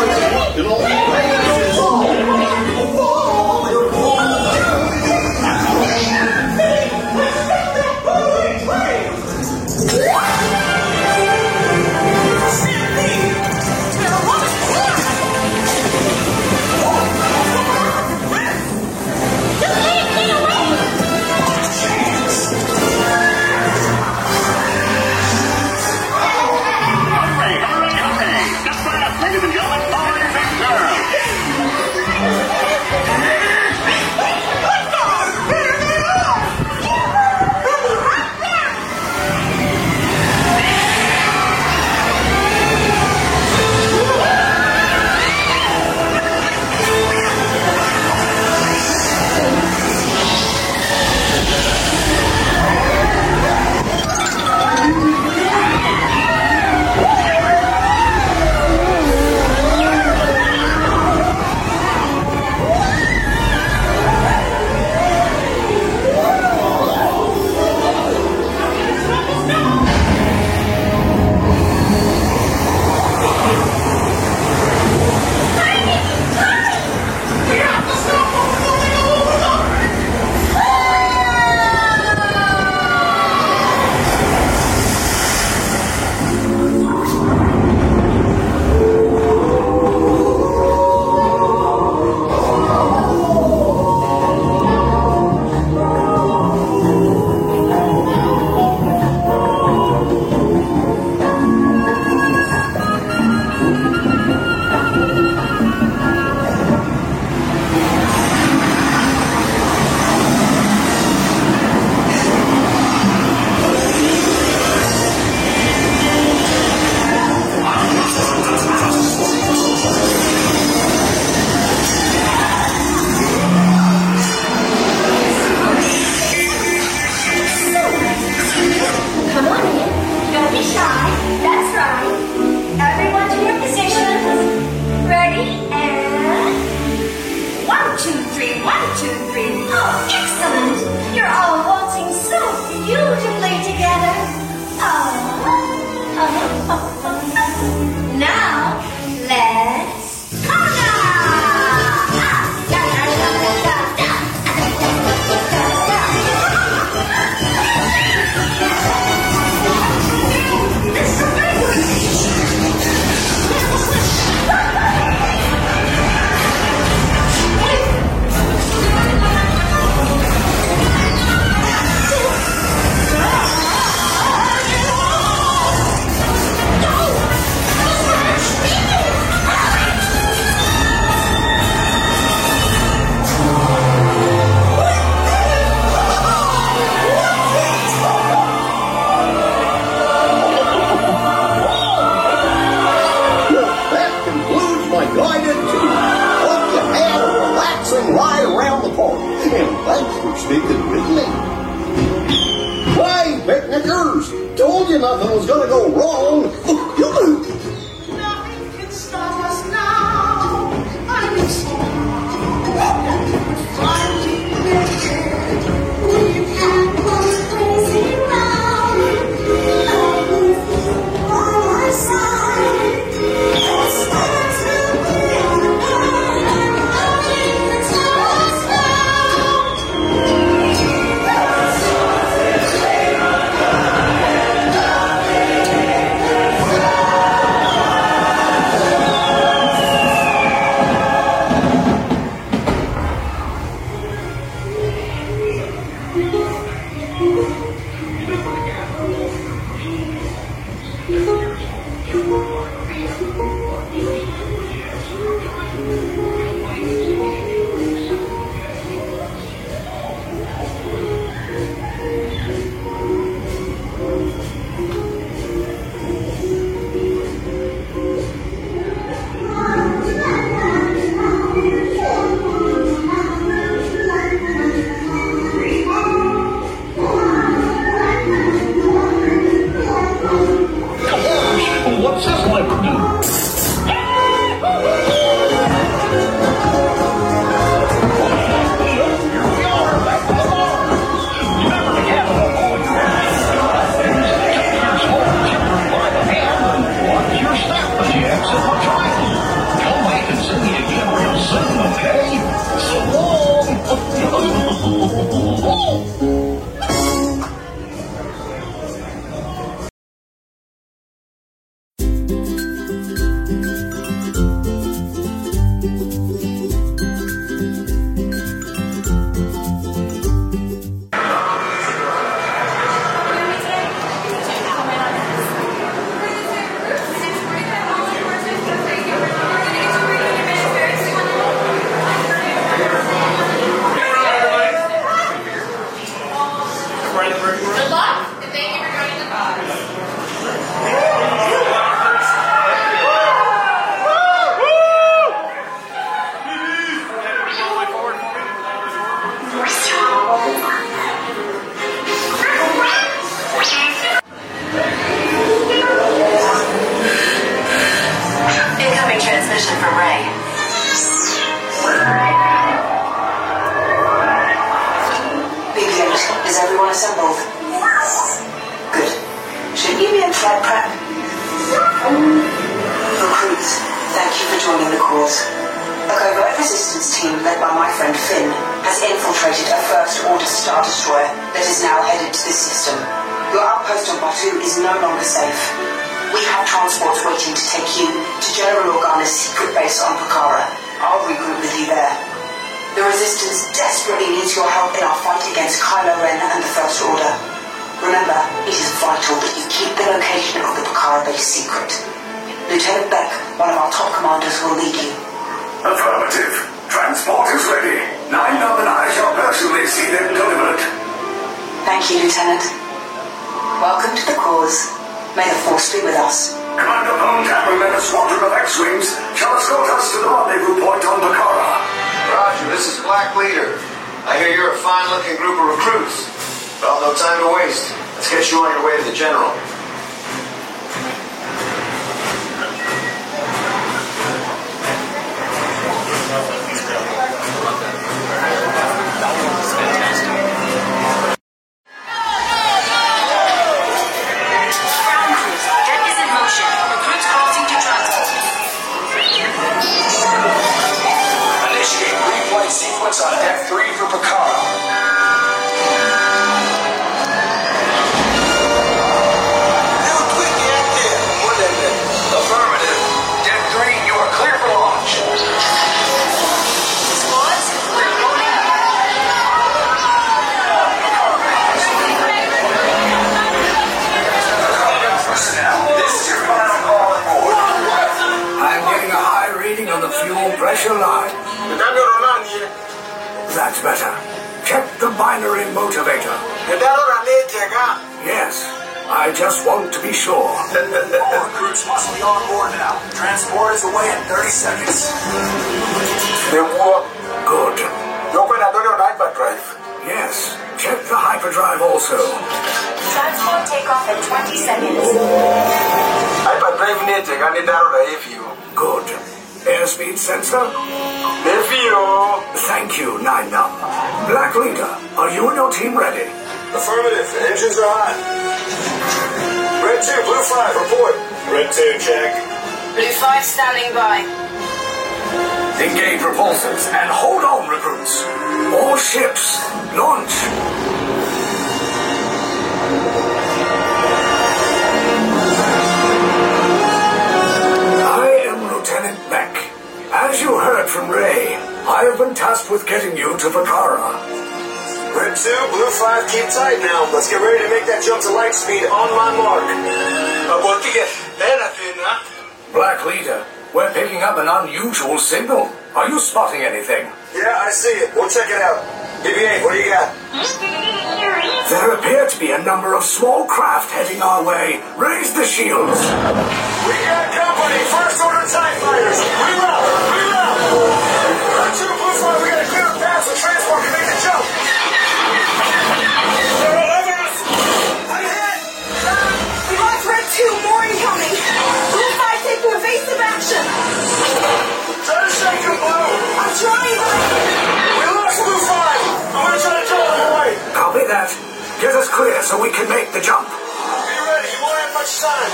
that. 591.09 591.33
Get 591.81 591.97
us 591.97 592.05
clear 592.07 592.37
so 592.45 592.61
we 592.61 592.69
can 592.69 592.85
make 592.85 593.09
the 593.11 593.21
jump. 593.21 593.49
Be 593.49 594.17
ready. 594.21 594.49
You 594.53 594.61
won't 594.61 594.77
have 594.77 594.93
much 594.93 595.11
time. 595.17 595.51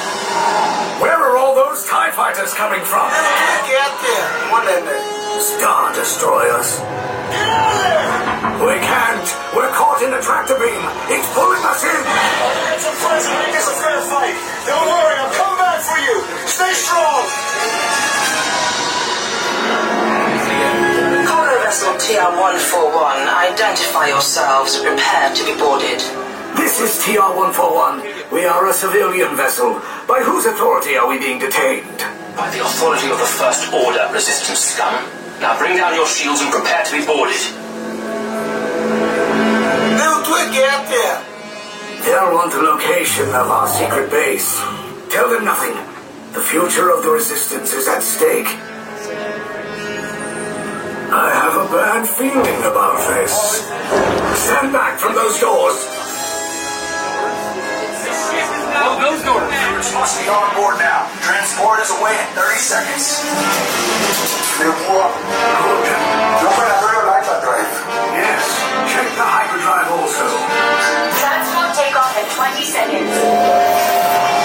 Where 0.99 1.15
are 1.15 1.39
all 1.39 1.55
those 1.55 1.87
TIE 1.87 2.11
fighters 2.11 2.51
coming 2.53 2.83
from? 2.83 3.07
Get 3.63 3.91
there. 4.03 4.29
One 4.51 4.67
in 4.67 4.83
there. 4.83 5.03
Star 5.39 5.95
Destroyers. 5.95 6.79
Get 7.31 7.47
out 7.47 7.71
of 7.71 7.79
there. 7.87 8.67
We 8.67 8.75
can't. 8.83 9.27
We're 9.55 9.71
caught 9.71 10.03
in 10.03 10.11
a 10.11 10.19
tractor 10.19 10.59
beam. 10.59 10.83
It's 11.07 11.27
pulling 11.31 11.63
us 11.63 11.83
in. 11.87 12.01
I'll 12.03 12.55
get 12.71 12.79
some 12.83 12.97
friends 12.99 13.23
and 13.27 13.35
make 13.39 13.55
this 13.55 13.67
a 13.71 13.75
fair 13.79 13.99
fight. 14.11 14.35
Don't 14.67 14.87
worry. 14.91 15.15
I'm 15.19 15.31
coming 15.35 15.59
back 15.59 15.79
for 15.83 15.99
you. 16.03 16.15
Stay 16.47 16.71
strong. 16.75 18.14
Vessel 21.85 22.15
TR-141, 22.17 23.29
identify 23.29 24.07
yourselves. 24.07 24.81
Prepare 24.81 25.35
to 25.35 25.45
be 25.45 25.53
boarded. 25.59 25.99
This 26.57 26.81
is 26.81 26.97
TR-141. 27.05 28.31
We 28.31 28.45
are 28.45 28.67
a 28.67 28.73
civilian 28.73 29.35
vessel. 29.35 29.79
By 30.07 30.21
whose 30.25 30.45
authority 30.45 30.97
are 30.97 31.07
we 31.07 31.19
being 31.19 31.37
detained? 31.37 31.99
By 32.35 32.49
the 32.49 32.65
authority 32.65 33.11
of 33.11 33.19
the 33.19 33.25
First 33.25 33.71
Order, 33.71 34.09
resistance 34.11 34.59
scum. 34.59 35.05
Now 35.39 35.57
bring 35.59 35.77
down 35.77 35.93
your 35.93 36.07
shields 36.07 36.41
and 36.41 36.51
prepare 36.51 36.83
to 36.85 36.91
be 36.91 37.05
boarded. 37.05 37.37
Little 39.93 40.23
twig, 40.25 40.57
get 40.57 40.65
out 40.73 40.89
there. 40.89 41.21
They'll 42.01 42.33
want 42.33 42.51
the 42.51 42.61
location 42.65 43.29
of 43.29 43.45
our 43.45 43.67
secret 43.67 44.09
base. 44.09 44.57
Tell 45.09 45.29
them 45.29 45.45
nothing. 45.45 45.75
The 46.33 46.41
future 46.41 46.89
of 46.89 47.03
the 47.03 47.11
Resistance 47.11 47.73
is 47.73 47.87
at 47.87 48.01
stake. 48.01 48.49
I 51.15 51.31
have 51.31 51.55
a 51.55 51.67
bad 51.71 52.03
feeling 52.03 52.59
about 52.67 52.99
this. 53.07 53.63
Stand 54.35 54.75
back 54.75 54.99
from 54.99 55.15
those 55.15 55.39
doors. 55.39 55.79
Oh, 58.83 58.99
those 58.99 59.23
doors. 59.23 59.47
Recruits 59.47 59.95
must 59.95 60.19
be 60.19 60.27
on 60.27 60.51
board 60.59 60.75
now. 60.75 61.07
Transport 61.23 61.79
is 61.79 61.87
away 61.95 62.19
in 62.19 62.27
30 62.35 62.59
seconds. 62.59 63.23
Good. 64.59 64.75
The 64.75 66.47
operatorio 66.51 66.99
on 66.99 67.07
hyperdrive. 67.07 67.71
Yes. 68.11 68.43
Check 68.91 69.07
the 69.15 69.23
hyperdrive 69.23 69.87
also. 69.95 70.27
Transport 71.15 71.79
takeoff 71.79 72.11
in 72.19 72.27
20 72.27 72.59
seconds. 72.67 73.15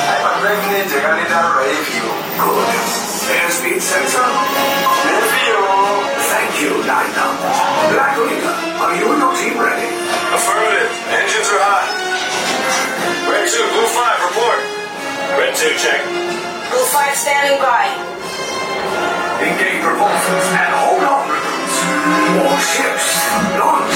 Hyperdrive 0.06 0.62
need 0.70 0.86
checando 0.86 1.26
daro 1.26 1.66
hiyo. 1.66 2.14
Good. 2.38 3.10
Airspeed 3.30 3.82
sensor? 3.82 4.79
You, 6.90 6.98
Nina. 7.06 7.22
Black 7.94 8.18
Leader, 8.18 8.50
are 8.82 8.94
you 8.98 9.06
and 9.14 9.22
your 9.22 9.30
team 9.38 9.54
ready? 9.62 9.86
Affirmative. 10.34 10.90
Engines 11.14 11.46
are 11.54 11.62
hot. 11.62 11.86
Red 13.30 13.46
2, 13.46 13.62
Blue 13.62 13.86
5, 13.94 14.26
report. 14.26 14.58
Red 15.38 15.54
2, 15.54 15.70
check. 15.78 16.02
Blue 16.02 16.82
5 16.90 17.14
standing 17.14 17.62
by. 17.62 17.94
Engage 19.38 19.78
propulsors 19.86 20.50
and 20.50 20.74
hold 20.82 21.06
on, 21.06 21.30
recruits. 21.30 21.78
More 22.42 22.58
ships. 22.58 23.06
Launch. 23.54 23.94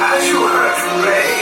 As 0.00 0.28
you 0.28 0.38
heard 0.46 0.74
from 0.78 1.02
Ray, 1.02 1.37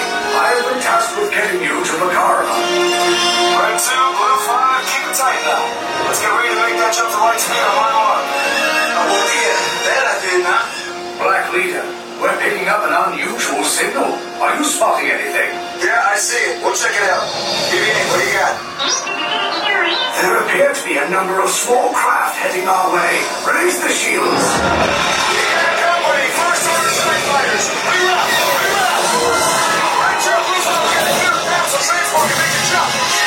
getting 1.37 1.61
you 1.61 1.77
to 1.85 1.95
Makara. 2.01 2.49
Red 2.49 3.77
2, 3.77 3.93
Blue 3.93 4.39
5, 4.49 4.89
keep 4.89 5.05
it 5.05 5.17
tight 5.21 5.37
now. 5.45 5.69
Let's 6.09 6.25
get 6.25 6.33
ready 6.33 6.49
to 6.49 6.61
make 6.65 6.81
that 6.81 6.97
jump 6.97 7.13
to 7.13 7.21
light 7.21 7.37
speed 7.37 7.61
on 7.61 7.77
my 7.77 7.93
mark. 7.93 8.25
Black 11.21 11.53
Leader, 11.53 11.85
we're 12.21 12.37
picking 12.41 12.69
up 12.73 12.89
an 12.89 12.93
unusual 13.13 13.61
signal. 13.69 14.17
Are 14.41 14.57
you 14.57 14.65
spotting 14.65 15.13
anything? 15.13 15.53
Yeah, 15.85 16.09
I 16.09 16.17
see 16.17 16.41
it. 16.41 16.65
We'll 16.65 16.73
check 16.73 16.97
it 16.97 17.05
out. 17.05 17.29
BB-8, 17.69 18.09
what 18.09 18.17
do 18.17 18.25
you 18.25 18.37
got? 18.41 18.57
There 20.17 20.41
appear 20.41 20.73
to 20.73 20.83
be 20.89 20.97
a 20.97 21.09
number 21.13 21.45
of 21.45 21.53
small 21.53 21.93
craft 21.93 22.41
heading 22.41 22.65
our 22.65 22.89
way. 22.97 23.13
Raise 23.45 23.77
the 23.85 23.93
shields. 23.93 24.25
Got 24.25 25.77
company. 25.85 26.29
First 26.33 26.65
order 26.65 26.93
strike 26.97 27.25
fighters. 27.29 27.65
Reroute. 27.85 28.25
Reroute. 28.25 28.56
Can 32.25 32.39
make 32.39 32.53
the 32.53 32.63
jump. 32.71 33.26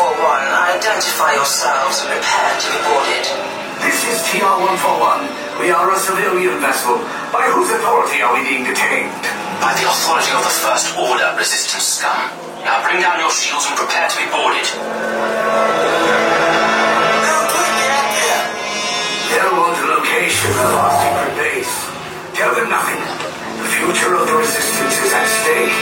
TR-141, 0.00 0.80
identify 0.80 1.36
yourselves 1.36 2.00
and 2.00 2.08
prepare 2.08 2.56
to 2.56 2.68
be 2.72 2.80
boarded. 2.88 3.20
This 3.84 4.00
is 4.08 4.16
TR-141. 4.32 5.60
We 5.60 5.68
are 5.76 5.92
a 5.92 5.98
civilian 6.00 6.56
vessel. 6.56 6.96
By 7.28 7.44
whose 7.52 7.68
authority 7.68 8.24
are 8.24 8.32
we 8.32 8.40
being 8.48 8.64
detained? 8.64 9.12
By 9.60 9.76
the 9.76 9.84
authority 9.84 10.32
of 10.32 10.40
the 10.40 10.56
First 10.64 10.96
Order, 10.96 11.36
resistance 11.36 12.00
scum. 12.00 12.16
Now 12.64 12.80
bring 12.80 13.04
down 13.04 13.20
your 13.20 13.28
shields 13.28 13.68
and 13.68 13.76
prepare 13.76 14.08
to 14.08 14.16
be 14.16 14.24
boarded. 14.32 14.64
Here! 18.16 18.40
They'll 19.36 19.52
want 19.52 19.76
the 19.84 20.00
location 20.00 20.48
of 20.64 20.80
our 20.80 20.96
secret 20.96 21.36
base. 21.36 21.76
Tell 22.40 22.56
them 22.56 22.72
nothing. 22.72 23.04
The 23.04 23.68
future 23.68 24.16
of 24.16 24.24
the 24.24 24.36
resistance 24.40 24.96
is 24.96 25.12
at 25.12 25.28
stake. 25.28 25.76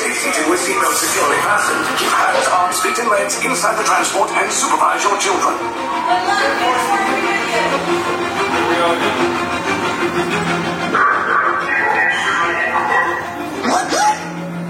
safety 0.00 0.32
to 0.32 0.48
a 0.48 0.56
securely 0.56 1.36
fastened. 1.44 1.84
Keep 2.00 2.08
hands, 2.08 2.48
arms, 2.48 2.80
feet, 2.80 2.96
and 2.96 3.10
legs 3.12 3.36
inside 3.44 3.76
the 3.76 3.84
transport 3.84 4.30
and 4.32 4.48
supervise 4.48 5.04
your 5.04 5.12
children. 5.20 5.52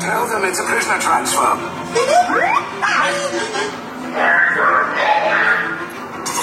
Tell 0.03 0.27
them 0.27 0.43
it's 0.51 0.59
a 0.59 0.67
prisoner 0.67 0.99
transfer. 0.99 1.55
Did 1.95 2.11
it 2.11 2.27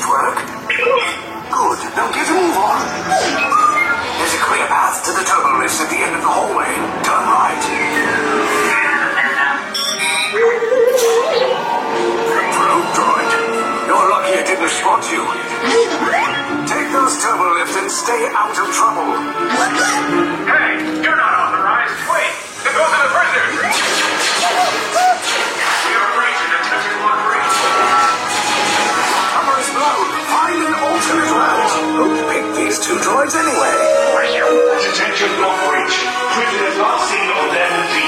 work? 0.07 0.39
Good. 1.51 1.80
Now 1.91 2.07
get 2.15 2.23
a 2.23 2.34
move 2.39 2.55
on. 2.55 2.80
There's 4.15 4.31
a 4.31 4.41
clear 4.47 4.68
path 4.72 5.03
to 5.03 5.11
the 5.11 5.27
turbo 5.27 5.59
lift 5.59 5.76
at 5.76 5.89
the 5.91 5.99
end 5.99 6.15
of 6.15 6.22
the 6.22 6.31
hallway. 6.31 6.97
It 14.68 14.76
spot 14.76 14.99
you. 15.07 15.23
Take 16.68 16.91
those 16.91 17.15
turbo 17.23 17.56
lifts 17.56 17.76
and 17.80 17.88
stay 17.88 18.27
out 18.35 18.52
of 18.52 18.68
trouble. 18.76 19.15
Hey, 20.44 20.84
you're 20.99 21.15
not 21.15 21.34
authorized. 21.39 21.95
Wait, 22.11 22.35
it 22.68 22.73
goes 22.76 22.91
to 22.91 22.99
the 22.99 23.11
prisoners. 23.15 23.64
We 25.88 25.91
are 25.95 26.11
breaching 26.19 26.52
attention 26.52 26.95
one 26.99 27.19
breach. 27.31 27.56
Cover 29.39 29.56
is 29.56 29.72
blown. 29.72 30.07
Find 30.35 30.60
an 30.60 30.76
alternate 30.76 31.31
route. 31.31 31.72
Who 31.95 32.06
picked 32.27 32.53
these 32.60 32.77
two 32.84 32.99
droids 32.99 33.39
anyway? 33.39 33.72
Attention 34.84 35.31
block 35.39 35.64
breach. 35.72 35.95
Prisoners 36.35 36.76
not 36.76 36.99
seen 37.07 37.30
on 37.39 37.48
their 37.56 37.72
feet. 37.95 38.06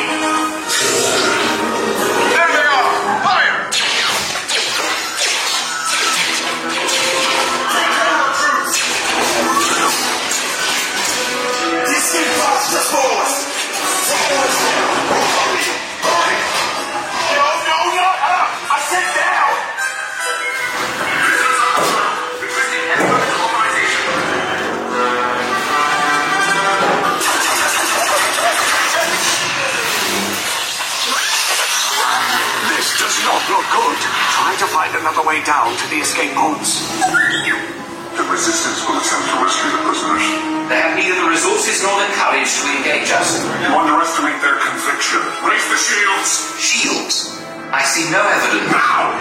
Good. 33.69 33.97
Try 34.33 34.53
to 34.57 34.67
find 34.69 34.91
another 34.97 35.23
way 35.25 35.43
down 35.45 35.75
to 35.77 35.85
the 35.93 36.01
escape 36.01 36.33
pods. 36.33 36.81
The 38.17 38.25
resistance 38.27 38.83
will 38.83 38.99
attempt 38.99 39.31
to 39.31 39.37
rescue 39.39 39.71
the 39.71 39.81
prisoners. 39.85 40.25
They 40.67 40.79
have 40.81 40.93
neither 40.97 41.15
the 41.23 41.29
resources 41.29 41.81
nor 41.85 41.95
the 42.03 42.09
courage 42.17 42.51
to 42.61 42.65
engage 42.67 43.09
us. 43.15 43.39
You 43.63 43.71
underestimate 43.71 44.41
their 44.43 44.59
conviction. 44.59 45.21
Raise 45.45 45.65
the 45.69 45.79
shields! 45.79 46.29
Shields? 46.59 47.15
I 47.71 47.85
see 47.85 48.09
no 48.09 48.19
evidence. 48.19 48.69
Now! 48.73 49.13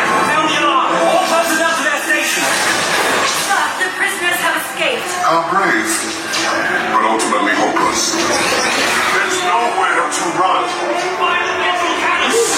Angela, 0.00 0.90
all 0.90 1.24
personnel 1.28 1.72
to 1.76 1.82
their 1.84 2.00
stations. 2.08 2.48
Sir, 3.46 3.62
the 3.84 3.88
prisoners 4.00 4.40
have 4.42 4.56
escaped. 4.64 5.06
How 5.22 5.44
brave, 5.52 5.86
but 6.92 7.04
ultimately 7.04 7.52
hopeless. 7.52 8.16
There's 8.16 9.38
nowhere 9.44 10.08
to 10.08 10.24
run. 10.40 10.64
Attention, 12.26 12.55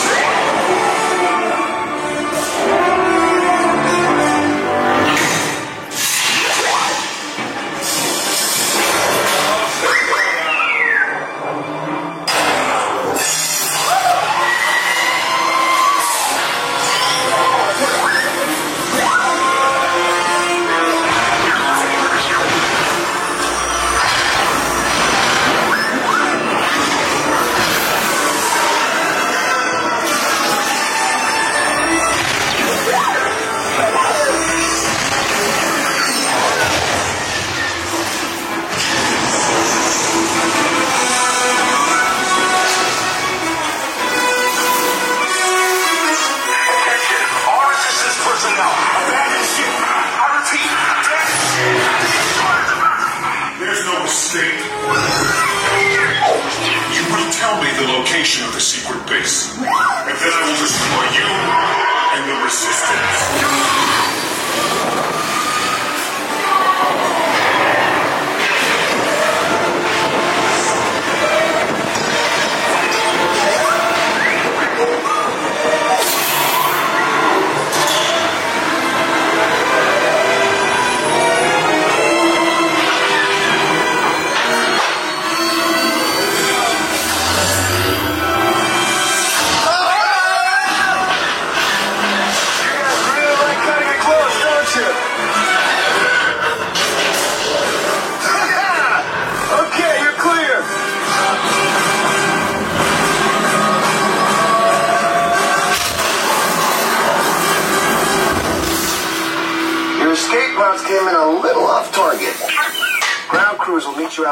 the 57.78 57.92
location 57.92 58.44
of 58.44 58.52
the 58.54 58.60
secret 58.60 59.06
base, 59.06 59.54
and 59.54 59.62
then 59.62 60.32
I 60.34 60.42
will 60.50 60.58
destroy 60.58 61.06
you 61.14 61.47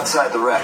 outside 0.06 0.30
the 0.30 0.38
wreck. 0.38 0.62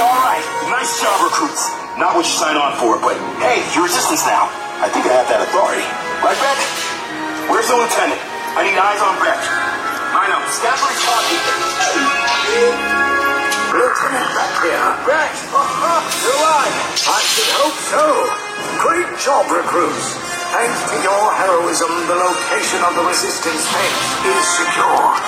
All 0.00 0.18
right, 0.24 0.40
nice 0.72 0.88
job, 1.04 1.20
recruits. 1.20 1.68
Not 2.00 2.16
what 2.16 2.24
you 2.24 2.32
signed 2.32 2.56
on 2.56 2.72
for, 2.80 2.96
but 2.96 3.12
hey, 3.44 3.60
you're 3.76 3.84
resistance 3.84 4.24
now. 4.24 4.48
I 4.80 4.88
think 4.88 5.04
I 5.04 5.12
have 5.20 5.28
that 5.28 5.44
authority. 5.44 5.84
Right, 6.24 6.32
Bek? 6.40 6.56
Where's 7.52 7.68
the 7.68 7.76
lieutenant? 7.76 8.16
I 8.56 8.64
need 8.64 8.72
eyes 8.72 9.04
on 9.04 9.20
Bek. 9.20 9.36
I 10.16 10.32
know. 10.32 10.40
Scaffold's 10.48 11.04
talking. 11.04 11.44
Lieutenant 13.68 14.28
Bek 14.32 14.52
here. 14.64 14.88
Bek! 15.04 15.28
You're 16.24 16.40
alive. 16.40 16.72
I 17.04 17.20
should 17.20 17.52
hope 17.52 17.76
so. 17.92 18.32
Great 18.80 19.12
job, 19.20 19.52
recruits. 19.52 20.33
Thanks 20.54 20.86
to 20.88 20.94
your 21.02 21.34
heroism, 21.34 21.90
the 22.06 22.14
location 22.14 22.78
of 22.86 22.94
the 22.94 23.02
resistance 23.02 23.66
base 23.74 24.06
is 24.22 24.46
secure. 24.54 25.18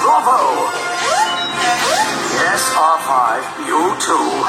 Bravo! 0.00 0.40
Yes, 2.40 2.64
R5, 2.72 3.68
you 3.68 3.92
too. 4.00 4.40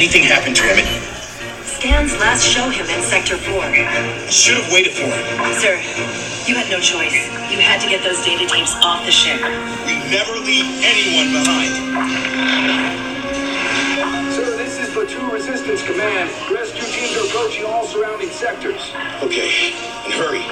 Anything 0.00 0.24
happened 0.24 0.56
to 0.56 0.64
him, 0.64 0.80
Stan's 1.60 2.16
last 2.16 2.40
show 2.40 2.72
him 2.72 2.88
in 2.88 3.04
Sector 3.04 3.36
4. 3.36 4.32
Should 4.32 4.56
have 4.56 4.72
waited 4.72 4.96
for 4.96 5.04
him. 5.04 5.12
Sir, 5.60 5.76
you 6.48 6.56
had 6.56 6.72
no 6.72 6.80
choice. 6.80 7.12
You 7.52 7.60
had 7.60 7.84
to 7.84 7.88
get 7.92 8.00
those 8.00 8.16
data 8.24 8.48
tapes 8.48 8.72
off 8.80 9.04
the 9.04 9.12
ship. 9.12 9.36
We 9.84 10.00
never 10.08 10.32
leave 10.40 10.64
anyone 10.80 11.36
behind. 11.36 11.76
So 14.32 14.56
this 14.56 14.80
is 14.80 14.88
2 14.88 15.04
Resistance 15.28 15.84
Command. 15.84 16.32
Rescue 16.48 16.88
teams 16.88 17.20
are 17.20 17.28
approaching 17.28 17.68
all 17.68 17.84
surrounding 17.84 18.32
sectors. 18.32 18.80
Okay, 19.20 19.76
and 20.08 20.16
hurry. 20.16 20.48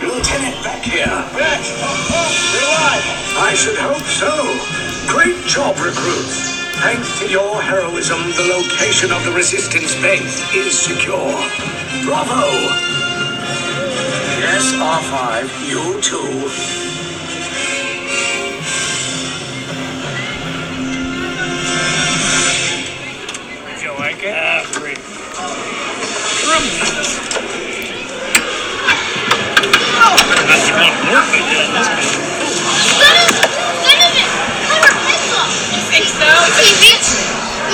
Lieutenant 0.00 0.56
Bek 0.64 0.80
here. 0.88 1.12
Rex! 1.36 1.68
You're 1.68 2.64
alive! 2.64 3.04
I 3.44 3.52
should 3.52 3.76
hope 3.76 4.08
so. 4.08 4.32
Great 5.12 5.36
job, 5.44 5.76
recruits. 5.76 6.63
Thanks 6.82 7.18
to 7.20 7.28
your 7.30 7.62
heroism, 7.62 8.18
the 8.32 8.44
location 8.56 9.10
of 9.12 9.24
the 9.24 9.32
Resistance 9.32 9.94
base 10.02 10.42
is 10.54 10.78
secure. 10.78 11.32
Bravo! 12.04 12.50
Yes, 14.38 14.72
R5, 14.74 15.48
you 15.68 16.00
too. 16.02 16.50
Did 23.70 23.82
you 23.82 23.92
like 23.98 24.22
it? 24.22 24.34
Ah, 24.36 24.66
great. 24.74 24.98
That's 30.46 30.66
the 30.66 30.74
amount 30.74 30.94
of 31.00 31.12
work 31.12 31.26
they 31.32 31.40
did 31.40 31.68
in 31.68 31.96
this 31.96 32.23
think 36.14 37.02
so? 37.02 37.18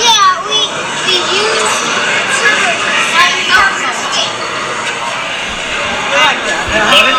Yeah, 0.01 0.41
we 0.49 0.57
we 1.05 1.15
used 1.29 1.77
server 2.41 2.73
Love 6.91 7.05
it? 7.05 7.17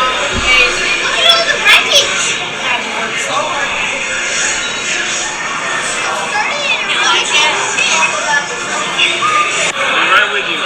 Look 1.03 1.15
at 1.15 1.27
all 1.31 1.43
the 1.47 1.55
wreckage. 1.63 2.43
You 6.91 6.97
like 6.99 7.31
it? 7.31 7.53
Right 10.11 10.29
with 10.33 10.47
you. 10.51 10.59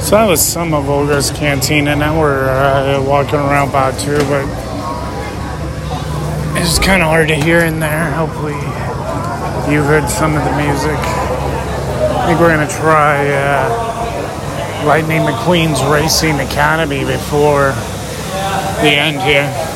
So 0.00 0.10
that 0.16 0.26
was 0.28 0.40
some 0.40 0.72
of 0.74 0.88
Oga's 0.88 1.30
Cantina. 1.32 1.96
Now 1.96 2.18
we're 2.18 2.48
uh, 2.48 3.02
walking 3.04 3.40
around 3.40 3.70
Batuu, 3.70 4.18
but 4.28 4.67
it's 6.60 6.78
kind 6.78 7.02
of 7.02 7.08
hard 7.08 7.28
to 7.28 7.36
hear 7.36 7.60
in 7.60 7.78
there. 7.78 8.10
Hopefully, 8.12 8.54
you 9.72 9.82
heard 9.82 10.08
some 10.08 10.36
of 10.36 10.44
the 10.44 10.56
music. 10.56 10.98
I 10.98 12.26
think 12.26 12.40
we're 12.40 12.48
gonna 12.48 12.68
try 12.68 13.28
uh, 13.28 14.84
Lightning 14.84 15.22
McQueen's 15.22 15.84
Racing 15.84 16.40
Academy 16.40 17.04
before 17.04 17.72
the 18.82 18.90
end 18.90 19.22
here. 19.22 19.67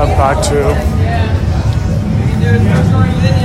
of 0.01 0.09
Batuu. 0.17 0.71
These 3.21 3.40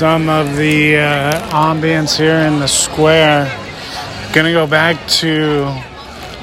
some 0.00 0.30
of 0.30 0.56
the 0.56 0.96
uh, 0.96 1.32
ambience 1.50 2.16
here 2.16 2.38
in 2.48 2.58
the 2.58 2.66
square. 2.66 3.44
Gonna 4.32 4.50
go 4.50 4.66
back 4.66 4.96
to 5.20 5.66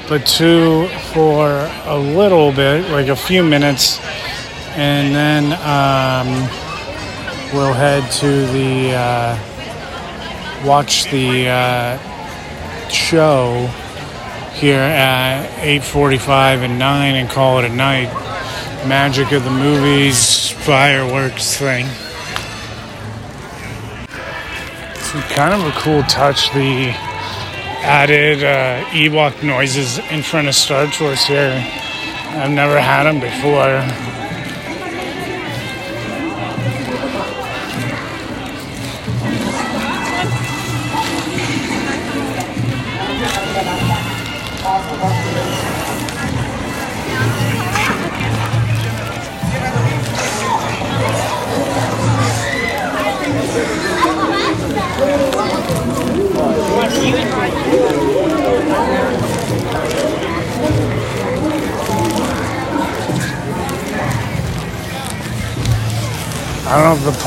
Batuu 0.06 0.88
for 1.12 1.68
a 1.90 1.98
little 1.98 2.52
bit, 2.52 2.88
like 2.92 3.08
a 3.08 3.16
few 3.16 3.42
minutes, 3.42 3.98
and 4.76 5.12
then 5.12 5.46
um, 5.66 6.28
we'll 7.52 7.72
head 7.72 8.08
to 8.20 8.46
the 8.46 8.94
uh, 8.94 10.64
watch 10.64 11.10
the 11.10 11.48
uh, 11.48 12.88
show 12.88 13.66
here 14.54 14.78
at 14.78 15.50
8:45 15.64 16.62
and 16.62 16.78
9 16.78 17.14
and 17.16 17.28
call 17.28 17.58
it 17.58 17.64
a 17.64 17.74
night. 17.74 18.06
Magic 18.86 19.32
of 19.32 19.42
the 19.42 19.50
movies, 19.50 20.48
fireworks 20.48 21.56
thing. 21.56 21.88
It's 25.10 25.32
kind 25.32 25.54
of 25.54 25.66
a 25.66 25.70
cool 25.80 26.02
touch. 26.02 26.52
The 26.52 26.90
added 27.80 28.44
uh, 28.44 28.84
Ewok 28.90 29.42
noises 29.42 29.98
in 30.10 30.22
front 30.22 30.48
of 30.48 30.54
Star 30.54 30.86
Tours 30.86 31.24
here. 31.24 31.64
I've 32.36 32.50
never 32.50 32.78
had 32.78 33.04
them 33.04 33.18
before. 33.18 34.07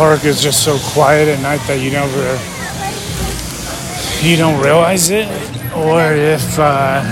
Park 0.01 0.25
is 0.25 0.41
just 0.41 0.63
so 0.63 0.79
quiet 0.93 1.27
at 1.27 1.39
night 1.43 1.61
that 1.67 1.79
you 1.79 1.91
never, 1.91 2.17
you 4.27 4.35
don't 4.35 4.59
realize 4.59 5.11
it, 5.11 5.27
or 5.75 6.11
if, 6.13 6.57
uh, 6.57 7.03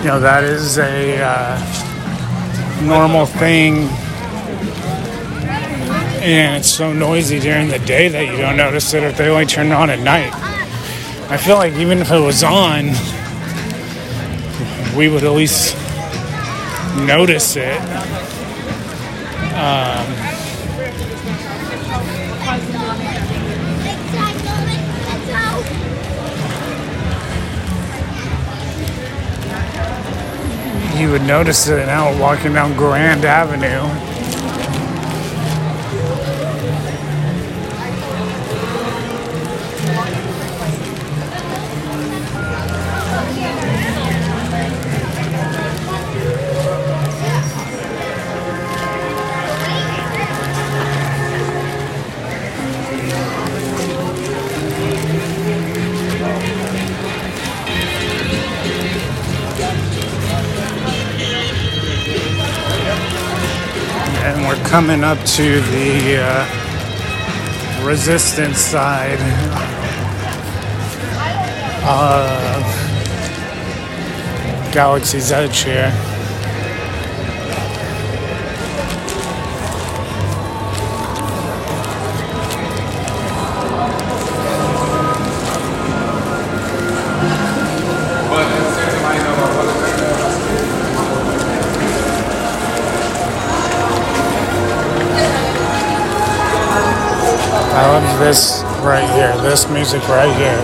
you 0.00 0.08
know, 0.08 0.18
that 0.18 0.42
is 0.42 0.78
a 0.78 1.22
uh, 1.22 2.82
normal 2.82 3.24
thing, 3.24 3.84
and 6.24 6.56
it's 6.56 6.68
so 6.68 6.92
noisy 6.92 7.38
during 7.38 7.68
the 7.68 7.78
day 7.78 8.08
that 8.08 8.26
you 8.26 8.36
don't 8.36 8.56
notice 8.56 8.94
it 8.94 9.04
if 9.04 9.16
they 9.16 9.28
only 9.28 9.46
turn 9.46 9.70
on 9.70 9.90
at 9.90 10.00
night. 10.00 10.32
I 11.30 11.36
feel 11.36 11.54
like 11.54 11.74
even 11.74 12.00
if 12.00 12.10
it 12.10 12.18
was 12.18 12.42
on, 12.42 12.86
we 14.96 15.08
would 15.08 15.22
at 15.22 15.30
least 15.30 15.76
notice 17.06 17.54
it. 17.54 18.23
Um, 19.64 20.04
you 30.98 31.10
would 31.10 31.22
notice 31.22 31.66
it 31.68 31.86
now 31.86 32.14
walking 32.20 32.52
down 32.52 32.76
Grand 32.76 33.24
Avenue. 33.24 34.13
Coming 64.74 65.04
up 65.04 65.18
to 65.24 65.60
the 65.70 66.16
uh, 66.18 66.44
resistance 67.86 68.58
side 68.58 69.20
of 71.86 72.64
Galaxy's 74.72 75.30
Edge 75.30 75.62
here. 75.62 76.13
Love 97.84 98.18
this 98.18 98.62
right 98.80 99.08
here, 99.10 99.36
this 99.42 99.68
music 99.68 100.08
right 100.08 100.34
here. 100.36 100.58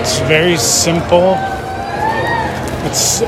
It's 0.00 0.18
very 0.20 0.56
simple. 0.56 1.36
It's 2.86 3.22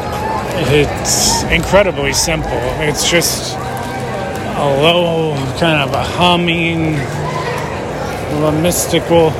it's 0.58 1.42
incredibly 1.44 2.12
simple. 2.12 2.58
It's 2.80 3.08
just 3.08 3.56
a 3.56 4.64
low 4.82 5.34
kind 5.58 5.82
of 5.82 5.92
a 5.92 6.02
humming, 6.02 6.94
a 6.96 8.52
mystical 8.62 9.30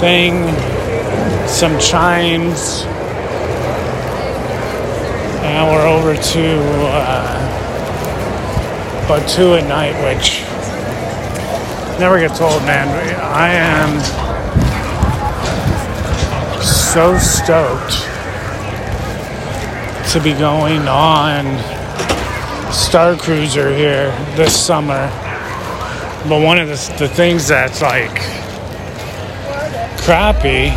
thing, 0.00 0.46
some 1.48 1.78
chimes, 1.78 2.84
Now 5.42 5.72
we're 5.72 5.86
over 5.86 6.14
to 6.14 6.60
uh, 6.88 7.36
Batuu 9.08 9.58
at 9.58 9.66
night, 9.68 9.94
which 10.04 10.42
never 11.98 12.18
gets 12.18 12.40
old, 12.40 12.62
man. 12.62 12.88
I 13.20 13.52
am 13.52 14.00
so 16.62 17.18
stoked 17.18 18.09
to 20.10 20.20
be 20.20 20.32
going 20.32 20.88
on 20.88 21.44
Star 22.72 23.16
Cruiser 23.16 23.72
here 23.72 24.10
this 24.34 24.58
summer. 24.60 25.08
But 26.28 26.42
one 26.42 26.58
of 26.58 26.66
the, 26.66 26.96
the 26.98 27.08
things 27.08 27.46
that's 27.46 27.80
like 27.80 28.10
crappy 30.02 30.72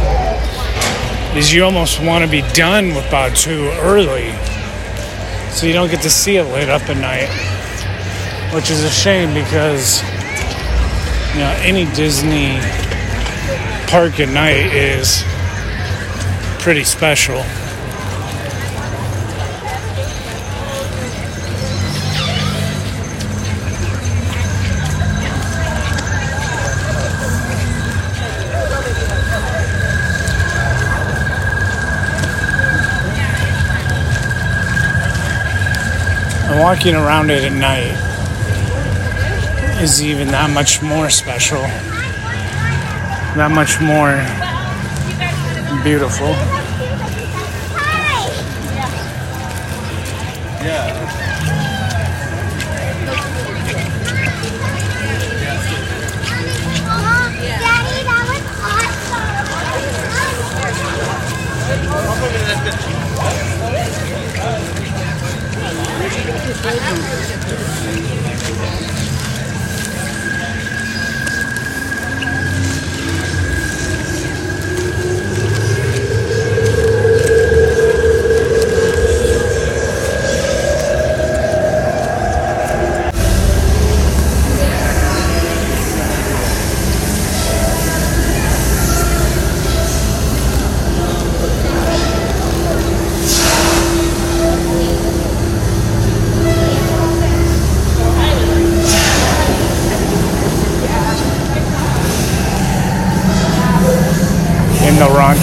is 1.35 1.51
you 1.51 1.63
almost 1.63 1.99
want 1.99 2.23
to 2.23 2.29
be 2.29 2.41
done 2.53 2.89
with 2.89 3.05
Batuu 3.05 3.75
early 3.81 4.33
so 5.51 5.65
you 5.65 5.73
don't 5.73 5.89
get 5.89 6.03
to 6.03 6.11
see 6.11 6.37
it 6.37 6.43
lit 6.43 6.69
up 6.69 6.87
at 6.87 6.97
night, 6.97 7.29
which 8.53 8.69
is 8.69 8.83
a 8.83 8.89
shame 8.91 9.33
because 9.33 10.03
you 11.33 11.39
know 11.39 11.55
any 11.63 11.85
Disney 11.95 12.59
park 13.87 14.19
at 14.19 14.29
night 14.29 14.71
is 14.75 15.23
pretty 16.61 16.83
special. 16.83 17.43
Walking 36.73 36.95
around 36.95 37.29
it 37.29 37.43
at 37.43 37.51
night 37.51 37.93
is 39.83 40.01
even 40.01 40.27
that 40.29 40.49
much 40.49 40.81
more 40.81 41.07
special, 41.07 41.61
that 43.37 43.51
much 43.51 43.79
more 43.79 44.17
beautiful. 45.83 46.52
In 66.65 67.42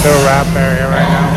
the 0.02 0.08
Ronto 0.08 0.24
Wrap 0.24 0.56
area 0.56 0.88
right 0.88 1.08
now. 1.08 1.30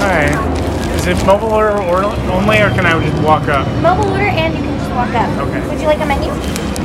Alright. 0.00 0.32
Is 0.96 1.06
it 1.06 1.26
mobile 1.26 1.48
order 1.48 1.76
or 1.82 2.04
only, 2.04 2.58
or 2.62 2.70
can 2.70 2.86
I 2.86 2.98
just 3.04 3.22
walk 3.22 3.48
up? 3.48 3.66
Mobile 3.82 4.10
order 4.10 4.24
and 4.24 4.54
you 4.54 4.62
can 4.62 4.78
just 4.78 4.90
walk 4.92 5.14
up. 5.14 5.28
Okay. 5.46 5.68
Would 5.68 5.78
you 5.80 5.86
like 5.86 6.00
a 6.00 6.06
menu? 6.06 6.32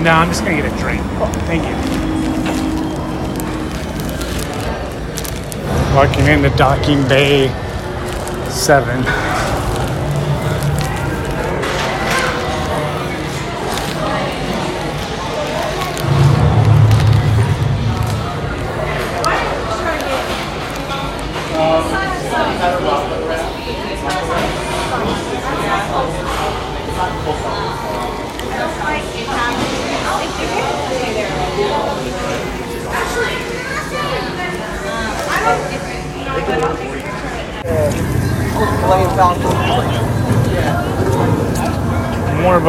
No, 0.03 0.11
I'm 0.11 0.27
just 0.27 0.43
gonna 0.43 0.57
get 0.61 0.65
a 0.65 0.77
drink. 0.77 1.01
Thank 1.47 1.63
you. 1.63 1.75
Walking 6.25 6.41
the 6.41 6.49
Docking 6.57 7.07
Bay 7.07 7.49
7. 8.49 9.34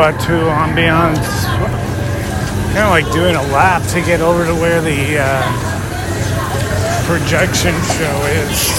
Two 0.07 0.13
ambiance. 0.23 1.45
Kind 2.73 2.79
of 2.79 2.91
like 2.91 3.11
doing 3.13 3.35
a 3.35 3.43
lap 3.53 3.83
to 3.91 4.01
get 4.01 4.21
over 4.21 4.47
to 4.47 4.55
where 4.55 4.81
the 4.81 5.19
uh, 5.19 5.43
projection 7.07 7.75
show 7.75 8.17
is. 8.31 8.71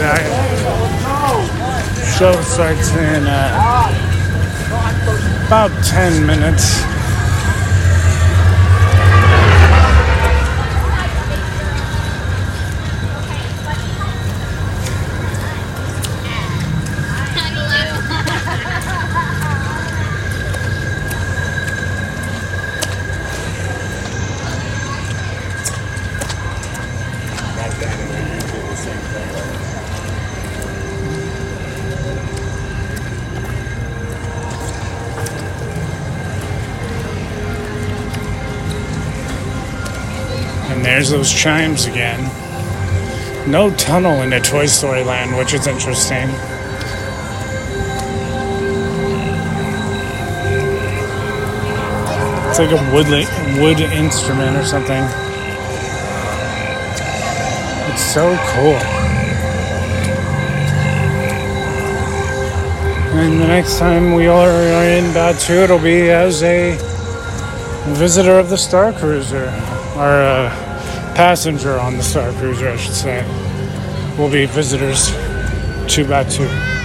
That 0.00 0.26
show 2.18 2.32
starts 2.42 2.90
in 2.96 3.24
uh, 3.28 3.52
about 5.46 5.70
10 5.84 6.26
minutes. 6.26 6.82
There's 41.02 41.10
those 41.10 41.32
chimes 41.32 41.86
again. 41.86 42.20
No 43.50 43.74
tunnel 43.74 44.22
into 44.22 44.38
Toy 44.38 44.66
Story 44.66 45.02
Land, 45.02 45.36
which 45.36 45.52
is 45.52 45.66
interesting. 45.66 46.28
It's 52.48 52.60
like 52.60 52.70
a 52.70 52.94
wood 52.94 53.08
wood 53.60 53.80
instrument 53.80 54.56
or 54.56 54.64
something. 54.64 55.02
It's 57.90 58.04
so 58.04 58.36
cool. 58.52 58.78
And 63.18 63.40
the 63.40 63.48
next 63.48 63.80
time 63.80 64.14
we 64.14 64.28
are 64.28 64.52
in 64.52 65.06
Batuu, 65.06 65.64
it'll 65.64 65.80
be 65.80 66.10
as 66.10 66.44
a 66.44 66.76
visitor 67.88 68.38
of 68.38 68.50
the 68.50 68.56
Star 68.56 68.92
Cruiser, 68.92 69.48
or 69.96 70.22
a 70.22 70.61
passenger 71.14 71.78
on 71.78 71.96
the 71.96 72.02
Star 72.02 72.32
Cruiser, 72.32 72.68
I 72.68 72.76
should 72.76 72.94
say. 72.94 73.24
We'll 74.18 74.30
be 74.30 74.46
visitors 74.46 75.06
to 75.94 76.04
Batuu. 76.04 76.48
And 76.48 76.81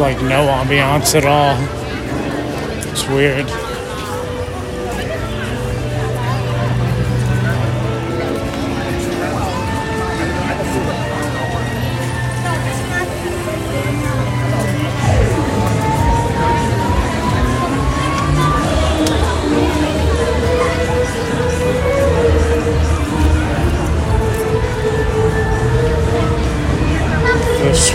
like 0.00 0.20
no 0.22 0.46
ambiance 0.46 1.14
at 1.14 1.24
all. 1.24 1.56
It's 2.90 3.06
weird. 3.08 3.67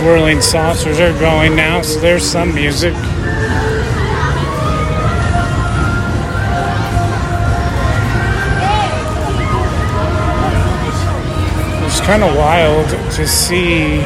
Swirling 0.03 0.41
saucers 0.41 0.99
are 0.99 1.17
going 1.17 1.55
now, 1.55 1.81
so 1.81 1.97
there's 2.01 2.29
some 2.29 2.53
music. 2.53 2.93
It's 11.85 12.01
kind 12.01 12.21
of 12.21 12.35
wild 12.35 12.89
to 13.13 13.25
see 13.25 13.99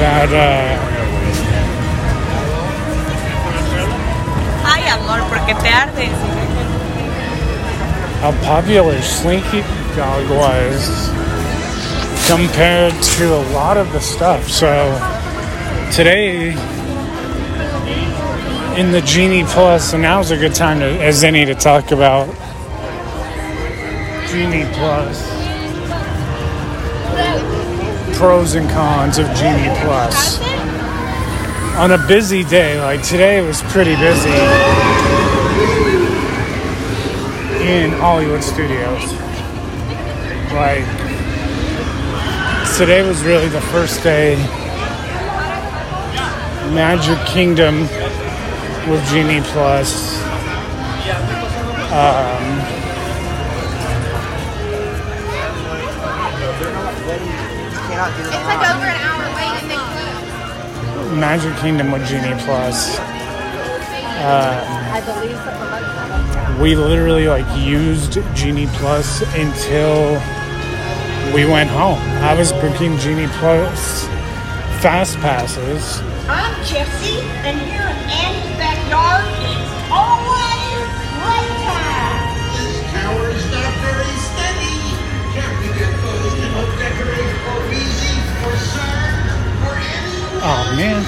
that 0.00 0.28
uh, 0.34 0.74
Ay, 4.64 4.88
amor, 4.88 5.20
¿por 5.28 5.38
qué 5.46 5.54
te 5.62 5.68
ardes? 5.68 6.10
how 8.20 8.32
popular 8.42 9.00
Slinky 9.00 9.60
Dog 9.94 10.28
was 10.28 11.17
compared 12.28 12.92
to 13.02 13.34
a 13.34 13.42
lot 13.54 13.78
of 13.78 13.90
the 13.94 14.00
stuff. 14.00 14.50
So 14.50 14.68
today 15.90 16.50
in 18.78 18.92
the 18.92 19.00
Genie 19.00 19.44
Plus, 19.44 19.94
and 19.94 20.02
now's 20.02 20.30
a 20.30 20.36
good 20.36 20.54
time 20.54 20.78
to, 20.80 20.84
as 21.02 21.24
any 21.24 21.46
to 21.46 21.54
talk 21.54 21.90
about 21.90 22.26
Genie 24.28 24.70
Plus. 24.74 25.26
Pros 28.18 28.56
and 28.56 28.68
cons 28.68 29.16
of 29.16 29.26
Genie 29.28 29.74
Plus. 29.80 30.38
On 31.78 31.92
a 31.92 32.06
busy 32.06 32.44
day, 32.44 32.78
like 32.78 33.02
today 33.02 33.40
was 33.40 33.62
pretty 33.62 33.96
busy 33.96 34.28
in 37.64 37.90
Hollywood 37.92 38.44
studios. 38.44 39.14
Like 40.52 40.97
today 42.78 43.02
was 43.02 43.24
really 43.24 43.48
the 43.48 43.60
first 43.60 44.04
day 44.04 44.36
Magic 46.72 47.18
Kingdom 47.26 47.80
with 48.88 49.04
Genie 49.08 49.40
Plus. 49.40 50.22
Um, 51.90 52.78
It's 57.90 58.46
like 58.46 58.62
over 58.70 58.86
an 58.86 58.96
hour 59.02 59.24
late 59.34 59.58
and 59.60 59.68
they 59.68 59.76
close. 60.94 61.18
Magic 61.18 61.56
Kingdom 61.56 61.90
with 61.90 62.06
Genie 62.06 62.40
Plus. 62.44 62.96
I 64.20 65.00
believe 65.04 66.60
we 66.60 66.76
literally 66.76 67.26
like 67.26 67.58
used 67.58 68.20
Genie 68.36 68.68
Plus 68.74 69.22
until 69.34 70.22
we 71.34 71.44
went 71.44 71.70
home. 71.70 72.07
I 72.20 72.34
was 72.34 72.52
booking 72.52 72.98
Genie 72.98 73.28
Plus 73.38 74.06
fast 74.82 75.16
passes. 75.18 76.00
I'm 76.28 76.54
Jessie, 76.64 77.20
and 77.46 77.58
here 77.60 77.86
in 77.88 77.96
Andy's 78.10 78.56
backyard, 78.58 79.24
it's 79.38 79.70
always 79.88 80.82
playtime. 81.14 82.36
This 82.52 82.82
tower 82.92 83.30
is 83.30 83.44
not 83.54 83.72
very 83.86 84.12
steady. 84.18 84.98
Can't 85.32 85.54
we 85.62 85.68
get 85.78 85.94
those 86.02 86.34
to 86.34 86.46
help 86.52 86.70
decorate 86.78 87.32
for 87.42 87.58
Wheezy, 87.70 88.14
for 88.42 88.54
Sarge, 88.66 89.30
for 89.62 89.74
anyone? 89.78 90.42
Oh 90.42 90.74
man. 90.76 91.00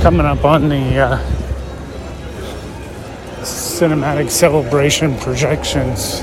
Coming 0.00 0.26
up 0.26 0.44
on 0.44 0.68
the 0.68 0.98
uh, 0.98 1.18
cinematic 3.80 4.30
celebration 4.30 5.16
projections. 5.16 6.20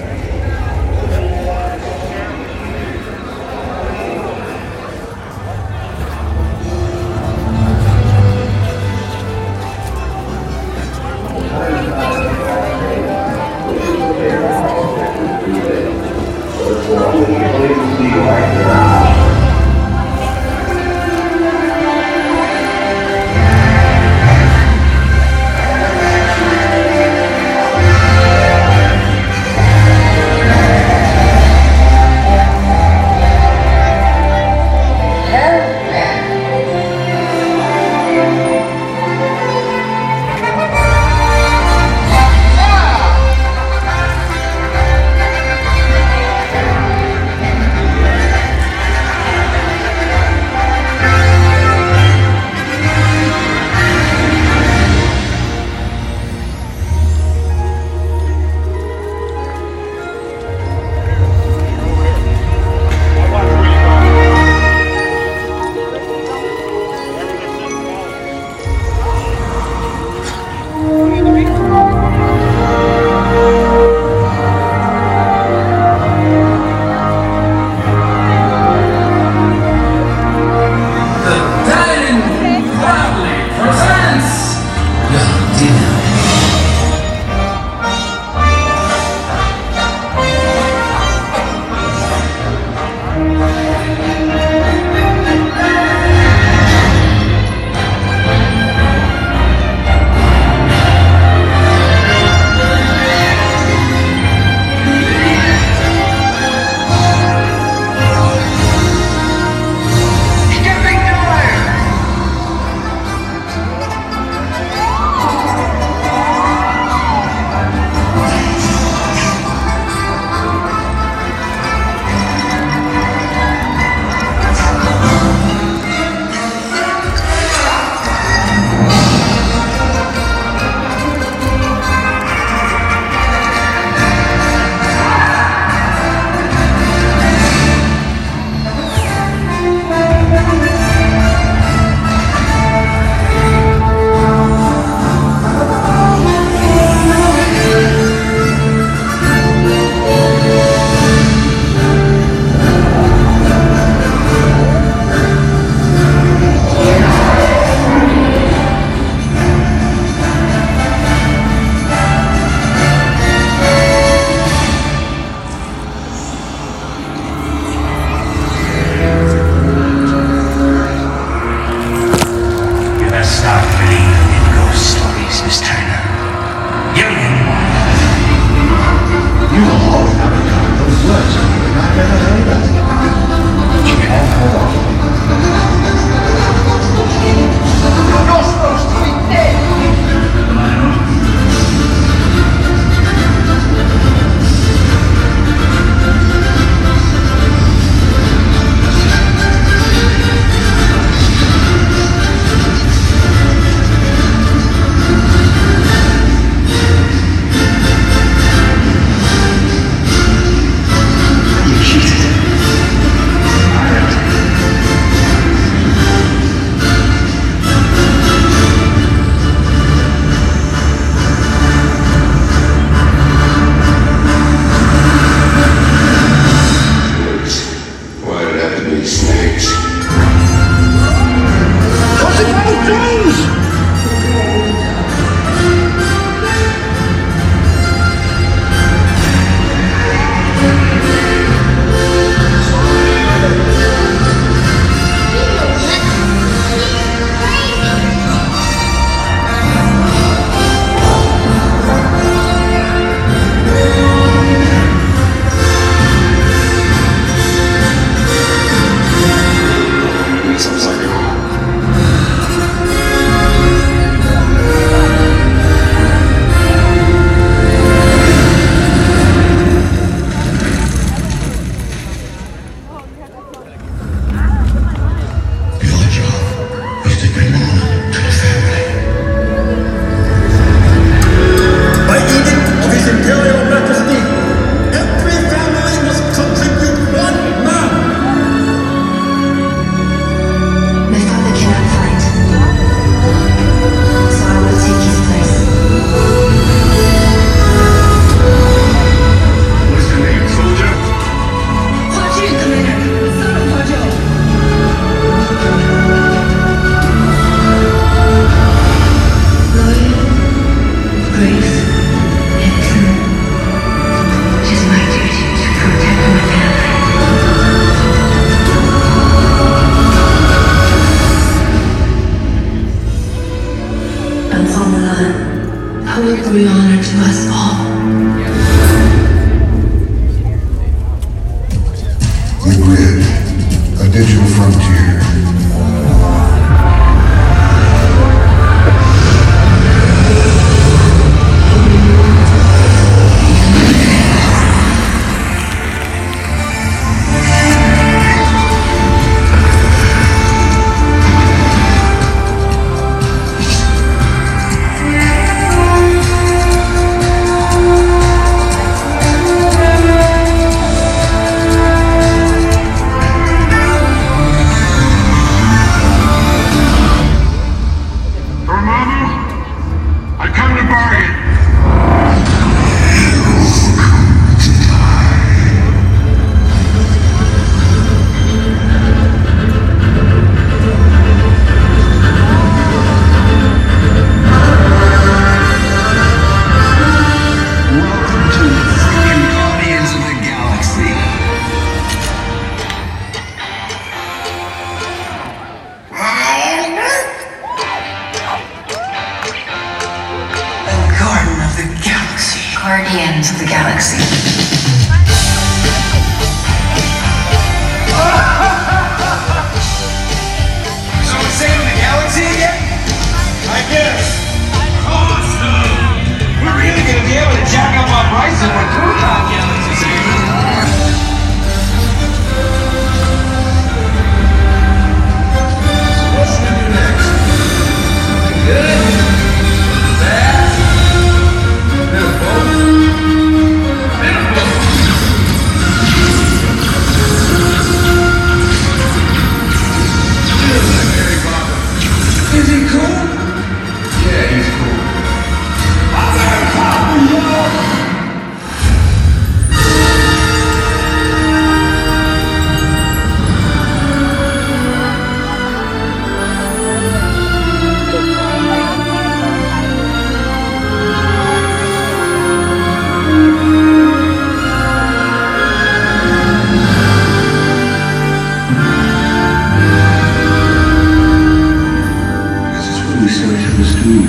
too. 474.04 474.22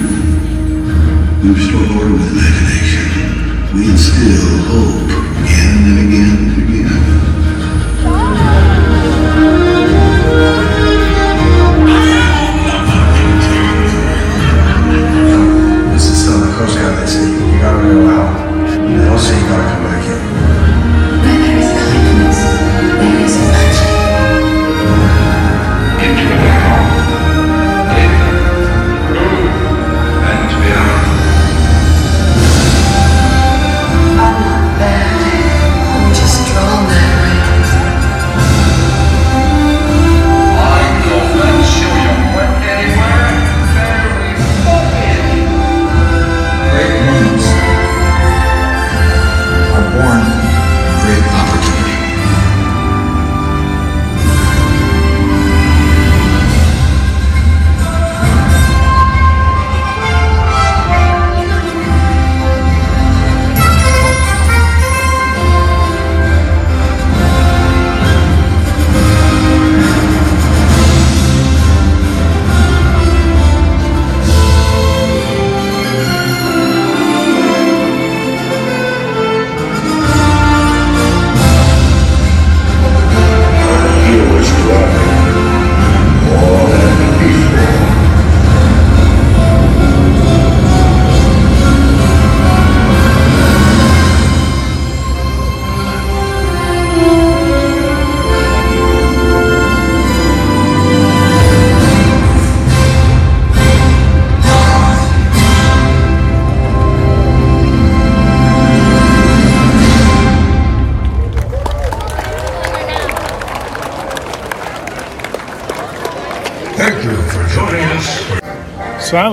You 1.43 1.55
restore 1.55 1.83
order 1.99 2.13
with 2.13 2.33
imagination. 2.33 3.75
We 3.75 3.91
instill 3.91 4.59
hope. 4.69 4.98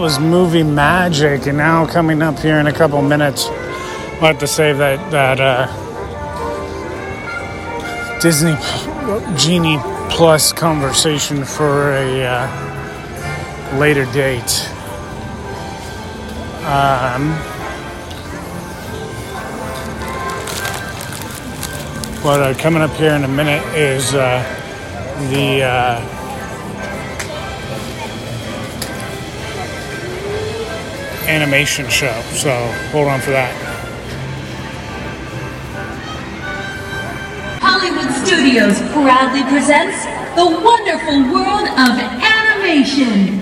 was 0.05 0.19
movie 0.19 0.61
magic, 0.61 1.47
and 1.47 1.57
now 1.57 1.83
coming 1.83 2.21
up 2.21 2.37
here 2.37 2.59
in 2.59 2.67
a 2.67 2.71
couple 2.71 3.01
minutes, 3.01 3.47
I'll 3.47 4.27
have 4.27 4.37
to 4.37 4.45
save 4.45 4.77
that 4.77 4.99
that 5.09 5.39
uh, 5.41 5.65
Disney 8.19 8.55
Genie 9.35 9.79
Plus 10.11 10.53
conversation 10.53 11.43
for 11.43 11.93
a 11.93 12.23
uh, 12.23 12.47
later 13.79 14.05
date. 14.13 14.69
Um, 16.67 17.35
but 22.21 22.41
uh, 22.41 22.53
coming 22.59 22.83
up 22.83 22.91
here 22.91 23.13
in 23.13 23.23
a 23.23 23.27
minute 23.27 23.65
is 23.75 24.13
uh, 24.13 24.43
the 25.31 25.63
uh, 25.63 26.14
animation 31.27 31.89
show. 31.89 32.21
So 32.33 32.51
hold 32.91 33.07
on 33.07 33.19
for 33.21 33.31
that. 33.31 33.53
Hollywood 37.61 38.11
Studios 38.25 38.79
proudly 38.93 39.43
presents 39.43 40.05
the 40.35 40.45
wonderful 40.45 41.23
world 41.33 41.67
of 41.75 41.97
animation. 42.21 43.34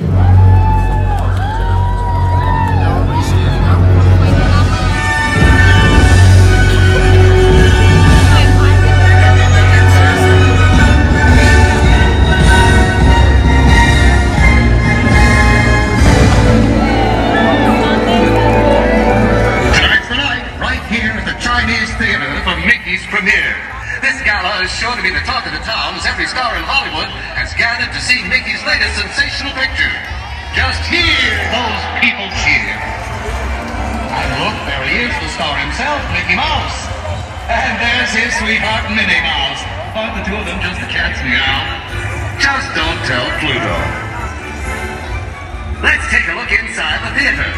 theater. 47.15 47.52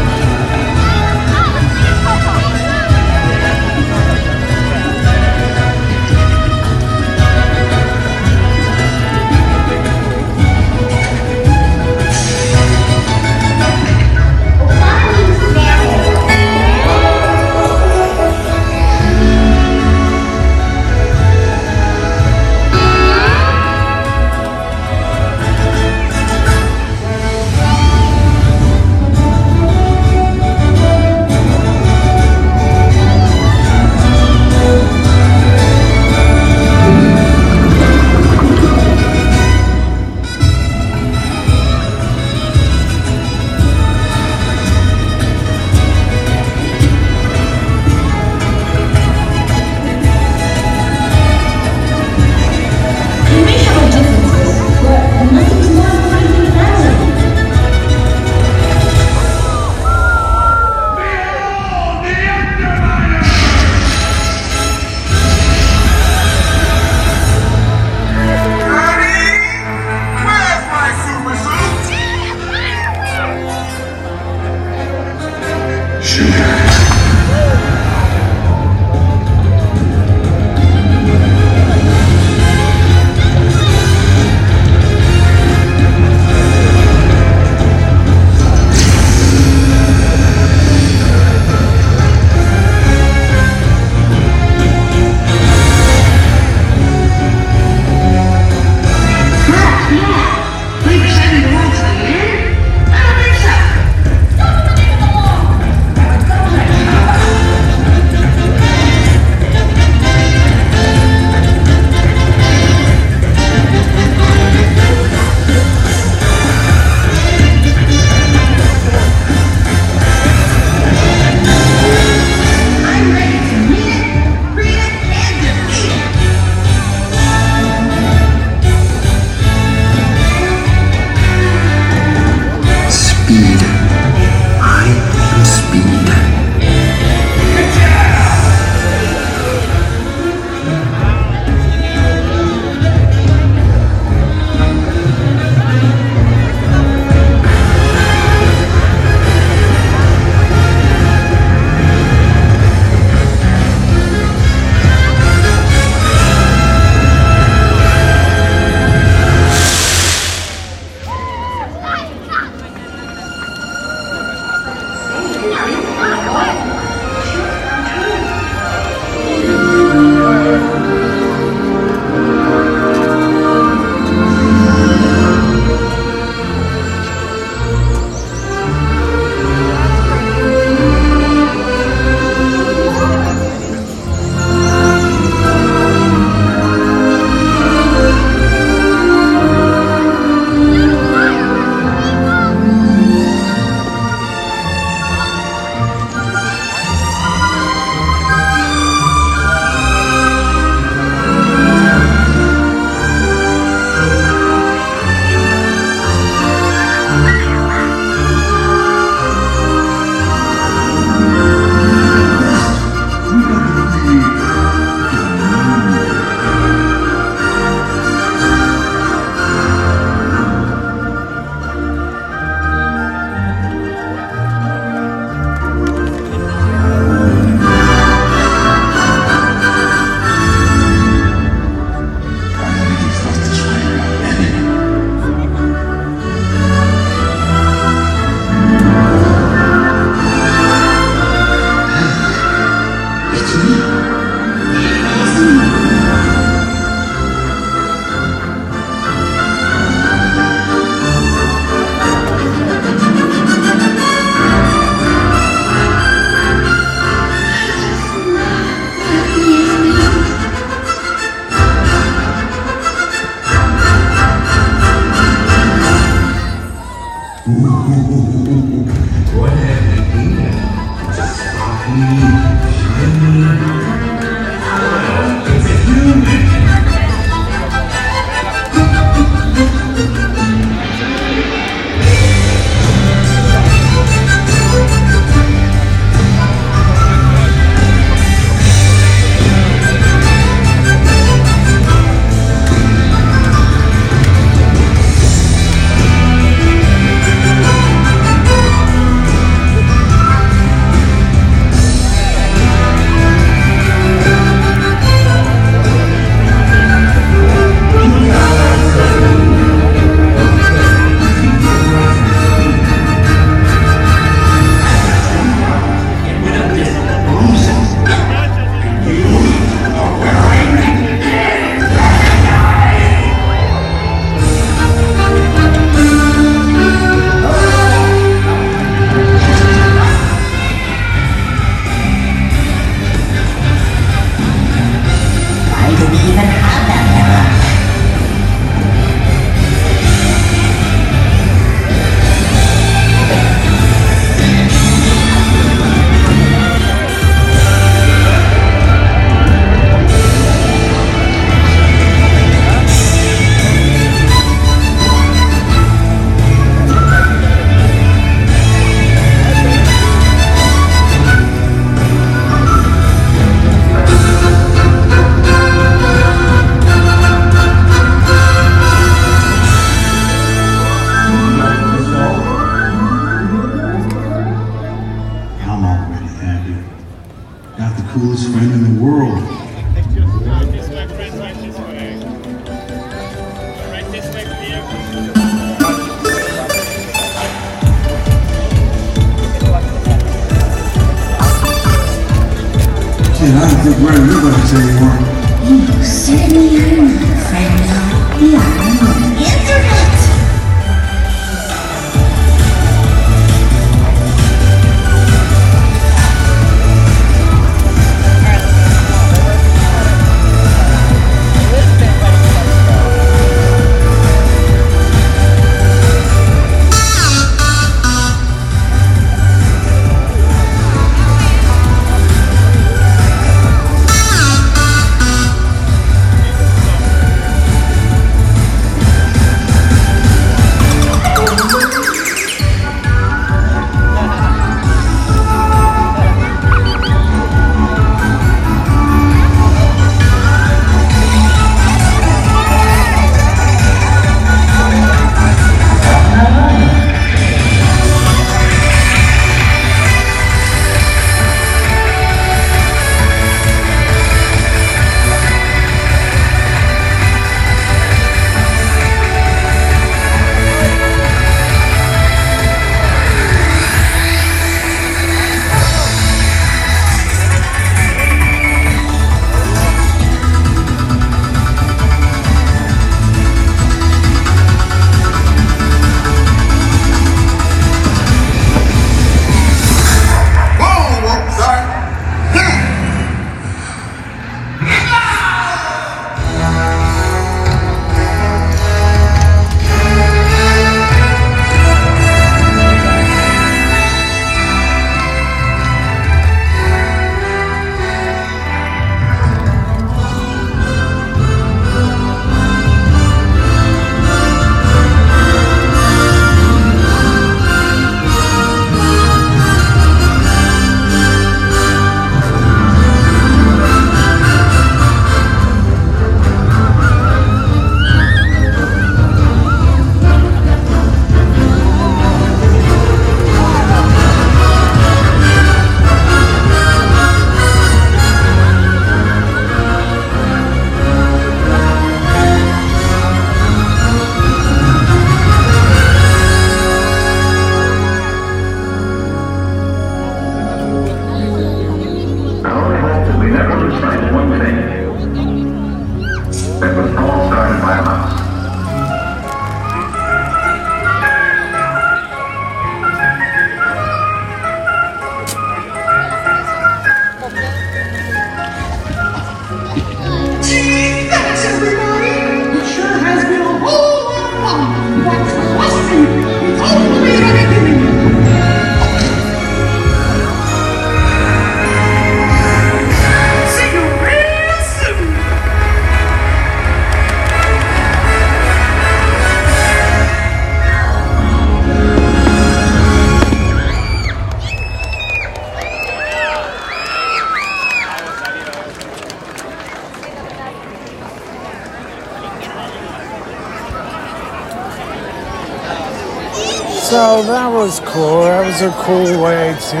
Was 597.84 598.00
cool. 598.00 598.40
That 598.40 598.64
was 598.64 598.80
a 598.80 598.90
cool 599.02 599.42
way 599.42 599.76
to 599.90 600.00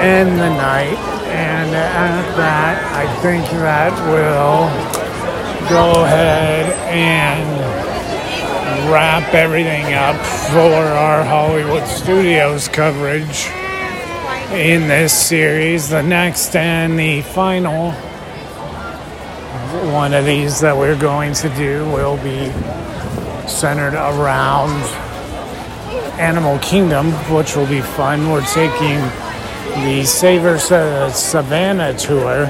end 0.00 0.38
the 0.38 0.48
night. 0.48 0.96
And 1.26 1.74
at 1.74 2.36
that, 2.36 2.94
I 2.94 3.20
think 3.20 3.44
that 3.50 3.90
will 4.06 4.70
go 5.68 6.04
ahead 6.04 6.70
and 6.86 7.48
wrap 8.92 9.34
everything 9.34 9.92
up 9.94 10.14
for 10.52 10.72
our 10.72 11.24
Hollywood 11.24 11.88
Studios 11.88 12.68
coverage 12.68 13.48
in 14.52 14.86
this 14.86 15.12
series. 15.12 15.88
The 15.88 16.02
next 16.04 16.54
and 16.54 16.96
the 16.96 17.22
final 17.22 17.90
one 19.90 20.14
of 20.14 20.24
these 20.24 20.60
that 20.60 20.76
we're 20.76 20.96
going 20.96 21.34
to 21.34 21.48
do 21.56 21.84
will 21.86 22.18
be 22.18 22.52
centered 23.48 23.94
around 23.94 25.07
Animal 26.18 26.58
Kingdom, 26.58 27.12
which 27.32 27.54
will 27.54 27.66
be 27.66 27.80
fun. 27.80 28.30
We're 28.30 28.44
taking 28.46 28.98
the 29.84 30.04
Savor 30.04 30.58
Savannah 30.58 31.96
tour, 31.96 32.46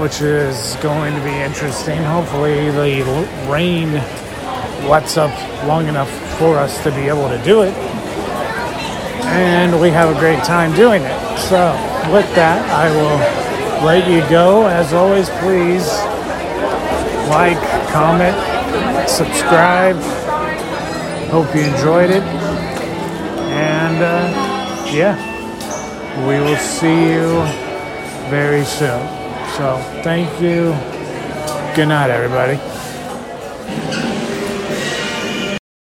which 0.00 0.20
is 0.20 0.76
going 0.76 1.14
to 1.14 1.20
be 1.24 1.30
interesting. 1.30 2.02
Hopefully, 2.02 2.70
the 2.70 3.02
rain 3.50 3.94
lets 4.88 5.16
up 5.16 5.32
long 5.66 5.88
enough 5.88 6.10
for 6.38 6.56
us 6.56 6.80
to 6.84 6.90
be 6.92 7.08
able 7.08 7.28
to 7.28 7.42
do 7.44 7.62
it. 7.62 7.74
And 9.24 9.80
we 9.80 9.90
have 9.90 10.14
a 10.14 10.18
great 10.20 10.44
time 10.44 10.72
doing 10.76 11.02
it. 11.02 11.38
So, 11.38 11.72
with 12.12 12.32
that, 12.36 12.64
I 12.70 12.88
will 12.94 13.84
let 13.84 14.08
you 14.08 14.20
go. 14.30 14.68
As 14.68 14.92
always, 14.92 15.28
please 15.40 15.88
like, 17.28 17.58
comment, 17.90 18.36
subscribe. 19.08 20.23
Hope 21.30 21.54
you 21.54 21.62
enjoyed 21.62 22.10
it. 22.10 22.22
And 23.52 24.02
uh, 24.02 24.90
yeah, 24.92 25.16
we 26.26 26.40
will 26.40 26.56
see 26.56 27.10
you 27.12 27.42
very 28.30 28.64
soon. 28.64 29.00
So, 29.56 29.78
thank 30.02 30.28
you. 30.40 30.72
Good 31.74 31.88
night, 31.88 32.10
everybody. 32.10 32.56